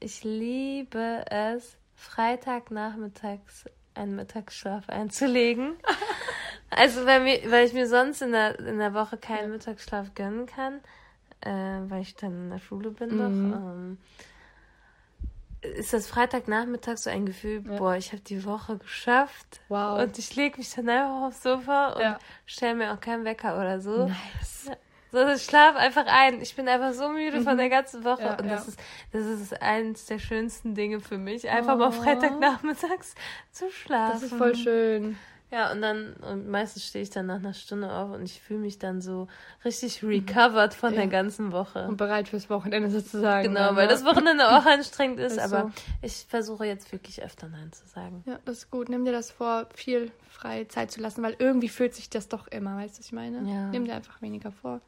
ich 0.00 0.24
liebe 0.24 1.24
es, 1.30 1.76
Freitagnachmittags 1.94 3.64
einen 3.94 4.16
Mittagsschlaf 4.16 4.88
einzulegen. 4.88 5.74
Also 6.74 7.04
weil, 7.04 7.20
mir, 7.20 7.38
weil 7.50 7.66
ich 7.66 7.74
mir 7.74 7.86
sonst 7.86 8.22
in 8.22 8.32
der, 8.32 8.58
in 8.58 8.78
der 8.78 8.94
Woche 8.94 9.18
keinen 9.18 9.50
Mittagsschlaf 9.50 10.14
gönnen 10.14 10.46
kann, 10.46 10.80
äh, 11.42 11.50
weil 11.90 12.00
ich 12.00 12.14
dann 12.16 12.44
in 12.44 12.48
der 12.50 12.60
Schule 12.60 12.92
bin 12.92 13.14
noch. 13.18 13.28
Mhm. 13.28 13.52
Ähm, 13.52 13.98
ist 15.62 15.92
das 15.92 16.06
Freitagnachmittag 16.08 16.98
so 16.98 17.08
ein 17.10 17.24
Gefühl, 17.26 17.62
Ja. 17.66 17.76
boah, 17.78 17.96
ich 17.96 18.12
habe 18.12 18.22
die 18.22 18.44
Woche 18.44 18.78
geschafft. 18.78 19.60
Wow. 19.68 20.00
Und 20.02 20.18
ich 20.18 20.34
lege 20.36 20.58
mich 20.58 20.74
dann 20.74 20.88
einfach 20.88 21.28
aufs 21.28 21.42
Sofa 21.42 21.88
und 21.94 22.02
Ja. 22.02 22.18
stelle 22.46 22.74
mir 22.74 22.92
auch 22.92 23.00
keinen 23.00 23.24
Wecker 23.24 23.56
oder 23.58 23.80
so. 23.80 24.06
Nice. 24.08 24.70
So, 25.12 25.28
ich 25.28 25.42
schlafe 25.42 25.78
einfach 25.78 26.06
ein. 26.06 26.40
Ich 26.40 26.56
bin 26.56 26.66
einfach 26.68 26.94
so 26.94 27.10
müde 27.10 27.42
von 27.42 27.58
der 27.58 27.68
ganzen 27.68 28.02
Woche. 28.02 28.22
Mhm. 28.22 28.26
Ja, 28.28 28.36
und 28.38 28.46
das, 28.48 28.66
ja. 28.66 28.72
ist, 28.72 28.80
das 29.12 29.26
ist 29.26 29.62
eines 29.62 30.06
der 30.06 30.18
schönsten 30.18 30.74
Dinge 30.74 31.00
für 31.00 31.18
mich. 31.18 31.48
Einfach 31.50 31.76
mal 31.76 31.88
Oh. 31.88 31.92
Freitagnachmittags 31.92 33.14
zu 33.50 33.70
schlafen. 33.70 34.12
Das 34.14 34.22
ist 34.22 34.34
voll 34.34 34.54
schön. 34.56 35.18
Ja, 35.52 35.70
und 35.70 35.82
dann, 35.82 36.14
und 36.14 36.48
meistens 36.48 36.86
stehe 36.86 37.02
ich 37.02 37.10
dann 37.10 37.26
nach 37.26 37.36
einer 37.36 37.52
Stunde 37.52 37.92
auf 37.92 38.10
und 38.12 38.22
ich 38.22 38.40
fühle 38.40 38.60
mich 38.60 38.78
dann 38.78 39.02
so 39.02 39.28
richtig 39.66 40.02
recovered 40.02 40.72
von 40.72 40.94
Ja. 40.94 41.00
der 41.00 41.08
ganzen 41.08 41.52
Woche. 41.52 41.86
Und 41.86 41.98
bereit 41.98 42.28
fürs 42.28 42.48
Wochenende 42.48 42.88
sozusagen. 42.88 43.48
Genau, 43.48 43.66
dann, 43.66 43.76
weil 43.76 43.86
ne? 43.86 43.92
das 43.92 44.02
Wochenende 44.06 44.48
auch 44.48 44.64
anstrengend 44.64 45.20
ist, 45.20 45.34
Ist 45.36 45.40
aber 45.40 45.70
ich 46.00 46.24
versuche 46.26 46.64
jetzt 46.64 46.90
wirklich 46.90 47.22
öfter 47.22 47.48
Nein 47.48 47.70
zu 47.70 47.86
sagen. 47.86 48.24
Ja, 48.24 48.38
das 48.46 48.58
ist 48.58 48.70
gut. 48.70 48.88
Nimm 48.88 49.04
dir 49.04 49.12
das 49.12 49.30
vor, 49.30 49.66
viel 49.74 50.10
freie 50.30 50.68
Zeit 50.68 50.90
zu 50.90 51.02
lassen, 51.02 51.22
weil 51.22 51.36
irgendwie 51.38 51.68
fühlt 51.68 51.94
sich 51.94 52.08
das 52.08 52.28
doch 52.28 52.48
immer, 52.48 52.78
weißt 52.78 52.94
du, 52.94 53.00
was 53.00 53.06
ich 53.06 53.12
meine? 53.12 53.46
Ja. 53.46 53.66
Nimm 53.66 53.84
dir 53.84 53.94
einfach 53.94 54.22
weniger 54.22 54.52
vor. 54.52 54.80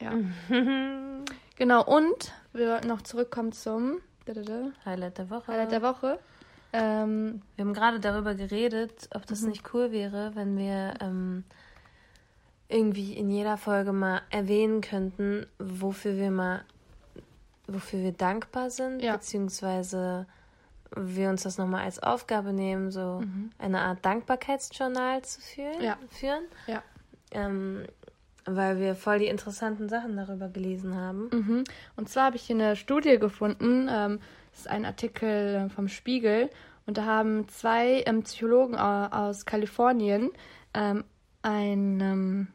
Ja. 0.00 0.12
genau, 1.56 1.84
und 1.84 2.32
wir 2.52 2.82
noch 2.82 3.02
zurückkommen 3.02 3.50
zum 3.50 4.00
Highlight 4.84 5.18
der 5.18 5.28
Woche. 5.28 5.48
Highlight 5.48 5.72
der 5.72 5.82
Woche. 5.82 6.20
Ähm, 6.76 7.42
Wir 7.56 7.64
haben 7.64 7.74
gerade 7.74 8.00
darüber 8.00 8.34
geredet, 8.34 9.08
ob 9.14 9.26
das 9.26 9.42
Mhm. 9.42 9.48
nicht 9.50 9.74
cool 9.74 9.92
wäre, 9.92 10.32
wenn 10.34 10.56
wir 10.56 10.94
ähm, 11.00 11.44
irgendwie 12.68 13.12
in 13.14 13.30
jeder 13.30 13.56
Folge 13.56 13.92
mal 13.92 14.22
erwähnen 14.30 14.80
könnten, 14.80 15.46
wofür 15.58 16.16
wir 16.16 16.30
mal, 16.30 16.64
wofür 17.66 18.00
wir 18.00 18.12
dankbar 18.12 18.70
sind, 18.70 19.02
Ja. 19.02 19.14
beziehungsweise 19.16 20.26
wir 20.94 21.28
uns 21.30 21.42
das 21.42 21.58
nochmal 21.58 21.84
als 21.84 22.00
Aufgabe 22.02 22.52
nehmen, 22.52 22.90
so 22.90 23.22
eine 23.58 23.80
Art 23.80 24.04
Dankbarkeitsjournal 24.04 25.22
zu 25.22 25.40
führen. 25.40 25.78
Mhm. 25.78 25.84
Ja. 25.84 25.98
führen 26.10 26.44
ja. 26.66 26.82
ähm, 27.32 27.84
weil 28.48 28.78
wir 28.78 28.94
voll 28.94 29.18
die 29.18 29.26
interessanten 29.26 29.88
Sachen 29.88 30.16
darüber 30.16 30.48
gelesen 30.48 30.94
haben. 30.94 31.28
Mhm. 31.32 31.64
Und 31.96 32.08
zwar 32.08 32.26
habe 32.26 32.36
ich 32.36 32.42
hier 32.42 32.54
eine 32.54 32.76
Studie 32.76 33.18
gefunden. 33.18 33.88
Ähm, 33.90 34.20
das 34.52 34.60
ist 34.60 34.68
ein 34.70 34.84
Artikel 34.84 35.68
vom 35.74 35.88
Spiegel. 35.88 36.48
Und 36.86 36.98
da 36.98 37.04
haben 37.04 37.48
zwei 37.48 38.02
ähm, 38.06 38.22
Psychologen 38.22 38.76
au- 38.76 39.06
aus 39.06 39.44
Kalifornien 39.44 40.30
ähm, 40.74 41.04
ein, 41.42 42.00
ähm, 42.00 42.48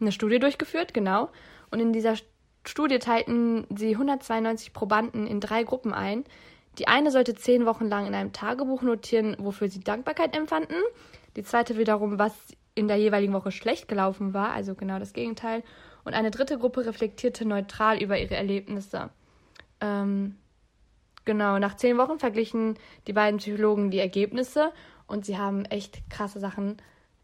eine 0.00 0.12
Studie 0.12 0.38
durchgeführt, 0.38 0.92
genau. 0.94 1.30
Und 1.70 1.80
in 1.80 1.92
dieser 1.92 2.12
St- 2.12 2.24
Studie 2.66 2.98
teilten 2.98 3.66
sie 3.76 3.92
192 3.92 4.72
Probanden 4.72 5.26
in 5.26 5.40
drei 5.40 5.64
Gruppen 5.64 5.92
ein. 5.92 6.24
Die 6.78 6.88
eine 6.88 7.10
sollte 7.10 7.34
zehn 7.34 7.66
Wochen 7.66 7.86
lang 7.88 8.06
in 8.06 8.14
einem 8.14 8.32
Tagebuch 8.32 8.82
notieren, 8.82 9.36
wofür 9.38 9.68
sie 9.68 9.80
Dankbarkeit 9.80 10.34
empfanden. 10.36 10.76
Die 11.36 11.42
zweite 11.42 11.76
wiederum, 11.78 12.18
was 12.18 12.32
in 12.74 12.88
der 12.88 12.96
jeweiligen 12.96 13.32
Woche 13.34 13.52
schlecht 13.52 13.86
gelaufen 13.86 14.34
war, 14.34 14.50
also 14.52 14.74
genau 14.74 14.98
das 14.98 15.12
Gegenteil. 15.12 15.62
Und 16.04 16.14
eine 16.14 16.30
dritte 16.30 16.58
Gruppe 16.58 16.84
reflektierte 16.86 17.44
neutral 17.46 18.02
über 18.02 18.18
ihre 18.18 18.34
Erlebnisse. 18.34 19.10
Ähm, 19.80 20.36
genau, 21.24 21.58
nach 21.58 21.76
zehn 21.76 21.98
Wochen 21.98 22.18
verglichen 22.18 22.78
die 23.06 23.12
beiden 23.12 23.38
Psychologen 23.38 23.90
die 23.90 23.98
Ergebnisse 23.98 24.72
und 25.06 25.24
sie 25.24 25.38
haben 25.38 25.64
echt 25.66 26.08
krasse 26.10 26.40
Sachen 26.40 26.76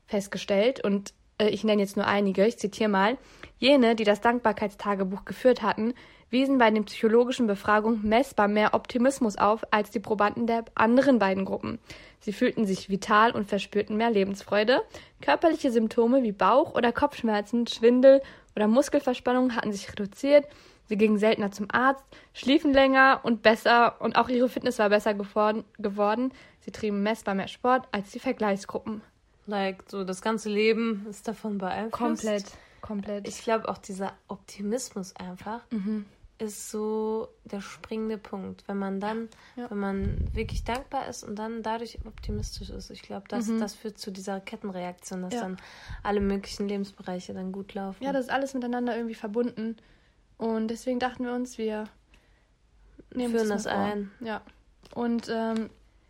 festgestellt. 0.07 0.83
Und 0.85 1.15
äh, 1.39 1.49
ich 1.49 1.65
nenne 1.65 1.83
jetzt 1.83 1.97
nur 1.97 2.07
einige, 2.07 2.47
ich 2.47 2.59
zitiere 2.59 2.91
mal. 2.91 3.19
Jene, 3.59 3.95
die 3.95 4.05
das 4.05 4.21
Dankbarkeitstagebuch 4.21 5.25
geführt 5.25 5.63
hatten, 5.63 5.95
wiesen 6.31 6.59
bei 6.59 6.71
den 6.71 6.85
psychologischen 6.85 7.47
Befragungen 7.47 8.07
messbar 8.09 8.49
mehr 8.49 8.75
Optimismus 8.75 9.37
auf 9.37 9.65
als 9.73 9.91
die 9.91 9.99
Probanden 9.99 10.47
der 10.47 10.65
anderen 10.75 11.19
beiden 11.19 11.45
Gruppen. 11.45 11.79
Sie 12.21 12.33
fühlten 12.33 12.67
sich 12.67 12.89
vital 12.89 13.33
und 13.33 13.49
verspürten 13.49 13.97
mehr 13.97 14.11
Lebensfreude. 14.11 14.83
Körperliche 15.21 15.73
Symptome 15.73 16.23
wie 16.23 16.33
Bauch- 16.33 16.75
oder 16.75 16.93
Kopfschmerzen, 16.93 17.67
Schwindel 17.67 18.23
oder 18.55 18.69
Muskelverspannung 18.69 19.57
hatten 19.57 19.73
sich 19.73 19.91
reduziert. 19.91 20.47
Sie 20.91 20.97
gingen 20.99 21.19
seltener 21.19 21.53
zum 21.53 21.69
Arzt, 21.71 22.03
schliefen 22.35 22.73
länger 22.73 23.21
und 23.23 23.43
besser 23.43 24.01
und 24.01 24.17
auch 24.17 24.29
ihre 24.29 24.49
Fitness 24.49 24.81
war 24.81 24.89
besser 24.89 25.15
geworden. 25.15 26.33
Sie 26.59 26.73
trieben 26.73 27.05
messbar 27.05 27.37
mehr 27.37 27.47
Sport 27.47 27.87
als 27.93 28.11
die 28.11 28.19
Vergleichsgruppen. 28.19 29.01
Like, 29.47 29.85
so 29.87 30.03
das 30.03 30.21
ganze 30.21 30.49
Leben 30.49 31.07
ist 31.09 31.29
davon 31.29 31.59
beeinflusst. 31.59 31.93
Komplett, 32.03 32.45
komplett. 32.81 33.29
Ich 33.29 33.43
glaube 33.45 33.69
auch 33.69 33.79
dieser 33.79 34.15
Optimismus 34.27 35.15
einfach 35.15 35.61
Mhm. 35.71 36.07
ist 36.39 36.71
so 36.73 37.29
der 37.45 37.61
springende 37.61 38.19
Punkt. 38.19 38.65
Wenn 38.67 38.79
man 38.79 38.99
dann, 38.99 39.29
Ja. 39.55 39.71
wenn 39.71 39.79
man 39.79 40.35
wirklich 40.35 40.65
dankbar 40.65 41.07
ist 41.07 41.23
und 41.23 41.37
dann 41.39 41.63
dadurch 41.63 41.99
optimistisch 42.05 42.71
ist. 42.71 42.91
Ich 42.91 43.03
glaube, 43.03 43.27
das, 43.29 43.47
das 43.61 43.77
führt 43.77 43.97
zu 43.99 44.11
dieser 44.11 44.41
Kettenreaktion, 44.41 45.23
dass 45.23 45.35
Mhm. 45.35 45.37
Ja. 45.39 45.43
dann 45.45 45.57
alle 46.03 46.21
möglichen 46.21 46.67
Lebensbereiche 46.67 47.33
dann 47.33 47.53
gut 47.53 47.75
laufen. 47.75 48.03
Ja, 48.03 48.13
das 48.13 48.23
ist 48.27 48.31
alles 48.33 48.55
miteinander 48.55 48.97
irgendwie 48.97 49.15
verbunden. 49.15 49.77
Und 50.41 50.69
deswegen 50.69 50.99
dachten 50.99 51.25
wir 51.27 51.33
uns, 51.35 51.59
wir 51.59 51.85
nehmen 53.13 53.35
Führen 53.35 53.51
das 53.51 53.65
vor. 53.65 53.73
ein. 53.73 54.11
Ja. 54.21 54.41
Und 54.95 55.29
ähm, 55.29 55.69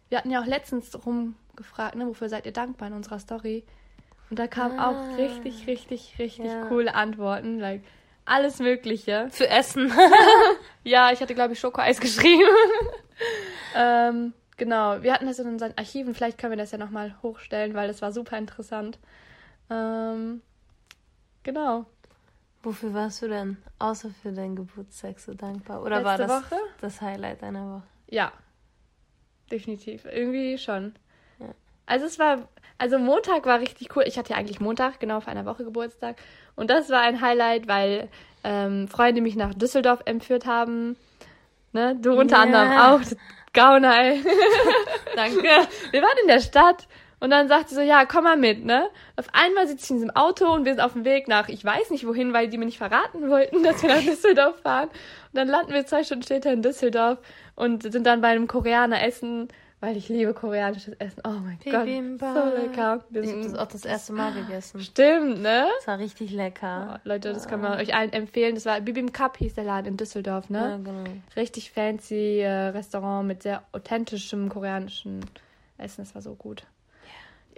wir 0.09 0.19
hatten 0.19 0.31
ja 0.31 0.41
auch 0.41 0.47
letztens 0.47 0.97
rumgefragt, 1.05 1.97
ne, 1.97 2.07
wofür 2.07 2.29
seid 2.29 2.47
ihr 2.47 2.53
dankbar 2.53 2.89
in 2.89 2.95
unserer 2.95 3.19
Story? 3.19 3.65
Und 4.31 4.39
da 4.39 4.47
kamen 4.47 4.79
Ah. 4.79 4.91
auch 4.91 5.19
richtig, 5.19 5.67
richtig, 5.67 6.15
richtig 6.21 6.45
Ja. 6.47 6.67
coole 6.67 6.95
Antworten. 6.95 7.59
Like, 7.59 7.83
alles 8.25 8.61
Mögliche. 8.61 9.27
Für 9.33 9.49
Essen. 9.49 9.93
Ja, 10.85 11.11
ich 11.13 11.21
hatte, 11.21 11.35
glaube 11.35 11.53
ich, 11.55 11.61
Schokoeis 11.61 12.01
geschrieben. 12.01 12.49
ähm, 13.75 14.33
genau, 14.57 15.03
wir 15.03 15.13
hatten 15.13 15.27
das 15.27 15.41
in 15.41 15.49
unseren 15.49 15.75
Archiven. 15.77 16.15
Vielleicht 16.15 16.39
können 16.39 16.53
wir 16.53 16.57
das 16.57 16.71
ja 16.71 16.79
nochmal 16.79 17.17
hochstellen, 17.23 17.75
weil 17.75 17.89
das 17.89 18.01
war 18.01 18.13
super 18.13 18.39
interessant. 18.39 18.99
Ähm, 19.69 20.41
genau. 21.43 21.85
Wofür 22.63 22.93
warst 22.93 23.23
du 23.23 23.29
denn 23.29 23.57
außer 23.79 24.11
für 24.23 24.33
deinen 24.33 24.55
Geburtstag 24.57 25.19
so 25.19 25.33
dankbar? 25.35 25.83
Oder 25.83 26.05
war 26.05 26.19
Letzte 26.19 26.27
das 26.35 26.43
Woche? 26.53 26.61
das 26.81 27.01
Highlight 27.01 27.43
deiner 27.43 27.77
Woche? 27.77 27.83
Ja, 28.09 28.33
definitiv. 29.51 30.05
Irgendwie 30.05 30.59
schon. 30.59 30.95
Ja. 31.39 31.47
Also 31.87 32.07
es 32.07 32.19
war, 32.19 32.49
also 32.79 32.99
Montag 32.99 33.47
war 33.47 33.61
richtig 33.61 33.97
cool. 33.97 34.05
Ich 34.07 34.19
hatte 34.19 34.31
ja 34.33 34.37
eigentlich 34.37 34.61
Montag, 34.61 35.01
genau 35.01 35.21
vor 35.21 35.31
einer 35.31 35.47
Woche 35.47 35.65
Geburtstag. 35.65 36.17
Und 36.57 36.71
das 36.71 36.91
war 36.91 37.01
ein 37.01 37.21
Highlight, 37.21 37.67
weil 37.67 38.09
ähm, 38.45 38.89
Freunde 38.89 39.21
mich 39.23 39.37
nach 39.37 39.55
Düsseldorf 39.55 40.01
entführt 40.05 40.45
haben. 40.47 40.97
Ne? 41.73 41.97
Du 42.01 42.13
unter 42.13 42.37
Ja. 42.37 42.43
anderem 42.43 42.73
auch. 42.79 43.01
Gauner, 43.53 44.01
ey. 44.01 44.23
Danke. 45.17 45.43
Wir 45.91 46.03
waren 46.03 46.19
in 46.23 46.29
der 46.29 46.41
Stadt 46.41 46.87
und 47.21 47.31
dann 47.31 47.49
sagt 47.49 47.69
sie 47.69 47.75
so, 47.75 47.81
ja, 47.83 48.05
komm 48.07 48.25
mal 48.25 48.37
mit, 48.37 48.65
ne? 48.65 48.89
Auf 49.17 49.27
einmal 49.33 49.69
sitze 49.69 49.85
ich 49.85 49.91
in 49.91 49.97
diesem 49.97 50.11
Auto 50.17 50.53
und 50.53 50.65
wir 50.65 50.73
sind 50.73 50.83
auf 50.83 50.95
dem 50.95 51.05
Weg 51.05 51.29
nach, 51.29 51.49
ich 51.49 51.65
weiß 51.65 51.91
nicht 51.91 52.07
wohin, 52.07 52.33
weil 52.33 52.49
die 52.49 52.59
mir 52.59 52.65
nicht 52.65 52.79
verraten 52.79 53.29
wollten, 53.29 53.63
dass 53.63 53.83
wir 53.83 53.91
nach 53.91 54.03
Düsseldorf 54.03 54.59
fahren. 54.61 54.89
Und 54.89 55.35
dann 55.35 55.49
landen 55.49 55.73
wir 55.73 55.87
zwei 55.87 56.03
Stunden 56.03 56.23
später 56.25 56.53
in 56.53 56.63
Düsseldorf 56.63 57.19
und 57.57 57.83
sind 57.83 58.07
dann 58.07 58.21
bei 58.21 58.29
einem 58.29 58.47
Koreaner 58.49 59.03
essen, 59.03 59.49
weil 59.83 59.97
ich 59.97 60.09
liebe 60.11 60.35
koreanisches 60.35 60.95
Essen. 60.99 61.23
Oh 61.27 61.41
mein 61.43 61.59
Bibimbap. 61.59 62.35
Gott, 62.35 62.45
so 62.55 62.57
lecker. 62.67 63.05
Wir 63.09 63.23
Ich 63.23 63.31
habe 63.31 63.43
das 63.43 63.55
auch 63.55 63.67
das 63.67 63.85
erste 63.87 64.13
Mal 64.13 64.33
gegessen. 64.35 64.81
Stimmt, 64.81 65.41
ne? 65.41 65.67
Das 65.79 65.87
war 65.87 65.99
richtig 65.99 66.33
lecker. 66.33 66.97
Oh, 67.03 67.09
Leute, 67.09 67.33
das 67.33 67.49
kann 67.49 67.63
man 67.63 67.79
euch 67.79 67.95
allen 67.95 68.13
empfehlen. 68.13 68.55
Das 68.55 68.67
war 68.67 68.79
Bibimbap 68.81 69.39
hieß 69.39 69.55
der 69.55 69.65
Laden 69.65 69.87
in 69.87 69.97
Düsseldorf, 69.97 70.47
Ja, 70.51 70.77
ne? 70.77 70.81
genau. 70.85 71.05
Richtig 71.35 71.71
fancy 71.71 72.41
äh, 72.41 72.49
Restaurant 72.69 73.27
mit 73.27 73.43
sehr 73.43 73.63
authentischem 73.73 74.51
koreanischen 74.51 75.21
Essen. 75.79 76.03
Das 76.05 76.15
war 76.15 76.21
so 76.21 76.35
gut. 76.35 76.65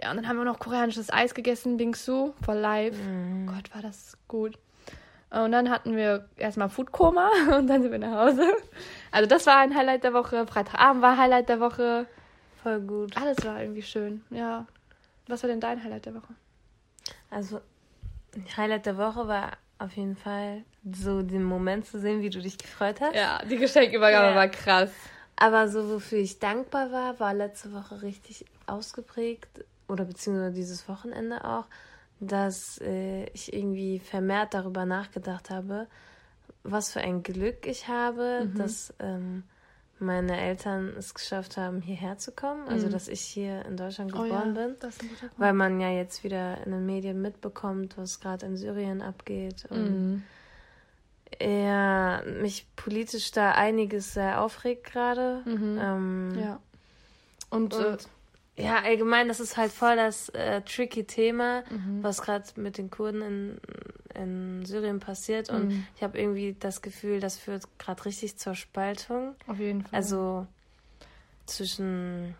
Ja, 0.01 0.11
und 0.11 0.17
dann 0.17 0.27
haben 0.27 0.37
wir 0.37 0.43
noch 0.45 0.59
koreanisches 0.59 1.11
Eis 1.11 1.33
gegessen, 1.33 1.77
Bingsu, 1.77 2.33
for 2.43 2.55
life. 2.55 2.97
Mhm. 3.01 3.47
Gott, 3.47 3.73
war 3.73 3.81
das 3.81 4.17
gut. 4.27 4.57
Und 5.29 5.51
dann 5.51 5.69
hatten 5.71 5.95
wir 5.95 6.27
erstmal 6.37 6.69
Foodkoma 6.69 7.29
und 7.57 7.67
dann 7.67 7.81
sind 7.81 7.91
wir 7.91 7.99
nach 7.99 8.27
Hause. 8.27 8.53
Also 9.11 9.27
das 9.27 9.45
war 9.47 9.57
ein 9.57 9.75
Highlight 9.75 10.03
der 10.03 10.13
Woche. 10.13 10.45
Freitagabend 10.45 11.01
war 11.01 11.17
Highlight 11.17 11.49
der 11.49 11.59
Woche. 11.59 12.05
Voll 12.61 12.79
gut. 12.81 13.17
Alles 13.17 13.43
war 13.45 13.61
irgendwie 13.61 13.81
schön, 13.81 14.23
ja. 14.29 14.65
Was 15.27 15.41
war 15.43 15.49
denn 15.49 15.59
dein 15.59 15.83
Highlight 15.83 16.05
der 16.05 16.15
Woche? 16.15 16.33
Also, 17.29 17.61
Highlight 18.57 18.85
der 18.85 18.97
Woche 18.97 19.27
war 19.27 19.51
auf 19.79 19.91
jeden 19.95 20.15
Fall 20.15 20.63
so 20.91 21.21
den 21.21 21.43
Moment 21.43 21.85
zu 21.87 21.99
sehen, 21.99 22.21
wie 22.21 22.29
du 22.29 22.39
dich 22.41 22.57
gefreut 22.57 23.01
hast. 23.01 23.15
Ja, 23.15 23.39
die 23.43 23.57
Geschenkübergabe 23.57 24.27
Ja. 24.29 24.35
war 24.35 24.47
krass. 24.49 24.91
Aber 25.35 25.67
so, 25.67 25.89
wofür 25.89 26.19
ich 26.19 26.39
dankbar 26.39 26.91
war, 26.91 27.19
war 27.19 27.33
letzte 27.33 27.73
Woche 27.73 28.01
richtig 28.01 28.45
ausgeprägt, 28.67 29.65
oder 29.93 30.05
beziehungsweise 30.05 30.53
dieses 30.53 30.89
Wochenende 30.89 31.45
auch, 31.45 31.65
dass 32.19 32.79
äh, 32.81 33.25
ich 33.33 33.53
irgendwie 33.53 33.99
vermehrt 33.99 34.53
darüber 34.53 34.85
nachgedacht 34.85 35.49
habe, 35.49 35.87
was 36.63 36.91
für 36.91 36.99
ein 37.01 37.23
Glück 37.23 37.65
ich 37.67 37.87
habe, 37.87 38.49
dass 38.55 38.93
ähm, 38.99 39.43
meine 39.99 40.39
Eltern 40.39 40.93
es 40.97 41.13
geschafft 41.13 41.57
haben, 41.57 41.81
hierher 41.81 42.17
zu 42.17 42.31
kommen. 42.31 42.67
Also, 42.67 42.89
dass 42.89 43.07
ich 43.07 43.21
hier 43.21 43.65
in 43.65 43.77
Deutschland 43.77 44.11
geboren 44.11 44.53
bin. 44.53 44.75
Oh 44.81 44.87
ist 44.87 45.01
ein 45.01 45.09
guter 45.09 45.27
Punkt. 45.27 45.39
Weil 45.39 45.53
man 45.53 45.79
ja 45.79 45.89
jetzt 45.89 46.23
wieder 46.23 46.63
in 46.65 46.71
den 46.71 46.85
Medien 46.85 47.21
mitbekommt, 47.21 47.97
was 47.97 48.19
gerade 48.19 48.45
in 48.45 48.57
Syrien 48.57 49.01
abgeht. 49.01 49.65
Und 49.69 49.91
Mhm. 49.91 50.23
ja, 51.41 52.21
mich 52.41 52.67
politisch 52.75 53.31
da 53.31 53.51
einiges 53.51 54.13
sehr 54.13 54.41
aufregt 54.41 54.85
gerade. 54.85 55.43
Ähm, 55.45 56.29
Mhm. 56.29 56.39
Ja. 56.39 56.59
Und, 57.49 57.73
Und 57.73 58.09
ja, 58.57 58.81
allgemein, 58.83 59.27
das 59.27 59.39
ist 59.39 59.57
halt 59.57 59.71
voll 59.71 59.95
das 59.95 60.29
äh, 60.29 60.61
tricky 60.61 61.03
Thema, 61.05 61.63
Mhm. 61.69 62.03
was 62.03 62.21
gerade 62.21 62.45
mit 62.55 62.77
den 62.77 62.89
Kurden 62.91 63.21
in, 63.21 63.57
in 64.13 64.65
Syrien 64.65 64.99
passiert. 64.99 65.49
Und 65.49 65.69
Mhm. 65.69 65.87
ich 65.95 66.03
habe 66.03 66.19
irgendwie 66.19 66.55
das 66.59 66.81
Gefühl, 66.81 67.19
das 67.19 67.37
führt 67.37 67.63
gerade 67.79 68.05
richtig 68.05 68.37
zur 68.37 68.53
Spaltung. 68.55 69.35
auf 69.47 69.57
jeden 69.57 69.81
Fall. 69.81 69.89
Also 69.97 70.47
zwischen 71.45 72.35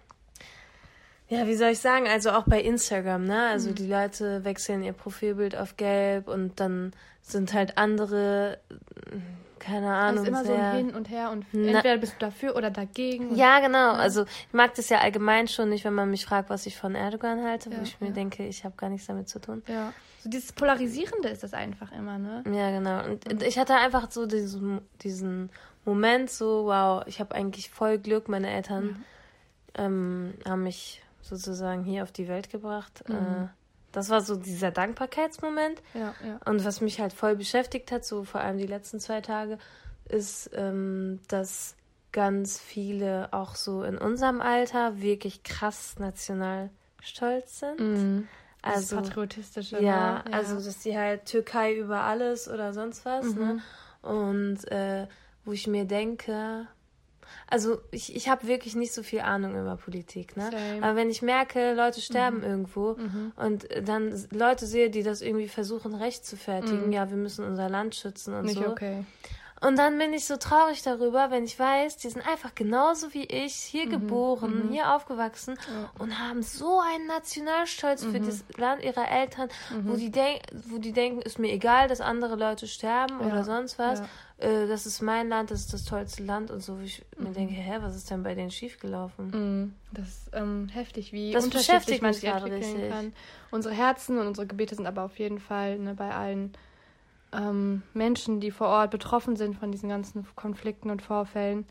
ja, 1.29 1.47
wie 1.47 1.55
soll 1.55 1.69
ich 1.71 1.79
sagen, 1.79 2.07
also 2.07 2.29
auch 2.31 2.43
bei 2.45 2.61
Instagram, 2.61 3.23
ne? 3.25 3.47
Also 3.47 3.71
Mhm. 3.71 3.75
die 3.75 3.87
Leute 3.87 4.43
wechseln 4.43 4.83
ihr 4.83 4.93
Profilbild 4.93 5.55
auf 5.55 5.77
gelb 5.77 6.27
und 6.27 6.59
dann 6.59 6.93
sind 7.23 7.53
halt 7.53 7.77
andere, 7.77 8.59
keine 9.63 9.93
Ahnung, 9.93 10.23
ist 10.23 10.27
immer 10.29 10.43
so 10.43 10.53
sehr... 10.53 10.71
ein 10.71 10.77
Hin 10.87 10.95
und 10.95 11.09
Her 11.09 11.31
und 11.31 11.45
Na- 11.53 11.71
entweder 11.77 11.97
bist 11.97 12.13
du 12.15 12.19
dafür 12.19 12.55
oder 12.55 12.69
dagegen. 12.69 13.33
Ja, 13.35 13.59
genau. 13.59 13.93
Also 13.93 14.23
ich 14.23 14.53
mag 14.53 14.73
das 14.75 14.89
ja 14.89 14.99
allgemein 14.99 15.47
schon 15.47 15.69
nicht, 15.69 15.85
wenn 15.85 15.93
man 15.93 16.09
mich 16.09 16.25
fragt, 16.25 16.49
was 16.49 16.65
ich 16.65 16.77
von 16.77 16.95
Erdogan 16.95 17.43
halte, 17.43 17.71
wo 17.71 17.75
Ja, 17.75 17.81
ich 17.83 17.99
mir 18.01 18.07
ja. 18.07 18.13
denke, 18.13 18.45
ich 18.45 18.63
habe 18.65 18.75
gar 18.75 18.89
nichts 18.89 19.07
damit 19.07 19.29
zu 19.29 19.39
tun. 19.39 19.63
ja. 19.67 19.93
So 20.23 20.29
dieses 20.29 20.53
Polarisierende 20.53 21.27
ist 21.27 21.43
das 21.43 21.53
einfach 21.53 21.91
immer, 21.91 22.17
ne? 22.17 22.45
Ja, 22.49 22.71
genau. 22.71 23.03
Und 23.03 23.43
ich 23.43 23.59
hatte 23.59 23.75
einfach 23.75 24.09
so 24.09 24.25
diesen, 24.25 24.79
diesen 25.01 25.49
Moment 25.83 26.29
so, 26.29 26.63
wow, 26.65 27.03
ich 27.07 27.19
habe 27.19 27.35
eigentlich 27.35 27.69
voll 27.69 27.97
Glück, 27.97 28.29
meine 28.29 28.49
Eltern 28.49 29.03
ähm, 29.77 30.33
haben 30.47 30.63
mich 30.63 31.01
sozusagen 31.21 31.83
hier 31.83 32.03
auf 32.03 32.13
die 32.13 32.29
Welt 32.29 32.49
gebracht. 32.49 33.03
Äh, 33.09 33.47
das 33.93 34.09
war 34.09 34.21
so 34.21 34.35
dieser 34.35 34.71
Dankbarkeitsmoment. 34.71 35.81
Ja, 35.93 36.13
ja. 36.25 36.39
Und 36.45 36.65
was 36.65 36.81
mich 36.81 36.99
halt 36.99 37.13
voll 37.13 37.37
beschäftigt 37.37 37.91
hat, 37.91 38.03
so 38.03 38.25
vor 38.25 38.41
allem 38.41 38.57
die 38.57 38.67
letzten 38.67 38.99
zwei 38.99 39.21
Tage, 39.21 39.57
ist, 40.09 40.49
ähm, 40.53 41.21
dass 41.29 41.75
ganz 42.11 42.59
viele 42.59 43.29
auch 43.31 43.55
so 43.55 43.83
in 43.83 43.97
unserem 43.97 44.41
Alter 44.41 44.99
wirklich 45.01 45.43
krass 45.43 45.95
national 45.99 46.69
stolz 47.01 47.59
sind. 47.59 47.79
Mhm. 47.79 48.27
Also, 48.61 48.95
das 48.95 49.09
Patriotistische. 49.09 49.81
ja, 49.81 50.23
ne? 50.23 50.33
also 50.33 50.55
dass 50.55 50.79
die 50.79 50.97
halt 50.97 51.25
Türkei 51.25 51.75
über 51.75 52.01
alles 52.01 52.49
oder 52.49 52.73
sonst 52.73 53.05
was, 53.05 53.35
ne? 53.35 53.59
Mhm. 54.03 54.09
Und 54.09 54.71
äh, 54.71 55.07
wo 55.45 55.51
ich 55.51 55.67
mir 55.67 55.85
denke, 55.85 56.67
also 57.47 57.79
ich, 57.91 58.15
ich 58.15 58.29
habe 58.29 58.47
wirklich 58.47 58.75
nicht 58.75 58.93
so 58.93 59.03
viel 59.03 59.21
Ahnung 59.21 59.59
über 59.59 59.75
Politik, 59.77 60.35
ne? 60.37 60.49
Same. 60.51 60.77
Mhm. 60.77 60.83
Aber 60.83 60.95
wenn 60.95 61.09
ich 61.09 61.21
merke, 61.21 61.73
Leute 61.73 62.01
sterben 62.01 62.43
irgendwo 62.43 62.97
und 63.35 63.67
dann 63.83 64.13
Leute 64.31 64.65
sehe, 64.65 64.89
die 64.89 65.03
das 65.03 65.21
irgendwie 65.21 65.47
versuchen 65.47 65.93
recht 65.95 66.25
zu 66.25 66.37
fertigen, 66.37 66.91
ja, 66.91 67.09
wir 67.09 67.17
müssen 67.17 67.45
unser 67.45 67.69
Land 67.69 67.95
schützen 67.95 68.33
und 68.33 68.41
Mhm. 68.41 68.45
Nicht 68.47 68.59
so. 68.59 68.67
okay. 68.69 69.05
Und 69.65 69.77
dann 69.77 69.97
bin 69.97 70.11
ich 70.13 70.25
so 70.25 70.35
traurig 70.37 70.81
darüber, 70.81 71.31
wenn 71.31 71.45
ich 71.45 71.57
weiß, 71.57 71.97
die 71.97 72.09
sind 72.09 72.27
einfach 72.27 72.53
genauso 72.53 73.13
wie 73.13 73.23
ich, 73.23 73.55
Mhm. 73.55 73.77
hier 73.77 73.87
geboren, 73.87 74.69
hier 74.71 74.93
aufgewachsen 74.93 75.57
und 75.99 76.19
haben 76.19 76.43
so 76.43 76.79
einen 76.81 77.07
Nationalstolz 77.07 78.03
Mhm. 78.03 78.11
für 78.11 78.19
das 78.19 78.43
Land 78.57 78.83
ihrer 78.83 79.09
Eltern, 79.09 79.49
wo, 79.83 79.95
die 79.95 80.11
denk 80.11 80.41
wo 80.67 80.77
die 80.79 80.91
denken, 80.91 81.21
ist 81.21 81.39
mir 81.39 81.51
egal, 81.51 81.87
dass 81.87 82.01
andere 82.01 82.35
Leute 82.35 82.67
sterben 82.67 83.19
Ja, 83.21 83.27
oder 83.27 83.43
sonst 83.43 83.79
was. 83.79 83.99
ja. 83.99 84.05
Äh, 84.39 84.67
das 84.67 84.85
ist 84.85 85.01
mein 85.01 85.29
Land, 85.29 85.51
das 85.51 85.61
ist 85.61 85.73
das 85.73 85.85
tollste 85.85 86.23
Land 86.23 86.51
und 86.51 86.59
so. 86.61 86.77
Wo 86.77 86.81
ich 86.81 87.03
mir 87.17 87.29
Mhm. 87.29 87.33
denke, 87.33 87.53
hä, 87.53 87.77
was 87.81 87.95
ist 87.95 88.09
denn 88.11 88.23
bei 88.23 88.35
denen 88.35 88.51
schiefgelaufen? 88.51 89.27
Mhm. 89.31 89.75
Das 89.91 90.07
ist 90.07 90.29
ähm, 90.33 90.67
heftig, 90.73 91.13
wie 91.13 91.31
Das 91.31 91.45
unterschiedlich 91.45 92.01
man 92.01 92.13
sich 92.13 92.23
gerade 92.23 92.45
entwickeln 92.45 92.73
richtig. 92.73 92.89
kann. 92.89 93.13
Unsere 93.51 93.73
Herzen 93.75 94.17
und 94.19 94.27
unsere 94.27 94.47
Gebete 94.47 94.75
sind 94.75 94.87
aber 94.87 95.03
auf 95.03 95.17
jeden 95.19 95.39
Fall 95.39 95.77
ne, 95.79 95.93
bei 95.93 96.11
allen 96.13 96.51
ähm, 97.33 97.81
Menschen, 97.93 98.39
die 98.39 98.51
vor 98.51 98.67
Ort 98.67 98.91
betroffen 98.91 99.35
sind 99.35 99.57
von 99.57 99.71
diesen 99.71 99.89
ganzen 99.89 100.25
Konflikten 100.35 100.89
und 100.89 101.01
Vorfällen. 101.01 101.65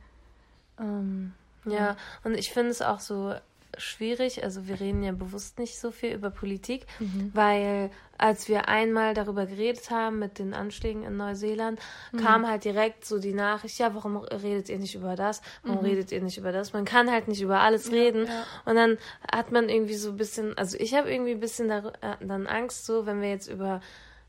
Ähm, 0.78 1.32
Ja, 1.64 1.96
und 2.24 2.34
ich 2.36 2.50
finde 2.50 2.70
es 2.70 2.82
auch 2.82 2.98
so 3.00 3.34
schwierig, 3.78 4.44
also 4.44 4.66
wir 4.68 4.80
reden 4.80 5.02
ja 5.02 5.12
bewusst 5.12 5.58
nicht 5.58 5.78
so 5.78 5.92
viel 5.92 6.12
über 6.12 6.28
Politik, 6.28 6.84
weil 7.32 7.90
als 8.18 8.46
wir 8.48 8.68
einmal 8.68 9.14
darüber 9.14 9.46
geredet 9.46 9.90
haben 9.90 10.18
mit 10.18 10.38
den 10.38 10.52
Anschlägen 10.52 11.04
in 11.04 11.16
Neuseeland, 11.16 11.80
kam 12.18 12.46
halt 12.46 12.64
direkt 12.64 13.04
so 13.06 13.18
die 13.18 13.32
Nachricht, 13.32 13.78
ja, 13.78 13.94
warum 13.94 14.18
redet 14.18 14.68
ihr 14.68 14.78
nicht 14.78 14.94
über 14.94 15.16
das? 15.16 15.40
Warum 15.62 15.78
redet 15.86 16.12
ihr 16.12 16.20
nicht 16.20 16.36
über 16.36 16.52
das? 16.52 16.72
Man 16.74 16.84
kann 16.84 17.10
halt 17.10 17.28
nicht 17.28 17.40
über 17.40 17.60
alles 17.60 17.90
reden. 17.90 18.26
ja. 18.26 18.44
Und 18.66 18.74
dann 18.74 18.98
hat 19.32 19.52
man 19.52 19.68
irgendwie 19.70 19.94
so 19.94 20.10
ein 20.10 20.16
bisschen, 20.16 20.56
also 20.58 20.76
ich 20.78 20.94
habe 20.94 21.10
irgendwie 21.10 21.32
ein 21.32 21.40
bisschen 21.40 21.68
dar- 21.68 21.92
äh, 22.02 22.16
dann 22.20 22.46
Angst, 22.46 22.84
so 22.84 23.06
wenn 23.06 23.22
wir 23.22 23.30
jetzt 23.30 23.48
über 23.48 23.80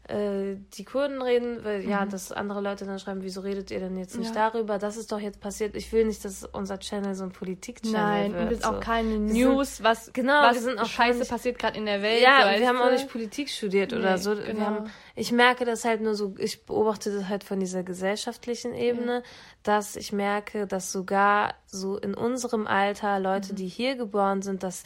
äh, 0.09 0.55
die 0.73 0.83
Kurden 0.83 1.21
reden, 1.21 1.63
weil 1.63 1.87
ja, 1.87 2.05
dass 2.05 2.31
andere 2.31 2.59
Leute 2.61 2.85
dann 2.85 2.99
schreiben, 2.99 3.21
wieso 3.23 3.39
redet 3.41 3.71
ihr 3.71 3.79
denn 3.79 3.97
jetzt 3.97 4.17
nicht 4.17 4.35
Ja. 4.35 4.49
darüber? 4.49 4.77
Das 4.77 4.97
ist 4.97 5.11
doch 5.11 5.19
jetzt 5.19 5.39
passiert. 5.39 5.75
Ich 5.77 5.91
will 5.93 6.05
nicht, 6.05 6.25
dass 6.25 6.43
unser 6.43 6.77
Channel 6.79 7.15
so 7.15 7.23
ein 7.23 7.31
Politik-Channel 7.31 7.99
Nein, 8.01 8.33
wird. 8.33 8.41
und 8.41 8.47
es 8.51 8.57
ist 8.59 8.63
so. 8.65 8.69
auch 8.71 8.79
keine 8.81 9.17
News, 9.17 9.81
was, 9.81 10.11
genau, 10.11 10.41
was 10.43 10.55
wir 10.55 10.61
sind 10.61 10.79
auch 10.79 10.85
Scheiße 10.87 11.19
nicht- 11.19 11.31
passiert 11.31 11.57
gerade 11.57 11.77
in 11.77 11.85
der 11.85 12.01
Welt. 12.01 12.21
ja, 12.21 12.41
so, 12.43 12.49
und 12.53 12.59
wir 12.59 12.67
haben 12.67 12.81
auch 12.81 12.91
nicht 12.91 13.09
Politik 13.09 13.49
studiert 13.49 13.93
oder 13.93 14.11
Nee, 14.11 14.17
so. 14.17 14.35
genau. 14.35 14.45
Wir 14.59 14.65
haben, 14.65 14.91
ich 15.15 15.31
merke 15.31 15.63
das 15.65 15.85
halt 15.85 16.01
nur 16.01 16.15
so, 16.15 16.33
ich 16.39 16.65
beobachte 16.65 17.13
das 17.15 17.27
halt 17.29 17.43
von 17.43 17.59
dieser 17.59 17.83
gesellschaftlichen 17.83 18.73
Ebene, 18.73 19.21
dass 19.61 19.95
ich 19.95 20.11
merke, 20.11 20.65
dass 20.67 20.91
sogar 20.91 21.53
so 21.67 21.97
in 21.97 22.13
unserem 22.15 22.67
Alter 22.67 23.19
Leute, 23.19 23.53
Mhm. 23.53 23.55
die 23.57 23.67
hier 23.67 23.95
geboren 23.95 24.41
sind, 24.41 24.63
dass 24.63 24.83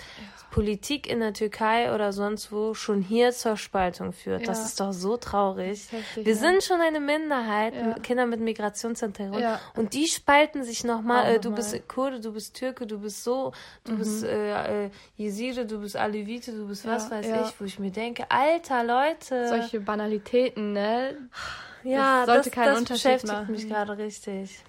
Politik 0.52 1.08
in 1.10 1.20
der 1.20 1.34
Türkei 1.34 1.94
oder 1.94 2.14
sonst 2.14 2.52
wo 2.52 2.74
schon 2.74 3.02
hier 3.02 3.32
zur 3.32 3.58
Spaltung 3.58 4.14
führt. 4.14 4.48
Das 4.48 4.60
Ja. 4.60 4.66
ist 4.66 4.80
doch 4.80 4.94
so 4.94 5.18
traurig. 5.18 5.92
heftig, 5.92 6.26
wir 6.26 6.34
ne? 6.34 6.40
sind 6.40 6.64
schon 6.64 6.80
eine 6.82 7.00
Minderheit, 7.00 7.74
Ja. 7.76 7.94
Kinder 8.00 8.26
mit 8.26 8.40
Migrationshintergrund. 8.40 9.42
Ja. 9.42 9.60
Und 9.76 9.94
die 9.94 10.08
spalten 10.08 10.64
sich 10.64 10.84
nochmal. 10.84 11.36
Äh, 11.36 11.40
du 11.40 11.50
noch 11.50 11.58
bist 11.58 11.74
mal. 11.74 11.82
Kurde, 11.88 12.20
du 12.20 12.32
bist 12.34 12.56
Türke, 12.56 12.86
du 12.88 13.00
bist 13.00 13.24
so, 13.24 13.52
du 13.84 13.98
bist 13.98 14.24
äh, 14.24 14.86
äh, 14.86 14.90
Jeside, 15.16 15.66
du 15.66 15.80
bist 15.82 15.96
Alevite, 15.98 16.52
du 16.54 16.68
bist 16.68 16.86
was 16.88 17.06
Ja, 17.06 17.12
weiß 17.18 17.28
ja. 17.28 17.46
ich, 17.48 17.60
wo 17.60 17.66
ich 17.66 17.80
mir 17.80 17.92
denke, 17.92 18.30
alter 18.30 18.84
Leute. 18.84 19.48
Solche 19.50 19.80
Banalitäten, 19.82 20.17
ne? 20.74 21.18
ja, 21.84 22.26
das 22.26 22.26
sollte 22.28 22.50
das, 22.50 22.52
keinen 22.52 22.68
das 22.70 22.80
Unterschied 22.80 23.04
beschäftigt 23.04 23.34
machen. 23.34 23.52
mich 23.52 23.68
gerade 23.70 23.98
richtig. 23.98 24.60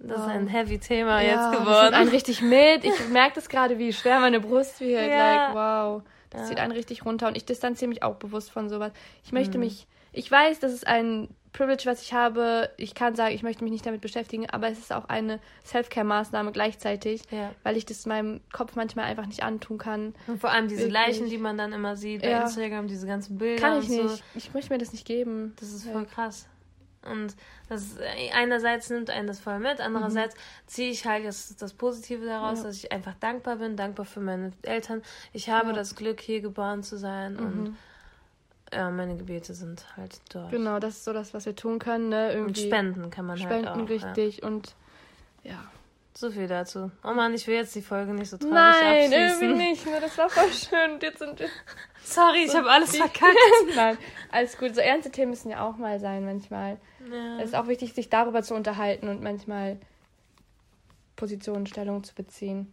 Das 0.00 0.18
ist 0.18 0.24
Wow. 0.24 0.32
ein 0.32 0.46
heavy 0.48 0.78
Thema 0.78 1.22
ja, 1.22 1.30
jetzt 1.30 1.52
Das 1.52 1.60
geworden. 1.60 1.94
einen 1.94 2.10
richtig 2.10 2.42
mit. 2.42 2.84
Ich 2.84 3.08
merke 3.10 3.36
das 3.36 3.48
gerade, 3.48 3.78
wie 3.78 3.92
schwer 3.92 4.20
meine 4.20 4.40
Brust 4.40 4.80
wird. 4.80 5.08
Ja. 5.08 5.16
Like, 5.46 5.54
wow. 5.54 6.02
Das 6.30 6.42
Ja. 6.42 6.46
zieht 6.48 6.58
einen 6.58 6.72
richtig 6.72 7.04
runter. 7.06 7.28
Und 7.28 7.36
ich 7.36 7.44
distanziere 7.44 7.88
mich 7.88 8.02
auch 8.02 8.16
bewusst 8.16 8.50
von 8.50 8.68
sowas. 8.68 8.92
Ich 9.24 9.32
Mhm. 9.32 9.38
möchte 9.38 9.58
mich, 9.58 9.86
ich 10.12 10.30
weiß, 10.30 10.58
das 10.60 10.72
ist 10.72 10.86
ein 10.86 11.28
Privilege, 11.54 11.84
was 11.86 12.02
ich 12.02 12.12
habe. 12.12 12.68
Ich 12.76 12.94
kann 12.94 13.14
sagen, 13.14 13.34
ich 13.34 13.42
möchte 13.42 13.64
mich 13.64 13.72
nicht 13.72 13.86
damit 13.86 14.02
beschäftigen, 14.02 14.50
aber 14.50 14.68
es 14.68 14.78
ist 14.78 14.92
auch 14.92 15.06
eine 15.08 15.40
Self-Care-Maßnahme 15.64 16.52
gleichzeitig, 16.52 17.22
Ja. 17.30 17.52
weil 17.62 17.76
ich 17.78 17.86
das 17.86 18.04
meinem 18.06 18.40
Kopf 18.52 18.74
manchmal 18.76 19.06
einfach 19.06 19.24
nicht 19.26 19.42
antun 19.42 19.78
kann. 19.78 20.14
Und 20.26 20.40
vor 20.40 20.50
allem 20.50 20.68
diese 20.68 20.82
Wirklich. 20.82 20.94
Leichen, 20.94 21.30
die 21.30 21.38
man 21.38 21.56
dann 21.56 21.72
immer 21.72 21.96
sieht 21.96 22.22
bei 22.22 22.28
Ja. 22.30 22.42
Instagram, 22.42 22.88
diese 22.88 23.06
ganzen 23.06 23.38
Bilder 23.38 23.62
Kann 23.62 23.78
ich 23.80 23.88
so. 23.88 24.02
nicht. 24.02 24.22
Ich 24.34 24.52
möchte 24.52 24.72
mir 24.72 24.78
das 24.78 24.92
nicht 24.92 25.06
geben. 25.06 25.54
Das 25.58 25.70
ist 25.72 25.86
voll 25.86 26.04
krass. 26.06 26.46
Und 27.10 27.36
das 27.68 27.82
ist, 27.82 27.98
einerseits 28.34 28.88
nimmt 28.88 29.10
einen 29.10 29.26
das 29.26 29.38
voll 29.38 29.58
mit, 29.58 29.78
andererseits 29.80 30.34
ziehe 30.66 30.90
ich 30.90 31.04
halt 31.06 31.26
das, 31.26 31.54
das 31.56 31.74
Positive 31.74 32.24
daraus, 32.24 32.58
Mhm. 32.58 32.64
Ja. 32.64 32.68
dass 32.70 32.76
ich 32.78 32.90
einfach 32.92 33.14
dankbar 33.20 33.56
bin, 33.56 33.76
dankbar 33.76 34.06
für 34.06 34.20
meine 34.20 34.52
Eltern. 34.62 35.02
Ich 35.34 35.50
habe 35.50 35.66
Ja. 35.66 35.72
Mhm. 35.72 35.76
das 35.76 35.94
Glück, 35.96 36.20
hier 36.20 36.40
geboren 36.40 36.82
zu 36.82 36.96
sein 36.96 37.36
und 37.36 37.76
ja, 38.74 38.90
meine 38.90 39.16
Gebete 39.16 39.54
sind 39.54 39.84
halt 39.96 40.20
dort. 40.30 40.50
Genau, 40.50 40.78
das 40.78 40.96
ist 40.96 41.04
so 41.04 41.12
das, 41.12 41.32
was 41.34 41.46
wir 41.46 41.54
tun 41.54 41.78
können. 41.78 42.08
Ne? 42.08 42.28
Und 42.28 42.34
Irgendwie 42.34 42.66
spenden 42.66 43.10
kann 43.10 43.26
man 43.26 43.38
spenden 43.38 43.68
halt 43.68 43.68
auch. 43.68 43.88
Ja. 43.88 44.10
richtig 44.10 44.42
und 44.42 44.74
ja. 45.42 45.64
So 46.16 46.30
viel 46.30 46.46
dazu. 46.46 46.92
Oh 47.02 47.12
Mann, 47.12 47.34
ich 47.34 47.44
will 47.48 47.56
jetzt 47.56 47.74
die 47.74 47.82
Folge 47.82 48.14
nicht 48.14 48.30
so 48.30 48.36
traurig 48.36 48.54
Nein, 48.54 49.04
abschließen. 49.06 49.12
irgendwie 49.12 49.64
nicht. 49.64 49.84
Nur 49.84 49.98
das 49.98 50.16
war 50.16 50.28
voll 50.28 50.52
schön. 50.52 50.92
Und 50.92 51.02
jetzt 51.02 51.18
sind 51.18 51.40
wir. 51.40 51.48
Sorry, 52.04 52.44
ich 52.44 52.54
habe 52.54 52.70
alles 52.70 52.96
verkackt. 52.96 53.34
Nein, 53.74 53.98
alles 54.30 54.56
gut. 54.56 54.76
So 54.76 54.80
ernste 54.80 55.10
Themen 55.10 55.30
müssen 55.30 55.50
ja 55.50 55.66
auch 55.68 55.76
mal 55.76 55.98
sein 55.98 56.24
manchmal. 56.24 56.78
Ja. 57.10 57.38
Es 57.40 57.46
ist 57.46 57.54
auch 57.56 57.66
wichtig, 57.66 57.94
sich 57.94 58.10
darüber 58.10 58.44
zu 58.44 58.54
unterhalten 58.54 59.08
und 59.08 59.22
manchmal 59.22 59.78
Positionen, 61.16 61.66
Stellung 61.66 62.04
zu 62.04 62.14
beziehen. 62.14 62.72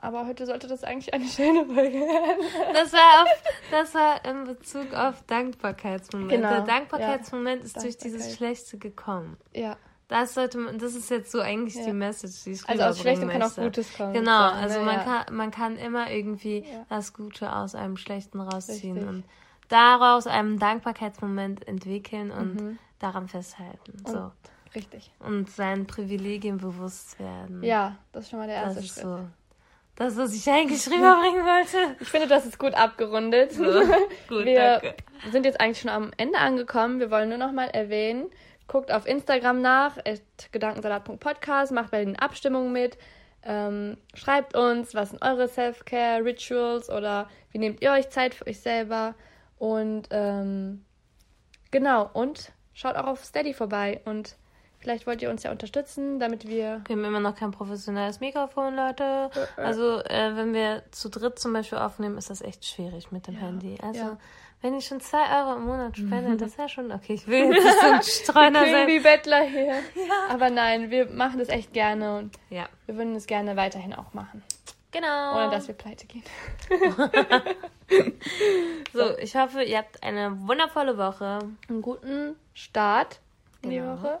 Aber 0.00 0.26
heute 0.26 0.46
sollte 0.46 0.68
das 0.68 0.84
eigentlich 0.84 1.12
eine 1.12 1.24
schöne 1.28 1.64
Folge 1.66 1.98
werden. 1.98 2.44
Das 2.72 2.92
war, 2.92 3.22
auf, 3.22 3.28
das 3.70 3.94
war 3.94 4.24
in 4.24 4.44
Bezug 4.44 4.94
auf 4.94 5.22
Dankbarkeitsmoment. 5.26 6.30
Genau, 6.30 6.50
Der 6.50 6.60
Dankbarkeitsmoment 6.62 7.64
ist 7.64 7.76
durch 7.76 7.96
Dankbarkeit. 7.96 8.04
dieses 8.20 8.36
Schlechte 8.36 8.78
gekommen. 8.78 9.36
Ja, 9.54 9.76
Das 10.06 10.34
sollte 10.34 10.58
man, 10.58 10.78
das 10.78 10.94
ist 10.94 11.10
jetzt 11.10 11.32
so 11.32 11.40
eigentlich 11.40 11.74
Ja. 11.74 11.84
die 11.86 11.92
Message, 11.92 12.44
die 12.44 12.52
ich 12.52 12.68
also 12.68 12.82
aus 12.84 13.00
Schlechtem 13.00 13.28
kann 13.28 13.42
auch. 13.42 13.54
Gutes 13.56 13.92
kommen. 13.96 14.12
Genau, 14.12 14.50
sozusagen, 14.50 14.62
also 14.62 14.78
ne? 14.78 14.84
man 14.86 14.94
ja. 14.96 15.02
kann, 15.24 15.36
man 15.36 15.50
kann 15.50 15.76
immer 15.76 16.10
irgendwie 16.10 16.58
Ja. 16.60 16.86
das 16.88 17.12
Gute 17.12 17.52
aus 17.54 17.74
einem 17.74 17.96
Schlechten 17.96 18.40
rausziehen 18.40 18.96
Richtig. 18.98 19.08
und 19.08 19.24
daraus 19.68 20.26
einen 20.26 20.58
Dankbarkeitsmoment 20.58 21.66
entwickeln 21.66 22.30
und 22.30 22.54
Mhm. 22.54 22.78
daran 23.00 23.26
festhalten. 23.28 23.92
Und- 24.04 24.08
so. 24.08 24.30
Richtig. 24.74 25.10
Und 25.18 25.50
seinen 25.50 25.86
Privilegien 25.86 26.58
bewusst 26.58 27.18
werden. 27.18 27.62
Ja, 27.64 27.96
das 28.12 28.24
ist 28.24 28.30
schon 28.30 28.38
mal 28.38 28.46
der 28.46 28.64
das 28.64 28.76
erste 28.76 28.84
ist 28.84 28.94
Schritt. 28.94 29.02
so. 29.04 29.28
Das, 29.98 30.16
was 30.16 30.32
ich 30.32 30.48
eigentlich 30.48 30.86
rüberbringen 30.86 31.44
wollte. 31.44 31.96
Ich 31.98 32.06
finde, 32.06 32.28
das 32.28 32.46
ist 32.46 32.56
gut 32.56 32.72
abgerundet. 32.74 33.58
Gut, 34.28 34.44
wir 34.44 34.80
danke. 34.80 34.94
sind 35.32 35.44
jetzt 35.44 35.60
eigentlich 35.60 35.80
schon 35.80 35.90
am 35.90 36.12
Ende 36.16 36.38
angekommen. 36.38 37.00
Wir 37.00 37.10
wollen 37.10 37.28
nur 37.28 37.38
noch 37.38 37.50
mal 37.50 37.66
erwähnen, 37.66 38.30
guckt 38.68 38.92
auf 38.92 39.08
Instagram 39.08 39.60
nach, 39.60 39.96
at 39.98 40.22
gedankensalat.podcast, 40.52 41.72
macht 41.72 41.90
bei 41.90 42.04
den 42.04 42.16
Abstimmungen 42.16 42.72
mit, 42.72 42.96
ähm, 43.42 43.96
schreibt 44.14 44.56
uns, 44.56 44.94
was 44.94 45.10
sind 45.10 45.20
eure 45.20 45.48
Self-Care-Rituals 45.48 46.90
oder 46.90 47.28
wie 47.50 47.58
nehmt 47.58 47.82
ihr 47.82 47.90
euch 47.90 48.08
Zeit 48.08 48.34
für 48.34 48.46
euch 48.46 48.60
selber 48.60 49.16
und 49.58 50.04
ähm, 50.12 50.84
genau, 51.72 52.08
und 52.12 52.52
schaut 52.72 52.94
auch 52.94 53.06
auf 53.06 53.24
Steady 53.24 53.52
vorbei 53.52 54.00
und 54.04 54.36
Vielleicht 54.80 55.08
wollt 55.08 55.20
ihr 55.22 55.30
uns 55.30 55.42
ja 55.42 55.50
unterstützen, 55.50 56.20
damit 56.20 56.46
wir. 56.46 56.82
Wir 56.86 56.96
haben 56.96 57.04
immer 57.04 57.18
noch 57.18 57.34
kein 57.34 57.50
professionelles 57.50 58.20
Mikrofon, 58.20 58.76
Leute. 58.76 59.30
Also, 59.56 60.00
äh, 60.04 60.36
wenn 60.36 60.54
wir 60.54 60.84
zu 60.92 61.08
dritt 61.08 61.38
zum 61.38 61.52
Beispiel 61.52 61.78
aufnehmen, 61.78 62.16
ist 62.16 62.30
das 62.30 62.42
echt 62.42 62.64
schwierig 62.64 63.10
mit 63.10 63.26
dem 63.26 63.34
ja. 63.34 63.40
Handy. 63.40 63.76
Also, 63.82 64.00
ja. 64.00 64.18
wenn 64.62 64.74
ich 64.74 64.86
schon 64.86 65.00
zwei 65.00 65.40
Euro 65.40 65.56
im 65.56 65.64
Monat 65.64 65.96
spende, 65.96 66.30
mhm. 66.30 66.38
das 66.38 66.56
wäre 66.58 66.68
schon 66.68 66.92
okay. 66.92 67.14
Ich 67.14 67.26
will 67.26 67.52
jetzt 67.52 67.64
nicht 67.64 67.80
so 67.80 67.86
ein 67.86 68.02
Streuner 68.04 68.60
sein. 68.60 68.86
wie 68.86 69.00
Bettler 69.00 69.42
hier. 69.42 69.66
Ja. 69.96 70.32
Aber 70.34 70.48
nein, 70.48 70.90
wir 70.90 71.06
machen 71.06 71.40
das 71.40 71.48
echt 71.48 71.72
gerne 71.72 72.16
und 72.16 72.38
ja. 72.48 72.68
wir 72.86 72.96
würden 72.96 73.16
es 73.16 73.26
gerne 73.26 73.56
weiterhin 73.56 73.94
auch 73.94 74.14
machen. 74.14 74.44
Genau. 74.92 75.36
Ohne 75.36 75.50
dass 75.50 75.66
wir 75.66 75.74
pleite 75.74 76.06
gehen. 76.06 76.22
so, 78.94 79.18
ich 79.18 79.36
hoffe, 79.36 79.62
ihr 79.62 79.78
habt 79.78 80.02
eine 80.02 80.48
wundervolle 80.48 80.96
Woche. 80.96 81.40
Einen 81.68 81.82
guten 81.82 82.36
Start 82.54 83.20
in 83.62 83.70
genau. 83.70 83.96
die 83.96 84.02
Woche. 84.02 84.20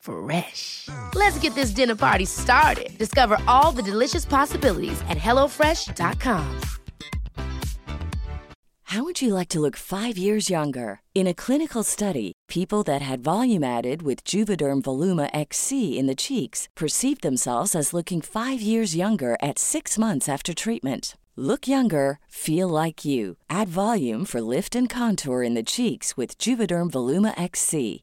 Fresh. 0.00 0.88
Let's 1.14 1.38
get 1.38 1.54
this 1.54 1.70
dinner 1.70 1.96
party 1.96 2.24
started. 2.24 2.90
Discover 2.98 3.38
all 3.46 3.72
the 3.72 3.82
delicious 3.82 4.24
possibilities 4.24 5.00
at 5.08 5.16
HelloFresh.com. 5.18 6.60
How 8.90 9.04
would 9.04 9.22
you 9.22 9.34
like 9.34 9.48
to 9.50 9.60
look 9.60 9.76
five 9.76 10.18
years 10.18 10.50
younger? 10.50 11.00
In 11.14 11.28
a 11.28 11.34
clinical 11.34 11.84
study, 11.84 12.32
people 12.48 12.82
that 12.82 13.02
had 13.02 13.20
volume 13.20 13.62
added 13.62 14.02
with 14.02 14.24
Juvederm 14.24 14.82
Voluma 14.82 15.30
XC 15.32 15.96
in 15.96 16.08
the 16.08 16.16
cheeks 16.16 16.68
perceived 16.74 17.22
themselves 17.22 17.76
as 17.76 17.92
looking 17.94 18.20
five 18.20 18.60
years 18.60 18.96
younger 18.96 19.36
at 19.40 19.60
six 19.60 19.96
months 19.96 20.28
after 20.28 20.52
treatment. 20.52 21.16
Look 21.36 21.68
younger, 21.68 22.18
feel 22.26 22.66
like 22.66 23.04
you. 23.04 23.36
Add 23.48 23.68
volume 23.68 24.24
for 24.24 24.40
lift 24.40 24.74
and 24.74 24.90
contour 24.90 25.44
in 25.44 25.54
the 25.54 25.62
cheeks 25.62 26.16
with 26.16 26.36
Juvederm 26.36 26.90
Voluma 26.90 27.32
XC. 27.40 28.02